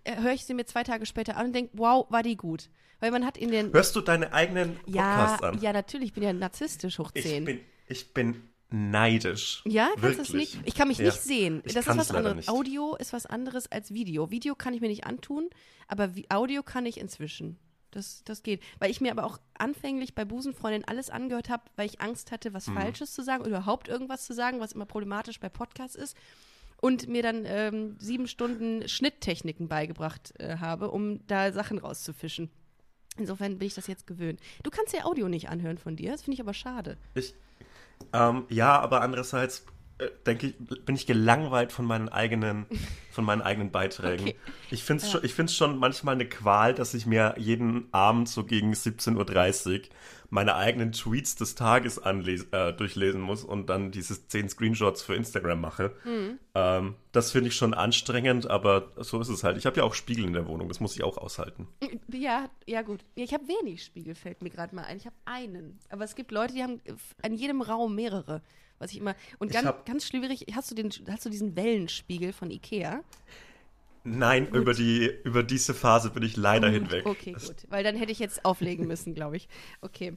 höre 0.05 0.33
ich 0.33 0.45
sie 0.45 0.53
mir 0.53 0.65
zwei 0.65 0.83
Tage 0.83 1.05
später 1.05 1.37
an 1.37 1.47
und 1.47 1.53
denke, 1.53 1.71
wow, 1.77 2.05
war 2.09 2.23
die 2.23 2.37
gut. 2.37 2.69
Weil 2.99 3.11
man 3.11 3.25
hat 3.25 3.37
in 3.37 3.49
den. 3.49 3.71
Hörst 3.73 3.95
du 3.95 4.01
deine 4.01 4.33
eigenen 4.33 4.77
Ja, 4.85 5.03
Podcasts 5.15 5.43
an? 5.43 5.61
ja, 5.61 5.71
natürlich, 5.73 6.07
ich 6.09 6.13
bin 6.13 6.23
ja 6.23 6.33
narzisstisch 6.33 6.99
hoch 6.99 7.11
ich 7.13 7.23
10. 7.25 7.45
bin, 7.45 7.59
ich 7.87 8.13
bin 8.13 8.41
neidisch. 8.71 9.63
Ja, 9.65 9.89
kannst 9.99 10.19
du 10.19 10.23
es 10.23 10.33
nicht? 10.33 10.57
Ich 10.65 10.75
kann 10.75 10.87
mich 10.89 10.97
Ja. 10.99 11.05
nicht 11.05 11.21
sehen. 11.21 11.61
Ich 11.65 11.73
das 11.73 11.87
ist 11.87 11.97
was 11.97 12.11
anderes. 12.11 12.35
nicht. 12.35 12.49
Audio 12.49 12.95
ist 12.97 13.13
was 13.13 13.25
anderes 13.25 13.71
als 13.71 13.93
Video. 13.93 14.29
Video 14.31 14.53
kann 14.55 14.73
ich 14.73 14.81
mir 14.81 14.89
nicht 14.89 15.05
antun, 15.05 15.49
aber 15.87 16.09
Audio 16.29 16.61
kann 16.63 16.85
ich 16.85 16.99
inzwischen. 16.99 17.57
Das, 17.91 18.21
das 18.25 18.43
geht. 18.43 18.61
Weil 18.77 18.91
ich 18.91 19.01
mir 19.01 19.11
aber 19.11 19.23
auch 19.23 19.39
anfänglich 19.57 20.13
bei 20.13 20.23
Busenfreundin 20.23 20.83
alles 20.85 21.09
angehört 21.09 21.49
habe, 21.49 21.63
weil 21.75 21.87
ich 21.87 22.01
Angst 22.01 22.31
hatte, 22.31 22.51
Mhm. 22.51 22.53
was 22.53 22.65
Falsches 22.65 23.13
zu 23.13 23.23
sagen 23.23 23.41
oder 23.41 23.49
überhaupt 23.57 23.87
irgendwas 23.87 24.25
zu 24.25 24.33
sagen, 24.33 24.59
was 24.59 24.73
immer 24.73 24.85
problematisch 24.85 25.39
bei 25.39 25.49
Podcasts 25.49 25.95
ist. 25.95 26.15
Und 26.81 27.09
mir 27.09 27.23
dann 27.23 27.43
ähm, 27.45 27.95
sieben 27.99 28.27
Stunden 28.27 28.87
Schnitttechniken 28.87 29.67
beigebracht 29.67 30.33
äh, 30.39 30.57
habe, 30.57 30.91
um 30.91 31.25
da 31.27 31.51
Sachen 31.51 31.77
rauszufischen. 31.77 32.49
Insofern 33.17 33.57
bin 33.57 33.67
ich 33.67 33.73
das 33.73 33.87
jetzt 33.87 34.07
gewöhnt. 34.07 34.39
Du 34.63 34.71
kannst 34.71 34.93
ja 34.93 35.03
Audio 35.03 35.27
nicht 35.27 35.49
anhören 35.49 35.77
von 35.77 35.95
dir, 35.95 36.11
das 36.11 36.21
finde 36.21 36.35
ich 36.35 36.41
aber 36.41 36.53
schade. 36.53 36.97
Ich, 37.15 37.35
ähm, 38.13 38.45
ja, 38.49 38.79
aber 38.79 39.01
andererseits 39.01 39.65
äh, 39.99 40.09
denke 40.25 40.47
ich, 40.47 40.85
bin 40.85 40.95
ich 40.95 41.05
gelangweilt 41.05 41.73
von 41.73 41.85
meinen 41.85 42.07
eigenen, 42.07 42.65
von 43.11 43.25
meinen 43.25 43.41
eigenen 43.41 43.71
Beiträgen. 43.71 44.29
Okay. 44.29 44.35
Ich 44.71 44.83
finde 44.83 45.03
es 45.03 45.11
schon, 45.11 45.23
ich 45.25 45.33
find's 45.33 45.55
schon 45.55 45.77
manchmal 45.77 46.15
eine 46.15 46.27
Qual, 46.27 46.73
dass 46.73 46.93
ich 46.93 47.05
mir 47.05 47.35
jeden 47.37 47.93
Abend 47.93 48.29
so 48.29 48.45
gegen 48.45 48.71
17.30 48.71 49.15
Uhr 49.81 49.81
meine 50.29 50.55
eigenen 50.55 50.91
Tweets 50.91 51.35
des 51.35 51.55
Tages 51.55 51.97
äh, 51.99 52.73
durchlesen 52.73 53.21
muss 53.21 53.43
und 53.43 53.67
dann 53.69 53.91
diese 53.91 54.27
10 54.27 54.49
Screenshots 54.49 55.01
für 55.01 55.15
Instagram 55.15 55.59
mache. 55.61 55.91
Mhm. 56.05 56.39
Ähm, 56.53 56.95
das 57.11 57.31
finde 57.31 57.47
ich 57.49 57.55
schon 57.55 57.73
anstrengend, 57.73 58.49
aber 58.49 58.91
so 58.97 59.19
ist 59.19 59.29
es 59.29 59.43
halt. 59.43 59.57
Ich 59.57 59.65
habe 59.65 59.77
ja 59.77 59.83
auch 59.83 59.93
Spiegel 59.93 60.25
in 60.25 60.33
der 60.33 60.47
Wohnung, 60.47 60.67
das 60.67 60.79
muss 60.79 60.95
ich 60.95 61.03
auch 61.03 61.17
aushalten. 61.17 61.67
Ja, 62.11 62.49
ja 62.67 62.81
gut. 62.83 63.03
Ich 63.15 63.33
habe 63.33 63.43
wenig 63.47 63.83
Spiegel, 63.83 64.13
fällt 64.15 64.41
mir 64.43 64.49
gerade 64.49 64.75
mal 64.75 64.83
ein. 64.85 64.97
Ich 64.97 65.05
habe 65.05 65.15
einen. 65.25 65.79
Aber 65.89 66.03
es 66.03 66.15
gibt 66.15 66.31
Leute, 66.31 66.53
die 66.53 66.63
haben 66.63 66.79
an 67.23 67.33
jedem 67.33 67.61
Raum 67.61 67.95
mehrere. 67.95 68.41
Was 68.77 68.91
ich 68.91 68.97
immer. 68.99 69.13
Und 69.39 69.51
ganz, 69.51 69.67
hab- 69.67 69.85
ganz 69.85 70.07
schwierig, 70.07 70.45
hast 70.55 70.71
du, 70.71 70.75
den, 70.75 70.89
hast 71.09 71.25
du 71.25 71.29
diesen 71.29 71.55
Wellenspiegel 71.57 72.31
von 72.31 72.49
Ikea? 72.49 73.01
Nein, 74.03 74.47
über, 74.47 74.73
die, 74.73 75.11
über 75.23 75.43
diese 75.43 75.73
Phase 75.73 76.09
bin 76.09 76.23
ich 76.23 76.37
leider 76.37 76.69
hinweg. 76.69 77.05
Okay, 77.05 77.33
gut. 77.33 77.55
Weil 77.69 77.83
dann 77.83 77.95
hätte 77.95 78.11
ich 78.11 78.19
jetzt 78.19 78.45
auflegen 78.45 78.87
müssen, 78.87 79.13
glaube 79.13 79.37
ich. 79.37 79.47
Okay. 79.81 80.13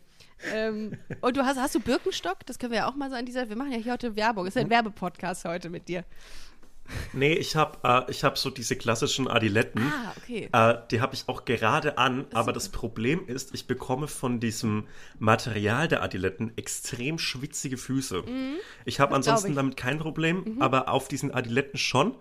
Ähm, 0.54 0.98
und 1.20 1.36
du 1.36 1.44
hast, 1.44 1.58
hast 1.58 1.74
du 1.74 1.80
Birkenstock? 1.80 2.46
Das 2.46 2.58
können 2.58 2.72
wir 2.72 2.80
ja 2.80 2.88
auch 2.88 2.94
mal 2.94 3.10
so 3.10 3.16
an 3.16 3.26
dieser. 3.26 3.48
Wir 3.48 3.56
machen 3.56 3.72
ja 3.72 3.78
hier 3.78 3.92
heute 3.92 4.16
Werbung. 4.16 4.46
Es 4.46 4.56
ist 4.56 4.62
ein 4.62 4.70
Werbepodcast 4.70 5.44
heute 5.44 5.68
mit 5.70 5.88
dir. 5.88 6.04
Nee, 7.12 7.34
ich 7.34 7.54
habe 7.54 7.78
äh, 7.84 8.10
ich 8.10 8.24
hab 8.24 8.36
so 8.36 8.50
diese 8.50 8.76
klassischen 8.76 9.28
Adiletten. 9.28 9.82
Ah, 9.82 10.12
okay. 10.16 10.48
Äh, 10.52 10.74
die 10.90 11.00
habe 11.00 11.14
ich 11.14 11.28
auch 11.28 11.44
gerade 11.44 11.96
an, 11.96 12.26
aber 12.34 12.52
das 12.52 12.70
Problem 12.70 13.26
ist, 13.26 13.54
ich 13.54 13.66
bekomme 13.66 14.08
von 14.08 14.40
diesem 14.40 14.88
Material 15.18 15.86
der 15.88 16.02
Adiletten 16.02 16.52
extrem 16.56 17.18
schwitzige 17.18 17.76
Füße. 17.76 18.24
Ich 18.24 18.26
habe 18.26 18.32
Mhm. 18.32 18.56
Das 18.84 18.96
glaub 18.96 19.12
ansonsten 19.12 19.46
ich. 19.48 19.52
Mhm. 19.52 19.56
damit 19.56 19.76
kein 19.76 19.98
Problem, 19.98 20.56
aber 20.60 20.88
auf 20.88 21.08
diesen 21.08 21.32
Adiletten 21.32 21.78
schon. 21.78 22.16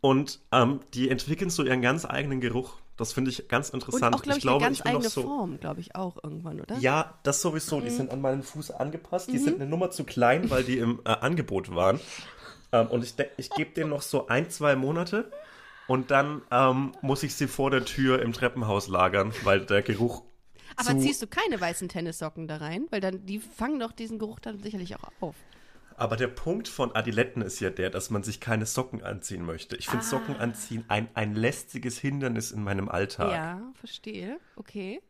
Und 0.00 0.40
ähm, 0.52 0.80
die 0.92 1.08
entwickeln 1.10 1.50
so 1.50 1.64
ihren 1.64 1.82
ganz 1.82 2.04
eigenen 2.04 2.40
Geruch. 2.40 2.78
Das 2.96 3.12
finde 3.12 3.30
ich 3.30 3.48
ganz 3.48 3.70
Und 3.70 3.82
interessant. 3.82 4.14
auch, 4.14 4.22
glaube 4.22 4.38
ich, 4.38 4.42
glaube, 4.42 4.64
eine 4.64 4.66
ganz 4.66 4.80
ich 4.80 4.86
eigene 4.86 5.08
so. 5.08 5.22
Form, 5.22 5.58
glaube 5.58 5.80
ich, 5.80 5.96
auch 5.96 6.22
irgendwann, 6.22 6.60
oder? 6.60 6.78
Ja, 6.78 7.18
das 7.24 7.40
sowieso. 7.40 7.80
Die 7.80 7.90
sind 7.90 8.10
an 8.10 8.20
meinen 8.20 8.42
Fuß 8.42 8.70
angepasst. 8.70 9.28
Mhm. 9.28 9.32
Die 9.32 9.38
sind 9.38 9.60
eine 9.60 9.68
Nummer 9.68 9.90
zu 9.90 10.04
klein, 10.04 10.50
weil 10.50 10.62
die 10.62 10.78
im 10.78 11.00
äh, 11.04 11.08
Angebot 11.08 11.74
waren. 11.74 11.98
Ähm, 12.72 12.86
und 12.88 13.02
ich, 13.02 13.14
ich 13.36 13.50
gebe 13.50 13.72
denen 13.72 13.90
noch 13.90 14.02
so 14.02 14.28
ein, 14.28 14.48
zwei 14.50 14.76
Monate. 14.76 15.30
Und 15.86 16.10
dann 16.10 16.42
ähm, 16.50 16.92
muss 17.02 17.22
ich 17.22 17.34
sie 17.34 17.46
vor 17.46 17.70
der 17.70 17.84
Tür 17.84 18.22
im 18.22 18.32
Treppenhaus 18.32 18.88
lagern, 18.88 19.32
weil 19.42 19.66
der 19.66 19.82
Geruch 19.82 20.22
Aber 20.76 20.98
ziehst 20.98 21.20
du 21.20 21.26
keine 21.26 21.60
weißen 21.60 21.88
Tennissocken 21.88 22.48
da 22.48 22.56
rein? 22.56 22.86
Weil 22.90 23.00
dann, 23.00 23.26
die 23.26 23.38
fangen 23.38 23.80
doch 23.80 23.92
diesen 23.92 24.18
Geruch 24.18 24.40
dann 24.40 24.62
sicherlich 24.62 24.96
auch 24.96 25.10
auf. 25.20 25.34
Aber 25.96 26.16
der 26.16 26.28
Punkt 26.28 26.68
von 26.68 26.94
Adiletten 26.94 27.42
ist 27.42 27.60
ja 27.60 27.70
der, 27.70 27.90
dass 27.90 28.10
man 28.10 28.22
sich 28.22 28.40
keine 28.40 28.66
Socken 28.66 29.02
anziehen 29.02 29.44
möchte. 29.44 29.76
Ich 29.76 29.86
finde 29.86 30.04
Ah. 30.04 30.08
Socken 30.08 30.36
anziehen 30.36 30.84
ein, 30.88 31.08
ein 31.14 31.34
lästiges 31.34 31.98
Hindernis 31.98 32.50
in 32.50 32.64
meinem 32.64 32.88
Alltag. 32.88 33.32
Ja, 33.32 33.72
verstehe. 33.74 34.38
Okay. 34.56 35.00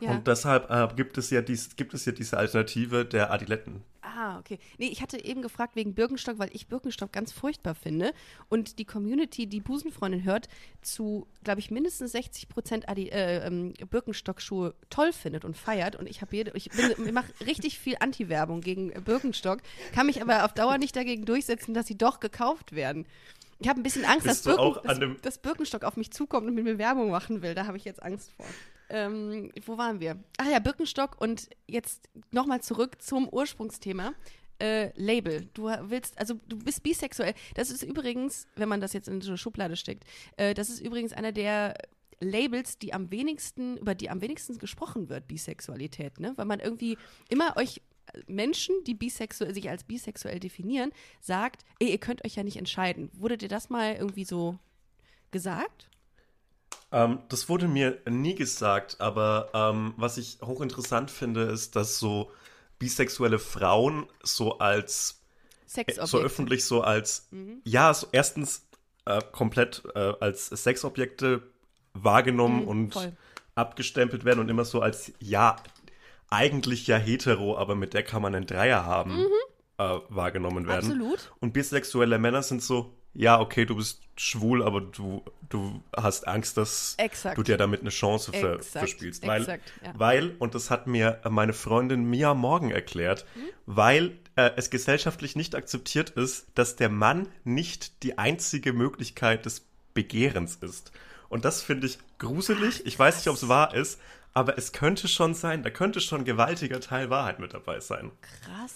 Ja. 0.00 0.12
Und 0.12 0.26
deshalb 0.26 0.70
äh, 0.70 0.88
gibt, 0.94 1.18
es 1.18 1.30
ja 1.30 1.42
dies, 1.42 1.76
gibt 1.76 1.94
es 1.94 2.04
ja 2.04 2.12
diese 2.12 2.38
Alternative 2.38 3.04
der 3.04 3.32
Adiletten. 3.32 3.82
Ah, 4.02 4.38
okay. 4.38 4.58
Nee, 4.78 4.88
ich 4.88 5.02
hatte 5.02 5.22
eben 5.24 5.42
gefragt 5.42 5.76
wegen 5.76 5.94
Birkenstock, 5.94 6.38
weil 6.38 6.50
ich 6.52 6.66
Birkenstock 6.66 7.12
ganz 7.12 7.32
furchtbar 7.32 7.74
finde. 7.74 8.12
Und 8.48 8.78
die 8.78 8.84
Community, 8.84 9.46
die 9.46 9.60
Busenfreundin 9.60 10.24
hört, 10.24 10.48
zu, 10.82 11.26
glaube 11.44 11.60
ich, 11.60 11.70
mindestens 11.70 12.12
60 12.12 12.48
Prozent 12.48 12.88
Adi 12.88 13.08
äh, 13.08 13.46
ähm, 13.46 13.74
Birkenstock-Schuhe 13.90 14.74
toll 14.88 15.12
findet 15.12 15.44
und 15.44 15.56
feiert. 15.56 15.96
Und 15.96 16.08
ich 16.08 16.20
habe 16.20 16.34
jede, 16.36 16.52
ich, 16.54 16.70
ich 16.72 17.12
mache 17.12 17.32
richtig 17.46 17.78
viel 17.78 17.96
Anti-Werbung 18.00 18.60
gegen 18.60 18.90
äh, 18.90 19.00
Birkenstock, 19.00 19.60
kann 19.92 20.06
mich 20.06 20.22
aber 20.22 20.44
auf 20.44 20.54
Dauer 20.54 20.78
nicht 20.78 20.96
dagegen 20.96 21.24
durchsetzen, 21.24 21.74
dass 21.74 21.86
sie 21.86 21.98
doch 21.98 22.20
gekauft 22.20 22.72
werden. 22.72 23.06
Ich 23.60 23.68
habe 23.68 23.78
ein 23.78 23.82
bisschen 23.82 24.06
Angst, 24.06 24.26
dass, 24.26 24.42
Birken, 24.42 24.80
dass, 24.84 25.20
dass 25.20 25.38
Birkenstock 25.38 25.84
auf 25.84 25.96
mich 25.96 26.10
zukommt 26.10 26.46
und 26.46 26.54
mit 26.54 26.64
mir 26.64 26.78
Werbung 26.78 27.10
machen 27.10 27.42
will. 27.42 27.54
Da 27.54 27.66
habe 27.66 27.76
ich 27.76 27.84
jetzt 27.84 28.02
Angst 28.02 28.32
vor. 28.32 28.46
Ähm, 28.90 29.52
wo 29.64 29.78
waren 29.78 30.00
wir? 30.00 30.22
Ach 30.36 30.50
ja, 30.50 30.58
Birkenstock 30.58 31.20
und 31.20 31.48
jetzt 31.66 32.08
nochmal 32.32 32.60
zurück 32.60 33.00
zum 33.00 33.28
Ursprungsthema. 33.28 34.12
Äh, 34.60 34.90
Label. 34.94 35.48
Du 35.54 35.64
willst, 35.64 36.18
also 36.18 36.34
du 36.46 36.58
bist 36.58 36.82
bisexuell. 36.82 37.32
Das 37.54 37.70
ist 37.70 37.82
übrigens, 37.82 38.46
wenn 38.56 38.68
man 38.68 38.82
das 38.82 38.92
jetzt 38.92 39.08
in 39.08 39.22
so 39.22 39.30
eine 39.30 39.38
Schublade 39.38 39.74
steckt, 39.74 40.04
äh, 40.36 40.52
das 40.52 40.68
ist 40.68 40.80
übrigens 40.80 41.14
einer 41.14 41.32
der 41.32 41.78
Labels, 42.20 42.78
die 42.78 42.92
am 42.92 43.10
wenigsten, 43.10 43.78
über 43.78 43.94
die 43.94 44.10
am 44.10 44.20
wenigsten 44.20 44.58
gesprochen 44.58 45.08
wird, 45.08 45.26
Bisexualität, 45.28 46.20
ne? 46.20 46.34
Weil 46.36 46.44
man 46.44 46.60
irgendwie 46.60 46.98
immer 47.30 47.56
euch 47.56 47.80
Menschen, 48.26 48.74
die 48.86 48.94
bisexuell, 48.94 49.54
sich 49.54 49.70
als 49.70 49.84
bisexuell 49.84 50.40
definieren, 50.40 50.92
sagt, 51.20 51.64
ey, 51.78 51.90
ihr 51.90 51.98
könnt 51.98 52.24
euch 52.24 52.36
ja 52.36 52.42
nicht 52.42 52.56
entscheiden. 52.56 53.10
Wurde 53.14 53.38
dir 53.38 53.48
das 53.48 53.70
mal 53.70 53.94
irgendwie 53.94 54.24
so 54.24 54.58
gesagt? 55.30 55.88
Ähm, 56.92 57.20
das 57.28 57.48
wurde 57.48 57.68
mir 57.68 57.98
nie 58.08 58.34
gesagt, 58.34 59.00
aber 59.00 59.50
ähm, 59.54 59.94
was 59.96 60.16
ich 60.18 60.38
hochinteressant 60.42 61.10
finde, 61.10 61.42
ist, 61.42 61.76
dass 61.76 61.98
so 61.98 62.30
bisexuelle 62.78 63.38
Frauen 63.38 64.06
so 64.22 64.58
als 64.58 65.22
Sexobjekte. 65.66 66.06
so 66.06 66.18
öffentlich 66.18 66.64
so 66.64 66.80
als 66.82 67.28
ja 67.64 67.94
so 67.94 68.08
erstens 68.10 68.66
äh, 69.04 69.20
komplett 69.32 69.82
äh, 69.94 70.14
als 70.20 70.46
Sexobjekte 70.48 71.42
wahrgenommen 71.94 72.62
Mhm, 72.62 72.68
und 72.68 72.92
voll. 72.94 73.12
abgestempelt 73.54 74.24
werden 74.24 74.40
und 74.40 74.48
immer 74.48 74.64
so 74.64 74.80
als 74.80 75.12
ja 75.20 75.56
eigentlich 76.28 76.86
ja 76.86 76.96
hetero, 76.96 77.56
aber 77.58 77.74
mit 77.74 77.94
der 77.94 78.02
kann 78.02 78.22
man 78.22 78.34
einen 78.34 78.46
Dreier 78.46 78.84
haben 78.84 79.26
äh, 79.78 79.98
wahrgenommen 80.08 80.66
werden. 80.66 80.86
Mhm. 80.86 80.92
Absolut. 81.02 81.32
Und 81.40 81.52
bisexuelle 81.52 82.18
Männer 82.18 82.42
sind 82.42 82.62
so 82.62 82.94
ja 83.14 83.40
okay, 83.40 83.64
du 83.66 83.76
bist 83.76 84.02
schwul, 84.16 84.62
aber 84.62 84.80
du 84.80 85.22
du 85.48 85.82
hast 85.96 86.28
Angst, 86.28 86.56
dass 86.56 86.94
Exakt. 86.98 87.36
du 87.38 87.42
dir 87.42 87.56
damit 87.56 87.80
eine 87.80 87.90
Chance 87.90 88.32
ver 88.32 88.54
Exakt, 88.56 88.66
verspielst, 88.66 89.26
weil 89.26 89.40
exakt, 89.42 89.72
ja. 89.84 89.92
weil 89.96 90.34
und 90.38 90.54
das 90.54 90.70
hat 90.70 90.86
mir 90.86 91.20
meine 91.28 91.52
Freundin 91.52 92.04
Mia 92.04 92.34
Morgan 92.34 92.70
erklärt, 92.70 93.24
Mhm. 93.34 93.40
weil 93.66 94.18
äh, 94.36 94.50
es 94.56 94.70
gesellschaftlich 94.70 95.34
nicht 95.36 95.54
akzeptiert 95.54 96.10
ist, 96.10 96.46
dass 96.54 96.76
der 96.76 96.88
Mann 96.88 97.28
nicht 97.44 98.02
die 98.04 98.16
einzige 98.18 98.72
Möglichkeit 98.72 99.44
des 99.46 99.66
Begehrens 99.94 100.56
ist. 100.56 100.92
Und 101.28 101.44
das 101.44 101.62
finde 101.62 101.86
ich 101.88 101.98
gruselig. 102.18 102.86
Ich 102.86 102.98
weiß 102.98 103.16
nicht, 103.16 103.28
ob 103.28 103.34
es 103.36 103.48
wahr 103.48 103.74
ist, 103.74 104.00
aber 104.34 104.56
es 104.58 104.72
könnte 104.72 105.08
schon 105.08 105.34
sein. 105.34 105.62
Da 105.64 105.70
könnte 105.70 106.00
schon 106.00 106.20
ein 106.20 106.24
gewaltiger 106.24 106.80
Teil 106.80 107.10
Wahrheit 107.10 107.40
mit 107.40 107.54
dabei 107.54 107.80
sein. 107.80 108.12
Krass. 108.44 108.74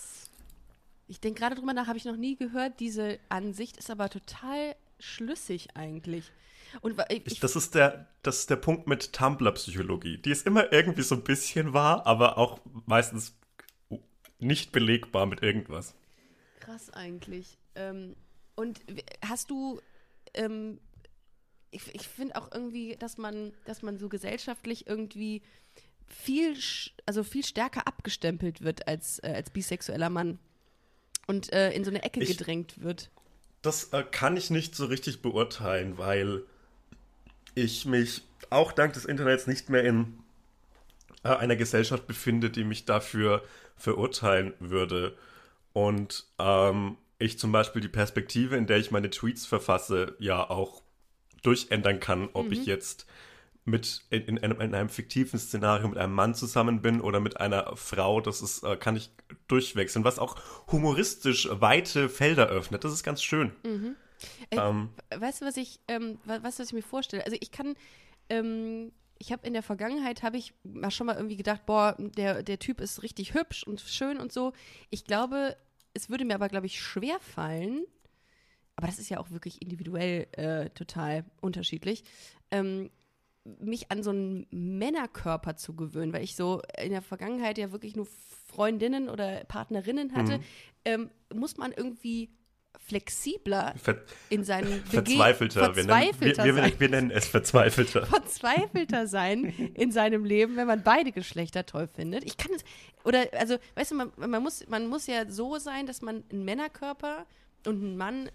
Ich 1.07 1.21
denke 1.21 1.41
gerade 1.41 1.55
drüber 1.55 1.73
nach, 1.75 1.87
habe 1.87 1.99
ich 1.99 2.05
noch 2.05 2.17
nie 2.17 2.37
gehört. 2.37 2.81
Diese 2.81 3.19
Ansicht 3.29 3.77
ist 3.77 3.91
aber 3.91 4.09
total 4.09 4.75
schlüssig 4.99 5.69
eigentlich. 5.75 6.33
Und 6.81 7.01
ich, 7.09 7.27
Ich, 7.27 7.41
das, 7.41 7.57
ist 7.57 7.75
der, 7.75 8.09
das 8.23 8.41
ist 8.41 8.51
der 8.51 8.57
Punkt 8.57 8.87
mit 8.87 9.13
Tumblr-Psychologie. 9.13 10.19
Die 10.19 10.31
ist 10.31 10.47
immer 10.47 10.73
irgendwie 10.73 11.03
so 11.03 11.15
ein 11.15 11.23
bisschen 11.23 11.73
wahr, 11.73 12.07
aber 12.07 12.39
auch 12.39 12.61
meistens 12.87 13.37
nicht 14.39 14.73
belegbar 14.73 15.27
mit 15.27 15.43
irgendwas. 15.43 15.95
krass 16.61 16.91
eigentlich. 16.91 17.59
Ähm, 17.75 18.17
und 18.57 18.81
hast 19.25 19.51
du, 19.51 19.81
ähm, 20.35 20.81
ich, 21.71 21.95
ich 21.95 22.09
finde 22.09 22.37
auch 22.37 22.51
irgendwie, 22.53 22.97
dass 22.97 23.19
man, 23.19 23.53
dass 23.65 23.83
man 23.83 23.99
so 23.99 24.09
gesellschaftlich 24.09 24.87
irgendwie 24.87 25.43
viel, 26.07 26.57
also 27.07 27.25
viel 27.25 27.45
stärker 27.45 27.87
abgestempelt 27.87 28.63
wird 28.63 28.87
als, 28.87 29.19
äh, 29.21 29.33
als 29.35 29.51
bisexueller 29.51 30.11
Mann 30.11 30.39
und 31.27 31.53
äh, 31.53 31.73
in 31.73 31.85
so 31.85 31.91
eine 31.91 32.03
Ecke 32.03 32.21
Ich- 32.23 32.37
gedrängt 32.37 32.83
wird. 32.83 33.11
Das 33.63 33.93
äh, 33.95 34.03
kann 34.03 34.37
ich 34.37 34.51
nicht 34.51 34.75
so 34.75 34.85
richtig 34.87 35.23
beurteilen, 35.23 35.97
weil 35.97 36.43
ich 37.55 37.87
mich 37.87 38.23
auch 38.51 38.73
dank 38.73 38.93
des 38.93 39.07
Internets 39.07 39.47
nicht 39.47 39.71
mehr 39.71 39.85
in 39.85 40.19
äh, 41.23 41.29
einer 41.29 41.57
Gesellschaft 41.57 42.07
befinde, 42.07 42.51
die 42.51 42.65
mich 42.65 42.85
dafür 42.85 43.43
verurteilen 43.77 44.53
würde. 44.59 45.17
Und 45.73 46.27
ähm, 46.39 46.99
ich 47.19 47.39
zum 47.39 47.53
Beispiel 47.53 47.81
die 47.81 47.89
Perspektive, 47.89 48.57
in 48.57 48.67
der 48.67 48.77
ich 48.77 48.91
meine 48.91 49.09
Tweets 49.09 49.47
verfasse, 49.47 50.15
ja 50.19 50.49
auch 50.51 50.83
durchändern 51.43 52.01
kann, 52.01 52.29
ob 52.33 52.53
ich 52.53 52.67
jetzt 52.67 53.07
mit 53.65 54.05
in, 54.11 54.23
in, 54.23 54.39
einem, 54.39 54.61
in 54.61 54.75
einem 54.75 54.89
fiktiven 54.91 55.39
Szenario 55.39 55.89
mit 55.89 55.99
einem 55.99 56.13
Mann 56.13 56.35
zusammen 56.35 56.83
bin 56.83 57.01
oder 57.01 57.21
mit 57.21 57.41
einer 57.41 57.77
Frau, 57.77 58.21
das 58.21 58.43
ist, 58.43 58.63
äh, 58.63 58.77
kann 58.77 58.97
ich 58.97 59.11
durchwechseln, 59.49 60.05
was 60.05 60.19
auch 60.19 60.37
humoristisch 60.71 61.49
weite 61.51 62.09
Felder 62.09 62.49
öffnet. 62.49 62.85
Das 62.85 62.93
ist 62.93 63.03
ganz 63.05 63.23
schön. 63.23 63.53
Ey, 64.51 64.59
Ähm, 64.59 64.91
weißt 65.15 65.41
du, 65.41 65.47
was 65.47 65.57
ich, 65.57 65.81
ähm, 65.89 66.19
wa- 66.25 66.43
weißt 66.43 66.59
du, 66.59 66.63
was 66.63 66.69
ich 66.69 66.75
mir 66.75 66.83
vorstelle? 66.83 67.25
Also 67.25 67.37
ich 67.41 67.51
kann, 67.51 67.75
ähm, 68.29 68.93
ich 69.19 69.33
habe 69.33 69.47
in 69.47 69.55
der 69.55 69.63
Vergangenheit, 69.63 70.23
habe 70.23 70.37
ich 70.37 70.53
mal 70.63 70.91
schon 70.91 71.07
mal 71.07 71.17
irgendwie 71.17 71.37
gedacht, 71.37 71.65
boah, 71.67 71.97
der, 71.99 72.43
der 72.43 72.59
Typ 72.59 72.81
ist 72.81 73.03
richtig 73.03 73.33
hübsch 73.35 73.65
und 73.65 73.81
schön 73.81 74.19
und 74.19 74.33
so. 74.33 74.53
Ich 74.91 75.05
glaube, 75.05 75.57
es 75.95 76.11
würde 76.11 76.25
mir 76.25 76.35
aber, 76.35 76.49
glaube 76.49 76.67
ich, 76.67 76.81
schwer 76.81 77.19
fallen, 77.21 77.85
aber 78.77 78.89
das 78.89 78.99
ist 78.99 79.09
ja 79.09 79.19
auch 79.21 79.31
wirklich 79.31 79.63
individuell 79.63 80.27
äh, 80.33 80.71
total 80.71 81.25
unterschiedlich, 81.41 82.05
ähm, 82.51 82.91
mich 83.61 83.91
an 83.91 84.03
so 84.03 84.11
einen 84.11 84.47
Männerkörper 84.51 85.57
zu 85.57 85.75
gewöhnen, 85.77 86.13
weil 86.13 86.25
ich 86.25 86.35
so 86.37 86.63
in 86.83 86.91
der 86.91 87.03
Vergangenheit 87.03 87.59
ja 87.59 87.73
wirklich 87.73 87.95
nur 87.97 88.07
Freundinnen 88.47 89.09
oder 89.09 89.45
Partnerinnen 89.45 90.15
hatte, 90.15 90.41
ähm, 90.85 91.11
muss 91.35 91.57
man 91.57 91.73
irgendwie 91.73 92.31
flexibler 92.79 93.75
ver 93.77 94.03
in 94.31 94.45
seinen 94.45 94.83
Bege- 94.85 94.91
verzweifelter. 94.91 95.77
Wir 95.77 95.85
nennen, 95.85 95.89
wir, 96.21 96.35
verzweifelter, 96.35 96.45
wir, 96.45 96.81
wir 96.81 96.89
nennen 96.89 97.11
es 97.11 97.27
verzweifelter. 97.29 98.07
verzweifelter 98.07 99.07
sein 99.07 99.45
in 99.75 99.93
seinem 99.93 100.25
Leben, 100.25 100.57
wenn 100.57 100.67
man 100.67 100.83
beide 100.83 101.13
Geschlechter 101.13 101.67
toll 101.67 101.87
findet. 101.87 102.25
Ich 102.25 102.37
kann 102.37 102.53
es 102.55 102.65
oder 103.05 103.27
also 103.39 103.57
weißt 103.77 103.93
du, 103.93 103.95
man, 103.97 104.13
man 104.17 104.43
muss 104.43 104.67
man 104.69 104.87
muss 104.89 105.07
ja 105.07 105.31
so 105.31 105.59
sein, 105.59 105.87
dass 105.87 106.03
man 106.03 106.25
einen 106.31 106.45
Männerkörper 106.45 107.27
und 107.67 107.83
einen 107.83 107.97
Mann 107.97 108.31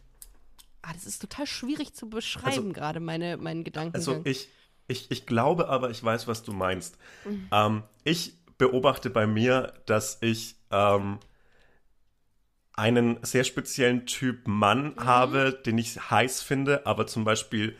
Ah, 0.81 0.93
das 0.93 1.05
ist 1.05 1.19
total 1.19 1.45
schwierig 1.45 1.93
zu 1.93 2.09
beschreiben, 2.09 2.47
Also- 2.67 2.71
gerade 2.71 2.99
meine, 3.01 3.35
meinen 3.35 3.65
Gedanken. 3.65 3.95
Also 3.97 4.21
ich, 4.23 4.47
ich, 4.89 5.11
ich 5.11 5.25
glaube 5.25 5.69
aber, 5.69 5.89
ich 5.89 6.03
weiß, 6.03 6.27
was 6.27 6.43
du 6.43 6.51
meinst. 6.51 6.97
Ähm, 7.51 7.83
ich 8.03 8.33
beobachte 8.57 9.09
bei 9.09 9.25
mir, 9.25 9.73
dass 9.85 10.17
ich 10.21 10.55
ähm, 10.71 11.19
einen 12.73 13.23
sehr 13.23 13.43
speziellen 13.43 14.05
Typ 14.05 14.47
Mann 14.47 14.95
habe, 14.97 15.53
den 15.53 15.77
ich 15.77 16.09
heiß 16.09 16.41
finde, 16.41 16.85
aber 16.85 17.07
zum 17.07 17.23
Beispiel 17.23 17.75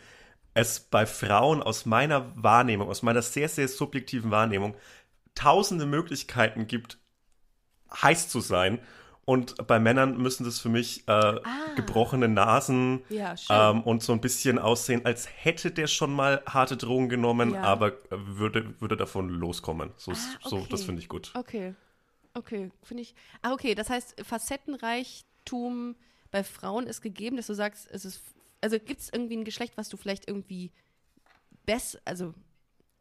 es 0.54 0.80
bei 0.80 1.06
Frauen 1.06 1.64
aus 1.64 1.86
meiner 1.86 2.32
Wahrnehmung, 2.36 2.90
aus 2.90 3.02
meiner 3.02 3.22
sehr, 3.22 3.50
sehr 3.50 3.68
subjektiven 3.68 4.32
Wahrnehmung, 4.32 4.76
tausende 5.36 5.86
Möglichkeiten 5.86 6.68
gibt, 6.68 6.98
heiß 8.02 8.30
zu 8.30 8.42
sein. 8.42 8.80
Und 9.30 9.68
bei 9.68 9.80
Männern 9.80 10.18
müssen 10.18 10.44
das 10.44 10.58
für 10.60 10.70
mich 10.70 11.08
äh, 11.08 11.36
gebrochene 11.76 12.28
Nasen 12.28 13.04
Ja, 13.10 13.36
ähm, 13.50 13.84
und 13.84 14.02
so 14.02 14.12
ein 14.12 14.22
bisschen 14.22 14.58
aussehen, 14.58 15.06
als 15.06 15.28
hätte 15.32 15.70
der 15.70 15.86
schon 15.86 16.12
mal 16.12 16.42
harte 16.48 16.78
Drogen 16.78 17.10
genommen, 17.10 17.54
Ja. 17.54 17.62
aber 17.62 17.94
würde, 18.10 18.74
würde 18.82 18.98
davon 18.98 19.30
loskommen. 19.30 19.92
So, 19.98 20.14
Ah, 20.14 20.16
so 20.50 20.58
okay. 20.58 20.68
das 20.72 20.84
finde 20.84 21.02
ich 21.04 21.10
gut. 21.10 21.32
Okay. 21.36 21.76
Okay, 22.34 22.72
finde 22.82 23.04
ich. 23.04 23.14
Ah, 23.44 23.54
okay, 23.54 23.76
das 23.76 23.92
heißt, 23.92 24.16
Facettenreichtum 24.26 25.96
bei 26.32 26.44
Frauen 26.44 26.88
ist 26.88 27.02
gegeben, 27.02 27.38
dass 27.38 27.46
du 27.48 27.54
sagst, 27.54 27.88
es 27.92 28.06
ist. 28.06 28.22
Also 28.62 28.80
gibt 28.80 29.00
es 29.00 29.10
irgendwie 29.14 29.38
ein 29.38 29.44
Geschlecht, 29.46 29.74
was 29.78 29.90
du 29.90 29.98
vielleicht 29.98 30.28
irgendwie 30.28 30.72
besser. 31.68 32.00
Also, 32.04 32.34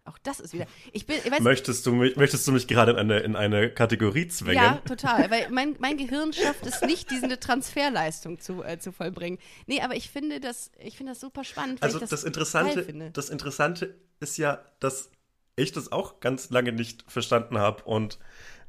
auch 0.08 0.18
das 0.18 0.40
ist 0.40 0.52
wieder. 0.52 0.66
Ich 0.92 1.06
bin. 1.06 1.16
Ich 1.24 1.30
weiß, 1.30 1.40
Möchtest 1.40 1.86
du 1.86 1.92
mich, 1.92 2.16
möchtest 2.16 2.46
du 2.46 2.52
mich 2.52 2.66
gerade 2.66 2.92
in 2.92 2.98
eine, 2.98 3.20
in 3.20 3.36
eine 3.36 3.70
Kategorie 3.70 4.28
zwängen? 4.28 4.62
ja, 4.62 4.80
total. 4.86 5.30
Weil 5.30 5.48
mein, 5.50 5.76
mein 5.78 5.96
Gehirn 5.96 6.32
schafft 6.32 6.66
es 6.66 6.82
nicht, 6.82 7.10
diese 7.10 7.38
Transferleistung 7.38 8.40
zu, 8.40 8.62
äh, 8.62 8.78
zu 8.78 8.92
vollbringen. 8.92 9.38
Nee, 9.66 9.80
aber 9.80 9.94
ich 9.94 10.10
finde 10.10 10.40
das, 10.40 10.70
ich 10.78 10.96
finde 10.96 11.12
das 11.12 11.20
super 11.20 11.44
spannend, 11.44 11.82
Also 11.82 11.98
das, 11.98 12.10
das, 12.10 12.24
Interessante, 12.24 13.10
das 13.12 13.30
Interessante 13.30 13.94
ist 14.20 14.38
ja, 14.38 14.60
dass 14.80 15.10
ich 15.56 15.72
das 15.72 15.92
auch 15.92 16.20
ganz 16.20 16.50
lange 16.50 16.72
nicht 16.72 17.04
verstanden 17.08 17.58
habe 17.58 17.82
und 17.84 18.18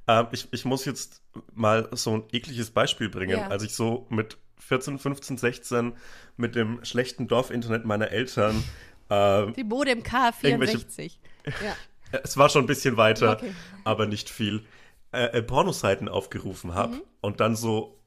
ähm, 0.08 0.28
ich, 0.32 0.48
ich 0.52 0.66
muss 0.66 0.86
jetzt 0.86 1.22
mal 1.54 1.88
so 1.92 2.16
ein 2.16 2.24
ekliges 2.32 2.72
Beispiel 2.72 3.10
bringen. 3.10 3.38
Ja. 3.38 3.48
Als 3.48 3.64
ich 3.64 3.76
so 3.76 4.08
mit 4.10 4.38
14, 4.58 5.00
15, 5.00 5.38
16 5.38 5.94
mit 6.38 6.56
dem 6.56 6.84
schlechten 6.84 7.28
Dorfinternet 7.28 7.86
meiner 7.86 8.10
Eltern, 8.10 8.64
äh, 9.10 9.52
Die 9.54 9.64
Modem 9.64 10.02
K64. 10.02 11.18
Ja. 11.46 11.76
es 12.24 12.38
war 12.38 12.50
schon 12.50 12.64
ein 12.64 12.68
bisschen 12.68 12.98
weiter, 12.98 13.34
Okay. 13.34 13.54
aber 13.84 14.06
nicht 14.06 14.30
viel, 14.30 14.66
äh, 15.12 15.26
äh, 15.38 15.42
Pornoseiten 15.42 16.08
aufgerufen 16.10 16.74
habe 16.76 16.96
Mhm. 16.98 17.02
und 17.22 17.40
dann 17.40 17.56
so 17.56 18.00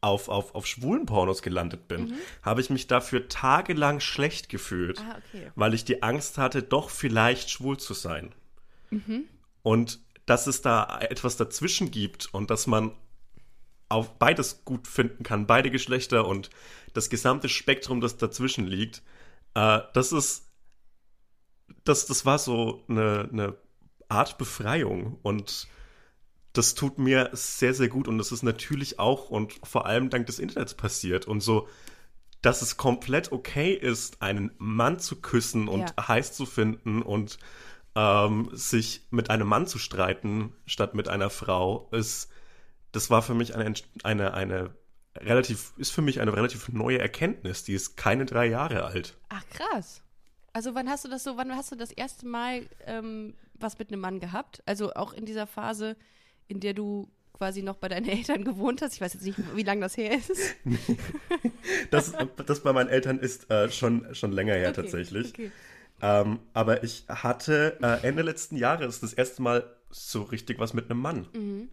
auf, 0.00 0.28
auf, 0.28 0.54
auf 0.54 0.66
schwulen 0.66 1.06
Pornos 1.06 1.42
gelandet 1.42 1.88
bin, 1.88 2.14
habe 2.42 2.60
ich 2.60 2.70
mich 2.70 2.86
dafür 2.86 3.28
tagelang 3.28 3.98
schlecht 4.00 4.48
gefühlt, 4.48 5.00
Mhm. 5.00 5.06
Ah, 5.10 5.18
okay. 5.18 5.50
weil 5.56 5.74
ich 5.74 5.84
die 5.84 6.02
Angst 6.02 6.38
hatte, 6.38 6.62
doch 6.62 6.90
vielleicht 6.90 7.50
schwul 7.50 7.78
zu 7.78 7.94
sein. 7.94 8.34
Mhm. 8.90 9.24
Und 9.62 10.00
dass 10.26 10.46
es 10.46 10.60
da 10.62 10.98
etwas 11.00 11.36
dazwischen 11.36 11.90
gibt 11.90 12.32
und 12.32 12.50
dass 12.50 12.66
man 12.66 12.92
auf 13.88 14.18
beides 14.18 14.64
gut 14.64 14.86
finden 14.86 15.22
kann, 15.24 15.46
beide 15.46 15.70
Geschlechter 15.70 16.26
und 16.26 16.50
das 16.92 17.08
gesamte 17.10 17.48
Spektrum, 17.48 18.00
das 18.00 18.16
dazwischen 18.16 18.66
liegt, 18.66 19.02
äh, 19.54 19.80
das 19.94 20.12
ist, 20.12 20.45
das, 21.84 22.06
das 22.06 22.24
war 22.24 22.38
so 22.38 22.84
eine, 22.88 23.28
eine 23.32 23.56
Art 24.08 24.38
Befreiung 24.38 25.18
und 25.22 25.68
das 26.52 26.74
tut 26.74 26.98
mir 26.98 27.30
sehr, 27.32 27.74
sehr 27.74 27.88
gut 27.88 28.08
und 28.08 28.18
das 28.18 28.32
ist 28.32 28.42
natürlich 28.42 28.98
auch 28.98 29.30
und 29.30 29.54
vor 29.64 29.86
allem 29.86 30.08
dank 30.10 30.26
des 30.26 30.38
Internets 30.38 30.74
passiert 30.74 31.26
und 31.26 31.40
so, 31.40 31.68
dass 32.40 32.62
es 32.62 32.76
komplett 32.76 33.32
okay 33.32 33.72
ist, 33.72 34.22
einen 34.22 34.52
Mann 34.58 34.98
zu 34.98 35.20
küssen 35.20 35.68
und 35.68 35.92
Ja. 35.96 36.08
heiß 36.08 36.32
zu 36.32 36.46
finden 36.46 37.02
und 37.02 37.38
ähm, 37.94 38.50
sich 38.52 39.06
mit 39.10 39.30
einem 39.30 39.48
Mann 39.48 39.66
zu 39.66 39.78
streiten 39.78 40.52
statt 40.66 40.94
mit 40.94 41.08
einer 41.08 41.30
Frau, 41.30 41.88
ist, 41.92 42.30
das 42.92 43.10
war 43.10 43.22
für 43.22 43.34
mich 43.34 43.54
eine, 43.54 43.74
eine, 44.02 44.34
eine 44.34 44.74
relativ, 45.16 45.72
ist 45.76 45.90
für 45.90 46.02
mich 46.02 46.20
eine 46.20 46.34
relativ 46.34 46.68
neue 46.68 46.98
Erkenntnis, 46.98 47.64
die 47.64 47.72
ist 47.72 47.96
keine 47.96 48.26
drei 48.26 48.46
Jahre 48.46 48.84
alt. 48.84 49.16
Ach, 49.30 49.42
krass. 49.50 50.02
Also 50.56 50.74
wann 50.74 50.88
hast 50.88 51.04
du 51.04 51.10
das 51.10 51.22
so, 51.22 51.36
wann 51.36 51.54
hast 51.54 51.70
du 51.70 51.76
das 51.76 51.90
erste 51.90 52.26
Mal 52.26 52.62
ähm, 52.86 53.34
was 53.60 53.78
mit 53.78 53.92
einem 53.92 54.00
Mann 54.00 54.20
gehabt? 54.20 54.62
Also 54.64 54.94
auch 54.94 55.12
in 55.12 55.26
dieser 55.26 55.46
Phase, 55.46 55.96
in 56.48 56.60
der 56.60 56.72
du 56.72 57.10
quasi 57.34 57.60
noch 57.60 57.76
bei 57.76 57.88
deinen 57.88 58.08
Eltern 58.08 58.42
gewohnt 58.42 58.80
hast. 58.80 58.94
Ich 58.94 59.02
weiß 59.02 59.12
jetzt 59.12 59.26
nicht, 59.26 59.38
wie 59.54 59.62
lange 59.64 59.82
das 59.82 59.98
her 59.98 60.16
ist. 60.16 60.32
Das, 61.90 62.14
das 62.46 62.60
bei 62.60 62.72
meinen 62.72 62.88
Eltern 62.88 63.18
ist 63.18 63.50
äh, 63.50 63.70
schon, 63.70 64.14
schon 64.14 64.32
länger 64.32 64.54
her 64.54 64.70
Okay, 64.70 64.80
tatsächlich. 64.80 65.28
Okay. 65.28 65.50
Ähm, 66.00 66.38
aber 66.54 66.82
ich 66.84 67.04
hatte 67.08 67.76
äh, 67.82 68.06
Ende 68.06 68.22
letzten 68.22 68.56
Jahres 68.56 69.00
das 69.00 69.12
erste 69.12 69.42
Mal 69.42 69.64
so 69.90 70.22
richtig 70.22 70.58
was 70.58 70.72
mit 70.72 70.90
einem 70.90 71.00
Mann. 71.00 71.28
Mhm. 71.34 71.68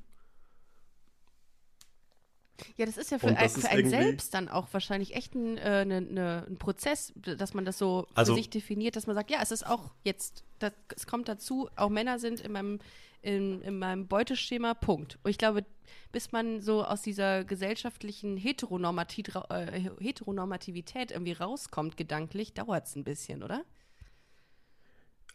Ja, 2.78 2.86
das 2.86 2.98
ist 2.98 3.10
ja 3.12 3.18
für, 3.20 3.28
ein, 3.36 3.50
für 3.50 3.70
einen 3.70 3.90
selbst 3.90 4.34
dann 4.34 4.48
auch 4.48 4.68
wahrscheinlich 4.72 5.16
echt 5.16 5.34
ein, 5.34 5.58
äh, 5.58 5.86
ne, 5.86 6.02
ne, 6.02 6.46
ein 6.48 6.58
Prozess, 6.58 7.12
dass 7.16 7.54
man 7.54 7.66
das 7.66 7.78
so 7.78 8.08
Also- 8.14 8.34
für 8.34 8.38
sich 8.38 8.50
definiert, 8.50 8.96
dass 8.96 9.08
man 9.08 9.16
sagt, 9.16 9.32
ja, 9.32 9.40
es 9.42 9.52
ist 9.52 9.66
auch 9.66 9.92
jetzt, 10.04 10.44
das, 10.60 10.72
es 10.96 11.08
kommt 11.08 11.28
dazu, 11.28 11.68
auch 11.76 11.90
Männer 11.90 12.20
sind 12.20 12.40
in 12.42 12.52
meinem, 12.52 12.80
in, 13.22 13.62
in 13.64 13.80
meinem 13.80 14.08
Beuteschema, 14.08 14.76
Punkt. 14.76 15.18
Und 15.24 15.32
ich 15.32 15.38
glaube, 15.38 15.66
bis 16.12 16.32
man 16.32 16.62
so 16.62 16.84
aus 16.86 17.02
dieser 17.02 17.44
gesellschaftlichen 17.44 18.38
Heteronormati 18.38 19.24
äh, 19.50 19.90
Heteronormativität 20.00 21.12
irgendwie 21.12 21.34
rauskommt, 21.34 21.98
gedanklich, 21.98 22.54
dauert 22.54 22.86
es 22.86 22.96
ein 22.96 23.04
bisschen, 23.04 23.42
oder? 23.44 23.64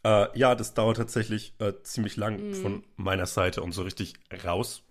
Äh, 0.03 0.37
ja, 0.39 0.55
das 0.55 0.73
dauert 0.73 0.97
tatsächlich 0.97 1.53
äh, 1.59 1.73
ziemlich 1.83 2.15
lang 2.15 2.49
Mhm. 2.49 2.53
von 2.55 2.83
meiner 2.95 3.25
Seite 3.25 3.61
und 3.61 3.73
so 3.73 3.81
richtig 3.81 4.13
raus 4.45 4.83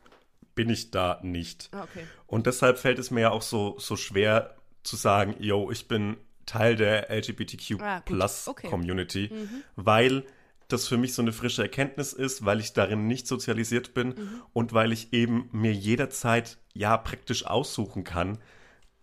bin 0.58 0.70
ich 0.70 0.90
da 0.90 1.20
nicht. 1.22 1.68
Ah, 1.70 1.84
okay. 1.84 2.04
Und 2.26 2.46
deshalb 2.48 2.78
fällt 2.78 2.98
es 2.98 3.12
mir 3.12 3.20
ja 3.20 3.30
auch 3.30 3.42
so, 3.42 3.78
so 3.78 3.94
schwer 3.94 4.56
zu 4.82 4.96
sagen, 4.96 5.36
yo, 5.38 5.70
ich 5.70 5.86
bin 5.86 6.16
Teil 6.46 6.74
der 6.74 7.10
LGBTQ 7.16 7.80
Ah, 7.80 8.02
Okay. 8.48 8.66
Community, 8.68 9.30
weil 9.76 10.24
das 10.66 10.88
für 10.88 10.96
mich 10.98 11.14
so 11.14 11.22
eine 11.22 11.32
frische 11.32 11.62
Erkenntnis 11.62 12.12
ist, 12.12 12.44
weil 12.44 12.58
ich 12.58 12.72
darin 12.72 13.06
nicht 13.06 13.28
sozialisiert 13.28 13.94
bin 13.94 14.14
und 14.52 14.72
weil 14.72 14.90
ich 14.92 15.12
eben 15.12 15.48
mir 15.52 15.72
jederzeit 15.72 16.58
ja 16.74 16.96
praktisch 16.96 17.46
aussuchen 17.46 18.02
kann, 18.02 18.38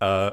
äh, 0.02 0.32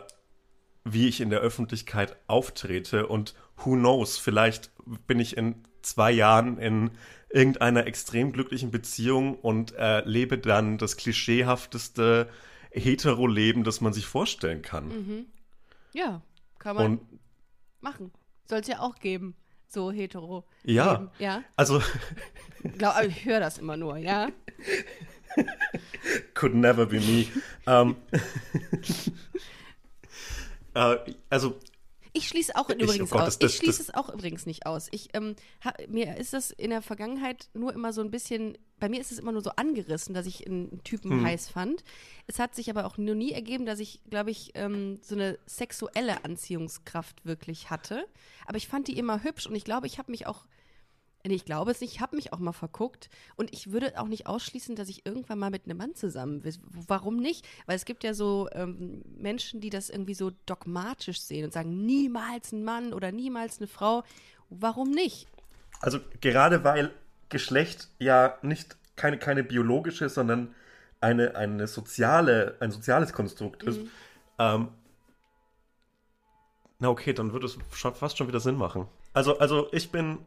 wie 0.85 1.07
ich 1.07 1.21
in 1.21 1.31
der 1.31 1.39
Öffentlichkeit 1.39 2.17
auftrete 2.27 3.07
und 3.07 3.35
who 3.59 3.75
knows, 3.77 4.19
vielleicht 4.19 4.73
bin 5.07 5.21
ich 5.21 5.37
in 5.37 5.63
zwei 5.83 6.11
Jahren 6.11 6.59
in 6.59 6.91
irgendeiner 7.33 7.87
extrem 7.87 8.33
glücklichen 8.33 8.71
Beziehung 8.71 9.37
und 9.37 9.75
äh, 9.77 10.01
lebe 10.05 10.39
dann 10.39 10.79
das 10.79 10.97
klischeehafteste 10.97 12.29
Hetero-Leben, 12.71 13.65
das 13.65 13.81
man 13.81 13.93
sich 13.93 14.07
vorstellen 14.07 14.63
kann. 14.63 15.27
Ja, 15.93 16.23
kann 16.59 16.77
man 16.77 16.87
Und 16.87 17.01
machen. 17.81 18.13
Soll 18.47 18.61
es 18.61 18.67
ja 18.67 18.81
auch 18.81 18.97
geben. 18.97 19.35
so 19.69 19.91
hetero. 19.91 20.45
Ja. 20.65 20.93
leben. 20.93 21.11
Ja. 21.19 21.43
Also, 21.57 21.83
Glaub, 22.79 23.03
ich 23.03 23.25
höre 23.25 23.41
das 23.41 23.59
immer 23.59 23.77
nur, 23.77 23.97
ja. 23.97 24.29
could 26.35 26.55
never 26.55 26.87
be 26.87 27.01
me. 27.01 27.27
Ähm, 27.67 27.97
äh, 30.75 30.97
also, 31.31 31.59
Ich 32.15 32.29
schließe 32.29 32.55
auch 32.57 32.69
Ich- 32.69 32.77
übrigens 32.83 33.11
oh 33.11 33.17
Gott, 33.17 33.27
aus. 33.29 33.39
das- 33.39 33.53
ich 33.53 33.59
schließe 33.59 33.83
es 33.83 33.95
auch 33.95 34.09
übrigens 34.13 34.45
nicht 34.45 34.67
aus. 34.67 34.89
Ich, 34.91 35.09
ähm, 35.15 35.35
ha, 35.65 35.73
mir 35.89 36.17
ist 36.19 36.33
das 36.35 36.51
in 36.51 36.71
der 36.71 36.83
Vergangenheit 36.83 37.49
nur 37.55 37.73
immer 37.73 37.93
so 37.95 38.03
ein 38.03 38.11
bisschen, 38.11 38.59
bei 38.79 38.89
mir 38.91 39.01
ist 39.01 39.13
es 39.13 39.19
immer 39.19 39.33
nur 39.33 39.43
so 39.43 39.51
angerissen, 39.51 40.13
dass 40.15 40.27
ich 40.27 40.47
einen 40.47 40.83
Typen 40.85 41.11
Hm. 41.11 41.25
heiß 41.25 41.49
fand. 41.49 41.83
Es 42.27 42.39
hat 42.39 42.55
sich 42.55 42.69
aber 42.69 42.85
auch 42.85 42.99
noch 42.99 43.15
nie 43.15 43.33
ergeben, 43.33 43.65
dass 43.65 43.79
ich, 43.79 44.01
glaube 44.11 44.31
ich, 44.31 44.51
ähm, 44.55 44.99
so 45.03 45.15
eine 45.15 45.39
sexuelle 45.47 46.25
Anziehungskraft 46.25 47.25
wirklich 47.25 47.71
hatte. 47.71 48.07
Aber 48.47 48.59
ich 48.59 48.69
fand 48.69 48.89
die 48.89 48.99
immer 48.99 49.23
hübsch 49.23 49.47
und 49.47 49.55
ich 49.55 49.65
glaube, 49.65 49.87
ich 49.87 49.99
habe 49.99 50.11
mich 50.11 50.27
auch 50.27 50.45
ich 51.31 51.45
glaube 51.45 51.71
es 51.71 51.81
nicht. 51.81 51.95
Ich 51.95 52.01
habe 52.01 52.17
mich 52.17 52.33
auch 52.33 52.39
mal 52.39 52.53
verguckt 52.53 53.09
und 53.37 53.53
ich 53.53 53.71
würde 53.71 53.99
auch 54.01 54.09
nicht 54.09 54.27
ausschließen, 54.27 54.75
dass 54.75 54.89
ich 54.89 55.07
irgendwann 55.07 55.39
mal 55.39 55.51
mit 55.51 55.67
einem 55.67 55.79
Mann 55.79 55.95
zusammen 55.95 56.41
bin. 56.41 56.55
Warum 56.89 57.17
nicht? 57.17 57.47
Weil 57.67 57.77
es 57.77 57.85
gibt 57.85 58.03
ja 58.03 58.13
so 58.13 58.49
ähm, 58.53 59.03
Menschen, 59.17 59.61
die 59.61 59.71
das 59.71 59.89
irgendwie 59.89 60.15
so 60.15 60.33
dogmatisch 60.47 61.21
sehen 61.21 61.45
und 61.45 61.53
sagen, 61.53 61.87
niemals 61.87 62.53
ein 62.53 62.65
Mann 62.65 62.93
oder 62.93 63.13
niemals 63.13 63.59
eine 63.59 63.69
Frau. 63.69 64.03
Warum 64.51 64.91
nicht? 64.91 65.29
also 65.83 65.99
gerade 66.21 66.65
weil 66.65 66.91
Geschlecht 67.29 67.89
ja 67.99 68.39
nicht 68.43 68.77
keine, 68.97 69.19
keine 69.19 69.45
biologische, 69.45 70.09
sondern 70.09 70.55
eine, 71.01 71.35
eine 71.35 71.67
soziale, 71.67 72.57
ein 72.61 72.71
soziales 72.71 73.13
Konstrukt 73.13 73.65
ist. 73.65 73.81
Ähm, 74.39 74.69
na 76.79 76.89
okay, 76.89 77.13
dann 77.13 77.33
würde 77.33 77.47
es 77.47 77.59
fast 77.71 78.17
schon 78.17 78.29
wieder 78.29 78.41
Sinn 78.41 78.57
machen. 78.57 78.87
Also, 79.13 79.39
also 79.39 79.69
ich 79.73 79.91
bin, 79.91 80.19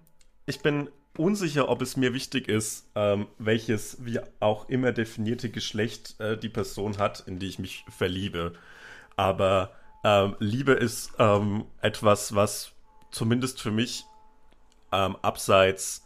ich 0.46 0.62
bin 0.62 0.90
unsicher, 1.18 1.70
ob 1.70 1.82
es 1.82 1.98
mir 1.98 2.14
wichtig 2.14 2.48
ist, 2.48 2.88
ähm, 2.96 3.28
welches 3.38 3.98
wie 4.06 4.20
auch 4.40 4.70
immer 4.70 4.92
definierte 4.92 5.50
Geschlecht 5.50 6.20
äh, 6.20 6.38
die 6.38 6.50
Person 6.50 6.98
hat, 6.98 7.24
in 7.28 7.40
die 7.40 7.48
ich 7.48 7.60
mich 7.60 7.86
verliebe. 7.90 8.54
Aber 9.16 9.72
ähm, 10.04 10.36
Liebe 10.40 10.74
ist 10.74 11.14
ähm, 11.20 11.66
etwas, 11.82 12.36
was 12.36 12.74
zumindest 13.12 13.62
für 13.62 13.72
mich 13.72 14.06
ähm, 14.92 15.16
abseits 15.22 16.06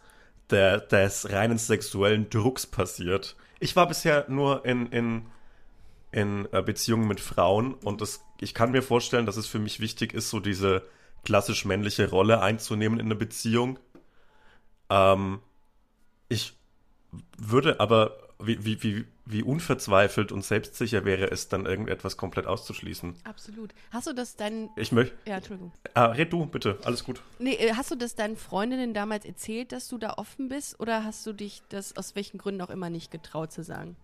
der, 0.52 0.80
des 0.80 1.32
reinen 1.32 1.58
sexuellen 1.58 2.30
Drucks 2.30 2.66
passiert. 2.66 3.36
Ich 3.60 3.76
war 3.76 3.88
bisher 3.88 4.26
nur 4.30 4.66
in, 4.66 4.88
in, 4.88 5.26
in 6.12 6.48
äh, 6.52 6.62
Beziehungen 6.62 7.08
mit 7.08 7.20
Frauen 7.20 7.74
und 7.74 8.02
das, 8.02 8.24
ich 8.40 8.54
kann 8.54 8.72
mir 8.72 8.82
vorstellen, 8.82 9.26
dass 9.26 9.38
es 9.38 9.48
für 9.48 9.60
mich 9.60 9.80
wichtig 9.80 10.14
ist, 10.14 10.30
so 10.30 10.40
diese 10.40 10.84
klassisch 11.26 11.66
männliche 11.66 12.10
Rolle 12.10 12.42
einzunehmen 12.42 13.00
in 13.00 13.08
einer 13.08 13.16
Beziehung. 13.16 13.80
Ähm, 14.90 15.40
ich 16.28 16.54
würde 17.38 17.80
aber, 17.80 18.18
wie, 18.40 18.64
wie, 18.64 18.84
wie, 18.84 19.06
wie 19.26 19.44
unverzweifelt 19.44 20.32
und 20.32 20.44
selbstsicher 20.44 21.06
wäre 21.06 21.30
es, 21.32 21.50
dann 21.50 21.66
irgendetwas 21.66 22.18
komplett 22.18 22.48
auszuschließen. 22.48 23.16
Absolut. 23.24 23.74
Hast 23.92 24.08
du 24.08 24.14
das 24.14 24.36
deinen. 24.36 24.70
Ich 24.76 24.92
möchte. 24.92 25.16
Ja, 25.26 25.38
Entschuldigung. 25.38 25.72
Ah, 25.94 26.06
red 26.06 26.34
du, 26.34 26.46
bitte, 26.46 26.78
alles 26.84 27.04
gut. 27.04 27.22
Nee, 27.38 27.56
äh, 27.56 27.74
hast 27.74 27.92
du 27.92 27.96
das 27.96 28.16
deinen 28.16 28.38
Freundinnen 28.38 28.94
damals 28.94 29.26
erzählt, 29.26 29.72
dass 29.72 29.88
du 29.88 29.98
da 29.98 30.14
offen 30.14 30.50
bist? 30.50 30.80
Oder 30.80 31.04
hast 31.04 31.26
du 31.26 31.34
dich 31.34 31.62
das 31.70 31.98
aus 31.98 32.16
welchen 32.16 32.38
Gründen 32.38 32.62
auch 32.62 32.70
immer 32.70 32.90
nicht 32.90 33.12
getraut 33.12 33.52
zu 33.52 33.64
sagen? 33.64 33.96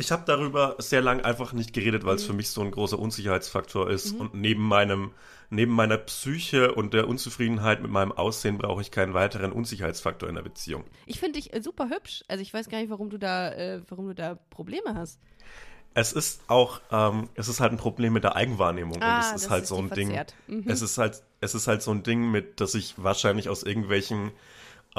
Ich 0.00 0.12
habe 0.12 0.22
darüber 0.24 0.76
sehr 0.78 1.02
lang 1.02 1.22
einfach 1.22 1.52
nicht 1.52 1.72
geredet, 1.72 2.04
weil 2.04 2.14
es 2.14 2.24
für 2.24 2.32
mich 2.32 2.50
so 2.50 2.60
ein 2.60 2.70
großer 2.70 2.96
Unsicherheitsfaktor 2.96 3.90
ist. 3.90 4.12
Und 4.12 4.32
neben 4.32 4.62
meinem, 4.62 5.10
neben 5.50 5.72
meiner 5.72 5.98
Psyche 5.98 6.72
und 6.72 6.94
der 6.94 7.08
Unzufriedenheit 7.08 7.82
mit 7.82 7.90
meinem 7.90 8.12
Aussehen 8.12 8.58
brauche 8.58 8.80
ich 8.80 8.92
keinen 8.92 9.12
weiteren 9.12 9.50
Unsicherheitsfaktor 9.50 10.28
in 10.28 10.36
der 10.36 10.42
Beziehung. 10.42 10.84
Ich 11.06 11.18
finde 11.18 11.40
dich 11.40 11.52
äh, 11.52 11.60
super 11.60 11.90
hübsch. 11.90 12.22
Also 12.28 12.42
ich 12.42 12.54
weiß 12.54 12.68
gar 12.68 12.78
nicht, 12.78 12.90
warum 12.90 13.10
du 13.10 13.18
da, 13.18 13.50
äh, 13.52 13.82
warum 13.88 14.06
du 14.06 14.14
da 14.14 14.36
Probleme 14.50 14.94
hast. 14.94 15.18
Es 15.94 16.12
ist 16.12 16.42
auch, 16.46 16.80
ähm, 16.92 17.28
es 17.34 17.48
ist 17.48 17.58
halt 17.58 17.72
ein 17.72 17.78
Problem 17.78 18.12
mit 18.12 18.22
der 18.22 18.36
Eigenwahrnehmung. 18.36 19.02
Ah, 19.02 19.16
und 19.16 19.20
es 19.24 19.32
das 19.32 19.42
ist 19.42 19.50
halt 19.50 19.62
ist 19.64 19.68
so 19.70 19.78
ein 19.78 19.90
Ding. 19.90 20.16
Mhm. 20.46 20.64
Es 20.68 20.80
ist 20.80 20.96
halt, 20.96 21.24
es 21.40 21.56
ist 21.56 21.66
halt 21.66 21.82
so 21.82 21.90
ein 21.90 22.04
Ding, 22.04 22.30
mit, 22.30 22.60
dass 22.60 22.76
ich 22.76 23.02
wahrscheinlich 23.02 23.48
aus 23.48 23.64
irgendwelchen, 23.64 24.30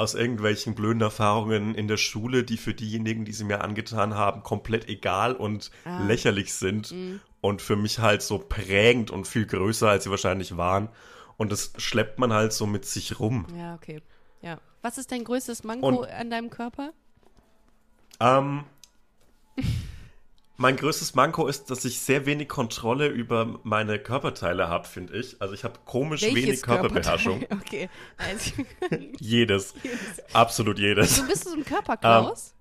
aus 0.00 0.14
irgendwelchen 0.14 0.74
blöden 0.74 1.00
Erfahrungen 1.02 1.74
in 1.74 1.86
der 1.86 1.96
Schule, 1.98 2.42
die 2.42 2.56
für 2.56 2.74
diejenigen, 2.74 3.24
die 3.24 3.32
sie 3.32 3.44
mir 3.44 3.62
angetan 3.62 4.14
haben, 4.14 4.42
komplett 4.42 4.88
egal 4.88 5.34
und 5.36 5.70
Ah. 5.84 6.02
lächerlich 6.04 6.54
sind 6.54 6.90
Mhm. 6.92 7.20
und 7.40 7.62
für 7.62 7.76
mich 7.76 7.98
halt 7.98 8.22
so 8.22 8.38
prägend 8.38 9.10
und 9.10 9.26
viel 9.28 9.46
größer, 9.46 9.88
als 9.88 10.04
sie 10.04 10.10
wahrscheinlich 10.10 10.56
waren. 10.56 10.88
Und 11.36 11.52
das 11.52 11.72
schleppt 11.78 12.18
man 12.18 12.32
halt 12.32 12.52
so 12.52 12.66
mit 12.66 12.84
sich 12.84 13.18
rum. 13.20 13.46
Ja, 13.56 13.74
okay. 13.74 14.02
Ja. 14.42 14.58
Was 14.82 14.96
ist 14.98 15.12
dein 15.12 15.24
größtes 15.24 15.64
Manko 15.64 15.86
Und- 15.88 16.08
an 16.08 16.30
deinem 16.30 16.50
Körper? 16.50 16.92
Ähm, 18.20 18.64
mein 20.60 20.76
größtes 20.76 21.14
Manko 21.14 21.46
ist, 21.46 21.70
dass 21.70 21.84
ich 21.86 22.00
sehr 22.00 22.26
wenig 22.26 22.48
Kontrolle 22.48 23.08
über 23.08 23.58
meine 23.62 23.98
Körperteile 23.98 24.68
habe, 24.68 24.86
finde 24.86 25.16
ich. 25.16 25.40
Also 25.40 25.54
ich 25.54 25.64
habe 25.64 25.78
komisch 25.86 26.22
wenig 26.22 26.60
Körperbeherrschung. 26.62 27.44
Okay. 27.50 27.88
Also, 28.18 28.52
Jedes. 29.18 29.74
Absolut 30.34 30.78
jedes. 30.78 31.16
du 31.16 31.26
bist 31.26 31.44
so 31.48 31.54
ein 31.54 31.64
Körperklaus? 31.64 32.54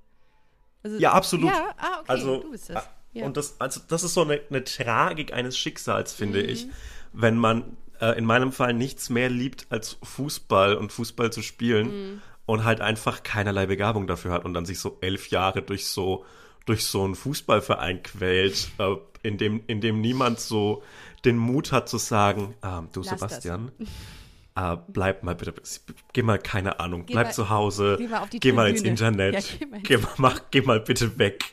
also, 0.81 0.97
Ja, 0.97 1.11
absolut. 1.11 1.49
Ja, 1.49 1.69
ah, 1.77 1.99
okay, 1.99 2.05
Also, 2.07 2.37
du 2.41 2.51
bist 2.51 2.69
das. 2.69 2.77
ah, 2.77 2.89
Ja. 3.11 3.25
Und 3.25 3.35
das, 3.37 3.59
also 3.59 3.81
das 3.87 4.03
ist 4.03 4.13
so 4.13 4.21
eine, 4.21 4.39
eine 4.49 4.63
Tragik 4.63 5.33
eines 5.33 5.57
Schicksals, 5.57 6.13
finde 6.13 6.41
Mhm. 6.43 6.49
ich, 6.49 6.67
wenn 7.11 7.37
man 7.37 7.75
äh, 7.99 8.17
in 8.17 8.23
meinem 8.23 8.53
Fall 8.53 8.73
nichts 8.73 9.09
mehr 9.09 9.29
liebt 9.29 9.67
als 9.71 9.97
Fußball 10.03 10.75
und 10.75 10.93
Fußball 10.93 11.33
zu 11.33 11.41
spielen 11.41 11.87
Mhm. 12.13 12.21
und 12.45 12.63
halt 12.63 12.79
einfach 12.79 13.23
keinerlei 13.23 13.65
Begabung 13.65 14.07
dafür 14.07 14.31
hat 14.31 14.45
und 14.45 14.53
dann 14.53 14.65
sich 14.65 14.79
so 14.79 14.97
elf 15.01 15.27
Jahre 15.29 15.61
durch 15.63 15.85
so 15.87 16.23
durch 16.69 16.85
so 16.85 17.03
einen 17.03 17.15
Fußballverein 17.15 18.03
quält, 18.03 18.69
äh, 18.77 18.95
in 19.23 19.37
dem 19.37 19.61
in 19.67 19.81
dem 19.81 19.99
niemand 20.01 20.39
so 20.39 20.83
den 21.25 21.35
Mut 21.37 21.71
hat 21.71 21.89
zu 21.89 21.97
sagen, 21.97 22.53
ah, 22.61 22.83
du 22.93 23.01
Lass. 23.01 23.09
Sebastian, 23.19 23.71
äh, 24.55 24.77
bleib 24.87 25.23
mal 25.23 25.35
bitte, 25.35 25.53
geh 26.13 26.21
mal 26.21 26.37
keine 26.39 26.79
Ahnung, 26.79 27.05
Geh 27.05 27.13
bleib 27.13 27.27
mal- 27.27 27.33
zu 27.33 27.49
Hause, 27.49 27.95
geh 27.99 28.07
mal 28.07 28.27
geh 28.29 28.51
mal 28.53 28.69
ins. 28.69 28.81
Internet, 28.83 29.33
Ja, 29.33 29.41
geh 29.59 29.65
mal 29.65 29.79
geh 29.81 29.97
mal, 29.97 30.09
mach, 30.17 30.41
geh 30.51 30.61
mal 30.61 30.79
bitte 30.79 31.17
weg. 31.17 31.43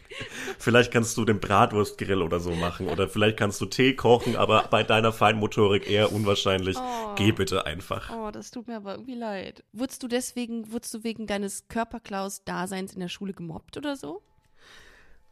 Vielleicht 0.59 0.93
kannst 0.93 1.17
du 1.19 1.25
den 1.27 1.41
Bratwurstgrill 1.41 2.23
oder 2.23 2.41
so 2.41 2.53
machen. 2.53 2.89
Oder 2.89 3.07
vielleicht 3.07 3.37
kannst 3.37 3.61
du 3.61 3.67
Tee 3.67 3.95
kochen, 3.95 4.35
aber 4.35 4.63
bei 4.71 4.83
deiner 4.83 5.13
Feinmotorik 5.13 5.91
eher 5.91 6.11
unwahrscheinlich. 6.13 6.79
Geh 7.17 7.33
bitte 7.33 7.67
einfach. 7.67 8.11
Oh, 8.17 8.31
das 8.31 8.51
tut 8.51 8.67
mir 8.67 8.77
aber 8.77 8.93
irgendwie 8.93 9.15
leid. 9.17 9.63
Wurdest 9.75 10.03
du 10.03 10.09
deswegen, 10.09 10.73
wurdest 10.73 10.95
du 10.95 11.05
wegen 11.05 11.27
deines 11.27 11.69
Körperklaus-Daseins 11.69 12.95
in 12.95 13.01
der 13.01 13.09
Schule 13.09 13.35
gemobbt 13.35 13.77
oder 13.77 13.95
so? 13.97 14.23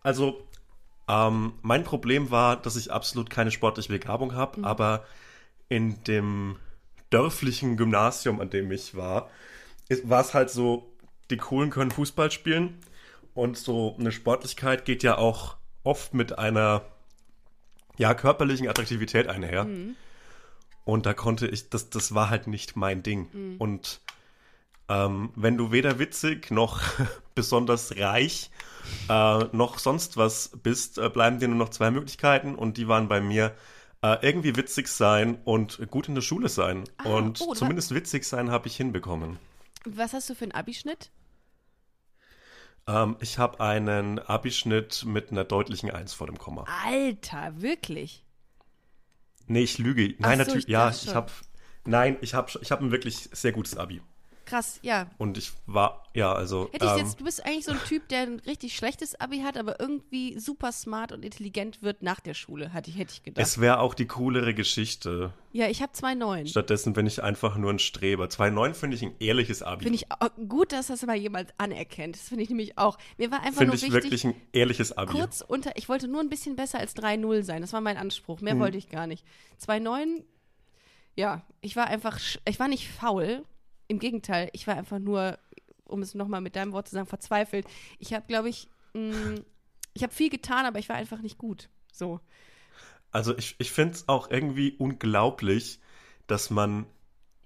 Also, 0.05 0.47
ähm, 1.09 1.55
mein 1.63 1.83
Problem 1.83 2.31
war, 2.31 2.57
dass 2.57 2.77
ich 2.77 2.93
absolut 2.93 3.29
keine 3.29 3.51
sportliche 3.51 3.93
Begabung 3.93 4.35
habe, 4.35 4.63
aber 4.63 5.05
in 5.69 6.03
dem 6.05 6.57
dörflichen 7.11 7.77
Gymnasium, 7.77 8.41
an 8.41 8.51
dem 8.51 8.71
ich 8.71 8.95
war, 8.95 9.29
war 10.05 10.21
es 10.21 10.33
halt 10.35 10.51
so, 10.51 10.93
die 11.31 11.37
Coolen 11.37 11.71
können 11.71 11.91
Fußball 11.91 12.31
spielen 12.31 12.79
und 13.35 13.57
so 13.57 13.97
eine 13.99 14.13
Sportlichkeit 14.13 14.85
geht 14.85 15.03
ja 15.03 15.19
auch 15.19 15.57
oft 15.83 16.15
mit 16.15 16.39
einer 16.39 16.83
ja, 17.97 18.15
körperlichen 18.15 18.69
Attraktivität 18.69 19.29
einher. 19.29 19.67
Und 20.85 21.07
da 21.07 21.15
konnte 21.15 21.47
ich, 21.47 21.71
das, 21.71 21.91
das 21.91 22.15
war 22.15 22.31
halt 22.31 22.47
nicht 22.47 22.77
mein 22.77 23.03
Ding. 23.03 23.29
Und 23.59 24.01
ähm, 24.89 25.31
wenn 25.35 25.57
du 25.57 25.73
weder 25.73 25.99
witzig 25.99 26.51
noch 26.51 26.81
besonders 27.35 27.97
reich 27.97 28.51
äh, 29.09 29.45
noch 29.53 29.79
sonst 29.79 30.17
was 30.17 30.51
bist, 30.63 30.99
äh, 30.99 31.09
bleiben 31.09 31.39
dir 31.39 31.49
nur 31.49 31.57
noch 31.57 31.71
zwei 31.71 31.91
Möglichkeiten 31.91 32.55
und 32.55 32.77
die 32.77 32.89
waren 32.89 33.09
bei 33.09 33.21
mir 33.21 33.55
äh, 34.03 34.19
irgendwie 34.21 34.57
witzig 34.57 34.89
sein 34.89 35.39
und 35.45 35.91
gut 35.91 36.09
in 36.09 36.15
der 36.15 36.23
Schule 36.23 36.49
sein. 36.49 36.85
und 37.05 37.41
oh, 37.41 37.55
zumindest 37.55 37.95
witzig 37.95 38.25
sein 38.25 38.51
habe 38.51 38.69
ich 38.69 38.77
hinbekommen. 38.77 39.39
Was 39.87 40.13
hast 40.13 40.31
du 40.31 40.35
für 40.35 40.45
einen 40.45 40.53
Abischnitt? 40.53 41.11
Ähm, 42.87 43.17
ich 43.21 43.39
habe 43.39 43.61
einen 43.61 44.19
Abischnitt 44.19 45.05
mit 45.07 45.31
einer 45.31 45.45
deutlichen 45.45 45.91
Eins 45.91 46.13
vor 46.13 46.27
dem 46.27 46.39
Komma. 46.39 46.67
Alter, 46.85 47.61
wirklich? 47.61 48.25
Nee, 49.47 49.63
ich 49.63 49.79
lüge. 49.79 50.15
Nein, 50.19 50.39
so, 50.39 50.45
natürlich, 50.45 50.65
ich 50.65 50.73
ja, 50.73 50.91
ich 50.91 51.15
habe 51.15 51.31
Nein, 51.87 52.17
ich 52.23 52.35
habe 52.35 52.51
ich 52.61 52.73
hab 52.73 52.81
ein 52.81 52.91
wirklich 52.91 53.29
sehr 53.33 53.53
gutes 53.53 53.77
Abi. 53.77 54.01
Krass, 54.45 54.79
ja. 54.83 55.09
Und 55.19 55.39
ich 55.39 55.53
war, 55.67 56.05
ja, 56.15 56.33
also. 56.33 56.69
Hätte 56.73 56.85
ich 56.85 56.93
ähm, 56.93 56.99
jetzt, 56.99 57.21
du 57.21 57.25
bist 57.25 57.45
eigentlich 57.45 57.65
so 57.65 57.73
ein 57.73 57.81
Typ, 57.87 58.09
der 58.09 58.21
ein 58.23 58.41
richtig 58.41 58.77
schlechtes 58.77 59.19
Abi 59.21 59.41
hat, 59.41 59.57
aber 59.57 59.81
irgendwie 59.81 60.39
super 60.39 60.71
smart 60.73 61.13
und 61.13 61.25
intelligent 61.25 61.83
wird 61.83 62.03
nach 62.03 62.21
der 62.21 62.35
Schule, 62.35 62.73
hatte 62.73 62.91
ich, 62.91 62.99
hätte 62.99 63.13
ich 63.13 63.23
gedacht. 63.23 63.45
es 63.45 63.61
wäre 63.61 63.81
auch 63.81 63.95
die 63.95 64.07
coolere 64.07 64.55
Geschichte. 64.55 65.33
ja, 65.53 65.69
ich 65.69 65.83
habe 65.83 65.93
zwei 65.93 66.15
Neun. 66.15 66.47
Stattdessen 66.47 66.93
bin 66.93 67.07
ich 67.07 67.23
einfach 67.23 67.57
nur 67.57 67.73
ein 67.73 67.79
Streber. 67.79 68.27
2,9 68.27 68.75
finde 68.75 68.97
ich 68.97 69.03
ein 69.03 69.15
ehrliches 69.19 69.63
Abi. 69.63 69.85
Finde 69.85 69.99
ich 69.99 70.49
gut, 70.49 70.73
dass 70.73 70.89
das 70.89 71.05
mal 71.07 71.17
jemand 71.17 71.55
anerkennt. 71.59 72.17
Das 72.17 72.29
finde 72.29 72.45
ich 72.45 72.51
nämlich 72.51 72.77
auch. 72.79 72.99
Mir 73.17 73.31
war 73.31 73.41
einfach 73.41 73.59
Finde 73.59 73.67
nur 73.69 73.75
ich 73.77 73.83
wichtig, 73.83 74.03
wirklich 74.05 74.25
ein 74.25 74.35
ehrliches 74.53 74.97
Abi. 74.97 75.13
kurz 75.13 75.43
unter, 75.47 75.77
ich 75.77 75.89
wollte 75.89 76.09
nur 76.09 76.21
ein 76.21 76.29
bisschen 76.29 76.57
besser 76.57 76.79
als 76.79 76.95
3-0 76.97 77.43
sein. 77.43 77.63
Das 77.63 77.73
war 77.73 77.81
mein 77.81 77.97
Anspruch. 77.97 78.41
Mehr 78.41 78.59
wollte 78.59 78.79
ich 78.79 78.89
gar 78.89 79.07
nicht. 79.07 79.25
2-9, 79.65 80.23
ja, 81.17 81.43
ich 81.61 81.77
war 81.77 81.87
einfach, 81.87 82.19
ich 82.45 82.59
war 82.59 82.69
nicht 82.69 82.89
faul, 82.89 83.45
Im 83.89 83.99
Gegenteil, 83.99 84.49
ich 84.53 84.67
war 84.67 84.77
einfach 84.77 84.99
nur, 84.99 85.39
um 85.85 86.03
es 86.03 86.15
nochmal 86.15 86.41
mit 86.41 86.57
deinem 86.57 86.73
Wort 86.73 86.89
zu 86.89 86.95
sagen, 86.95 87.07
verzweifelt. 87.07 87.67
Ich 87.99 88.13
habe, 88.15 88.27
glaube 88.27 88.49
ich, 88.49 88.69
mh, 88.95 89.37
ich 89.93 90.03
habe 90.03 90.13
viel 90.13 90.31
getan, 90.31 90.67
aber 90.67 90.79
ich 90.79 90.89
war 90.89 90.97
einfach 90.97 91.21
nicht 91.21 91.39
gut. 91.39 91.69
So. 91.93 92.21
Also 93.11 93.37
ich, 93.37 93.55
ich 93.59 93.71
finde 93.71 93.95
es 93.95 94.09
auch 94.09 94.31
irgendwie 94.31 94.73
unglaublich, 94.73 95.81
dass 96.27 96.51
man 96.51 96.87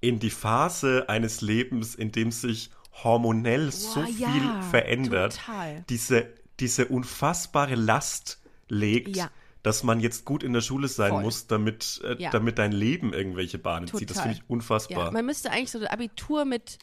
in 0.01 0.19
die 0.19 0.31
Phase 0.31 1.09
eines 1.09 1.41
Lebens, 1.41 1.95
in 1.95 2.13
dem 2.13 2.31
sich 2.31 2.71
hormonell 3.05 3.71
so 3.71 4.01
Boah, 4.01 4.07
viel 4.07 4.21
ja, 4.23 4.63
verändert, 4.63 5.37
total. 5.37 5.85
diese, 5.89 6.33
diese 6.61 6.87
unfassbare 6.87 7.75
Last 7.75 8.41
legt, 8.69 9.17
Ja. 9.17 9.31
Dass 9.69 9.83
man 9.83 10.01
jetzt 10.01 10.25
gut 10.25 10.43
in 10.43 10.55
der 10.55 10.63
Schule 10.63 10.89
sein 10.89 11.11
Voll. 11.11 11.23
muss, 11.23 11.47
damit, 11.47 12.01
äh, 12.03 12.17
Ja. 12.23 12.31
damit 12.31 12.59
dein 12.59 12.73
Leben 12.73 13.13
irgendwelche 13.13 13.59
Bahnen 13.59 13.87
zieht. 13.87 14.09
Das 14.09 14.17
Total. 14.17 14.23
finde 14.33 14.39
ich 14.43 14.51
unfassbar. 14.51 15.05
Ja, 15.05 15.11
man 15.11 15.27
müsste 15.27 15.51
eigentlich 15.51 15.71
so 15.71 15.79
ein 15.79 15.87
Abitur 15.87 16.47
mit 16.47 16.79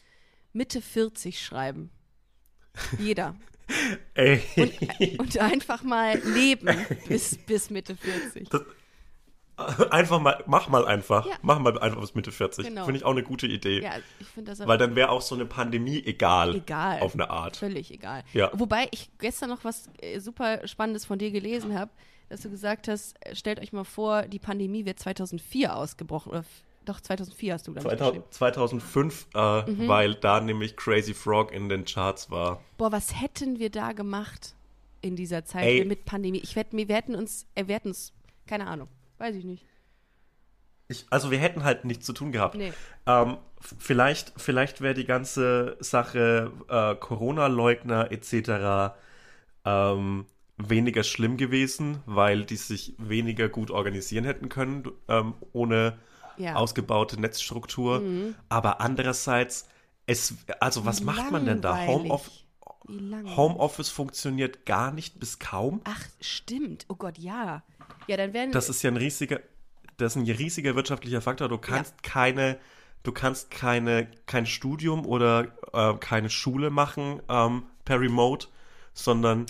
Mitte 0.52 0.80
40 0.80 1.44
schreiben. 1.44 1.90
Jeder. 3.00 3.34
Ey, 4.14 4.40
Und 5.18 5.36
einfach 5.38 5.82
mal 5.82 6.16
leben 6.20 6.68
bis, 7.08 7.36
bis 7.38 7.70
Mitte 7.70 7.96
40. 7.96 8.48
einfach 9.90 10.20
mal, 10.20 10.44
mach 10.46 10.68
mal 10.68 10.86
einfach. 10.86 11.26
Ja. 11.26 11.34
Mach 11.42 11.58
mal 11.58 11.76
einfach 11.80 12.00
bis 12.00 12.14
Mitte 12.14 12.30
40. 12.30 12.68
Genau. 12.68 12.84
Finde 12.84 12.98
ich 12.98 13.04
auch 13.04 13.10
eine 13.10 13.24
gute 13.24 13.48
Idee. 13.48 13.82
Ja, 13.82 13.94
ich 14.20 14.28
finde 14.28 14.52
das 14.52 14.64
Weil 14.64 14.78
dann 14.78 14.94
wäre 14.94 15.08
auch 15.10 15.22
so 15.22 15.34
eine 15.34 15.46
Pandemie 15.46 16.00
egal. 16.06 16.54
egal. 16.54 17.00
Auf 17.00 17.14
eine 17.14 17.30
Art. 17.30 17.56
Völlig 17.56 17.90
egal. 17.90 18.22
Ja. 18.32 18.50
Wobei 18.54 18.86
ich 18.92 19.10
gestern 19.18 19.48
noch 19.50 19.64
was 19.64 19.88
äh, 20.00 20.20
super 20.20 20.68
Spannendes 20.68 21.04
von 21.04 21.18
dir 21.18 21.32
gelesen 21.32 21.76
habe, 21.76 21.90
dass 22.28 22.40
du 22.42 22.50
gesagt 22.50 22.88
hast, 22.88 23.14
äh, 23.20 23.34
stellt 23.34 23.60
euch 23.60 23.72
mal 23.72 23.84
vor, 23.84 24.22
die 24.22 24.38
Pandemie 24.38 24.84
wird 24.84 24.98
2004 24.98 25.76
ausgebrochen. 25.76 26.30
Oder 26.30 26.44
doch, 26.84 27.00
2004 27.00 27.54
hast 27.54 27.66
du, 27.66 27.72
glaube 27.72 27.88
ich, 27.88 27.98
2000, 27.98 28.14
geschrieben. 28.14 28.32
2005, 28.32 29.26
äh, 29.34 29.70
Mhm. 29.70 29.88
weil 29.88 30.14
da 30.14 30.40
nämlich 30.40 30.76
Crazy 30.76 31.14
Frog 31.14 31.52
in 31.52 31.68
den 31.68 31.84
Charts 31.84 32.30
war. 32.30 32.60
Boah, 32.78 32.92
was 32.92 33.20
hätten 33.20 33.58
wir 33.58 33.70
da 33.70 33.92
gemacht 33.92 34.54
in 35.00 35.16
dieser 35.16 35.44
Zeit 35.44 35.64
Ey. 35.64 35.84
mit 35.84 36.04
Pandemie? 36.04 36.38
Ich 36.38 36.54
wette, 36.56 36.76
wir 36.76 36.94
hätten 36.94 37.14
uns, 37.16 37.46
äh, 37.56 37.66
wir 37.66 37.74
hätten 37.74 37.88
uns, 37.88 38.12
keine 38.46 38.66
Ahnung, 38.68 38.88
weiß 39.18 39.34
ich 39.34 39.44
nicht. 39.44 39.64
Ich, 40.88 41.04
also 41.10 41.32
wir 41.32 41.38
hätten 41.38 41.64
halt 41.64 41.84
nichts 41.84 42.06
zu 42.06 42.12
tun 42.12 42.30
gehabt. 42.30 42.54
Nee. 42.54 42.72
Ähm, 43.06 43.38
vielleicht 43.60 44.32
vielleicht 44.36 44.80
wäre 44.80 44.94
die 44.94 45.04
ganze 45.04 45.76
Sache 45.80 46.52
äh, 46.68 46.94
Corona-Leugner 46.94 48.12
etc. 48.12 48.94
Ähm, 49.64 50.26
weniger 50.58 51.02
schlimm 51.04 51.36
gewesen, 51.36 51.98
weil 52.06 52.44
die 52.44 52.56
sich 52.56 52.94
weniger 52.98 53.48
gut 53.48 53.70
organisieren 53.70 54.24
hätten 54.24 54.48
können 54.48 54.88
ähm, 55.08 55.34
ohne 55.52 55.98
Ja. 56.38 56.52
Mhm. 56.52 56.56
ausgebaute 56.56 57.20
Netzstruktur. 57.20 58.02
Aber 58.48 58.80
andererseits, 58.80 59.68
es, 60.06 60.34
also 60.60 60.84
was 60.86 61.02
macht 61.02 61.30
man 61.30 61.44
denn 61.46 61.60
da? 61.60 61.70
Langweilig. 61.70 61.94
Homeoff 61.94 62.30
Wie 62.88 62.98
lange? 62.98 63.36
Homeoffice 63.36 63.88
funktioniert 63.88 64.64
gar 64.66 64.92
nicht 64.92 65.18
bis 65.18 65.38
kaum. 65.38 65.80
Ach, 65.84 66.02
stimmt. 66.20 66.86
Oh 66.88 66.94
Gott, 66.94 67.18
ja. 67.18 67.62
Ja, 68.06 68.16
dann 68.16 68.32
werden. 68.32 68.52
Das 68.52 68.68
ist 68.68 68.82
ja 68.82 68.90
ein 68.90 68.96
riesiger, 68.96 69.40
das 69.96 70.14
ist 70.14 70.22
ein 70.22 70.30
riesiger 70.30 70.74
wirtschaftlicher 70.76 71.20
Faktor. 71.20 71.48
Du 71.48 71.58
kannst 71.58 72.02
keine, 72.02 72.58
du 73.02 73.12
kannst 73.12 73.50
keine, 73.50 74.08
kein 74.26 74.46
Studium 74.46 75.04
oder 75.06 75.48
äh, 75.72 75.94
keine 75.94 76.30
Schule 76.30 76.70
machen 76.70 77.20
ähm, 77.28 77.64
per 77.84 78.00
Remote, 78.00 78.46
sondern 78.94 79.46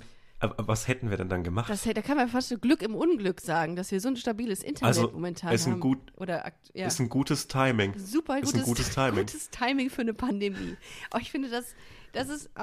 äh, 0.47 0.63
was 0.67 0.89
hätten 0.89 1.11
wir 1.11 1.17
denn 1.17 1.29
dann 1.29 1.43
gemacht? 1.45 1.69
das, 1.71 1.83
da 1.83 2.03
kann 2.03 2.17
man 2.17 2.29
fast 2.29 2.49
so 2.49 2.59
Glück 2.59 2.83
im 2.83 2.95
Unglück 2.95 3.41
sagen, 3.41 3.77
dass 3.77 3.91
wir 3.91 4.01
so 4.01 4.09
ein 4.09 4.17
stabiles 4.17 4.63
Internet 4.63 4.97
Also, 4.97 5.11
momentan 5.13 5.53
ist 5.53 5.67
ein 5.67 5.73
haben. 5.75 5.81
gut- 5.81 6.13
Oder 6.17 6.53
ja. 6.75 6.87
Ist 6.87 6.99
ein 7.01 7.09
gutes 7.09 7.49
Timing. 7.49 7.99
super 7.99 8.39
ist 8.39 8.47
gutes, 8.47 8.61
ein 8.61 8.65
gutes 8.65 8.91
Timing. 8.91 9.27
gutes 9.27 9.51
Timing 9.51 9.91
für 9.91 10.03
eine 10.03 10.15
Pandemie. 10.15 10.77
Aber 11.11 11.21
ich 11.21 11.31
finde, 11.31 11.49
das, 11.51 11.75
das 12.13 12.29
ist. 12.29 12.51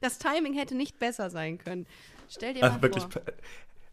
Das 0.00 0.18
Timing 0.18 0.54
hätte 0.54 0.74
nicht 0.74 0.98
besser 0.98 1.30
sein 1.30 1.58
können. 1.58 1.86
Stell 2.28 2.54
dir 2.54 2.64
Also 2.64 2.74
mal 2.76 2.82
wirklich, 2.82 3.04
vor. 3.04 3.22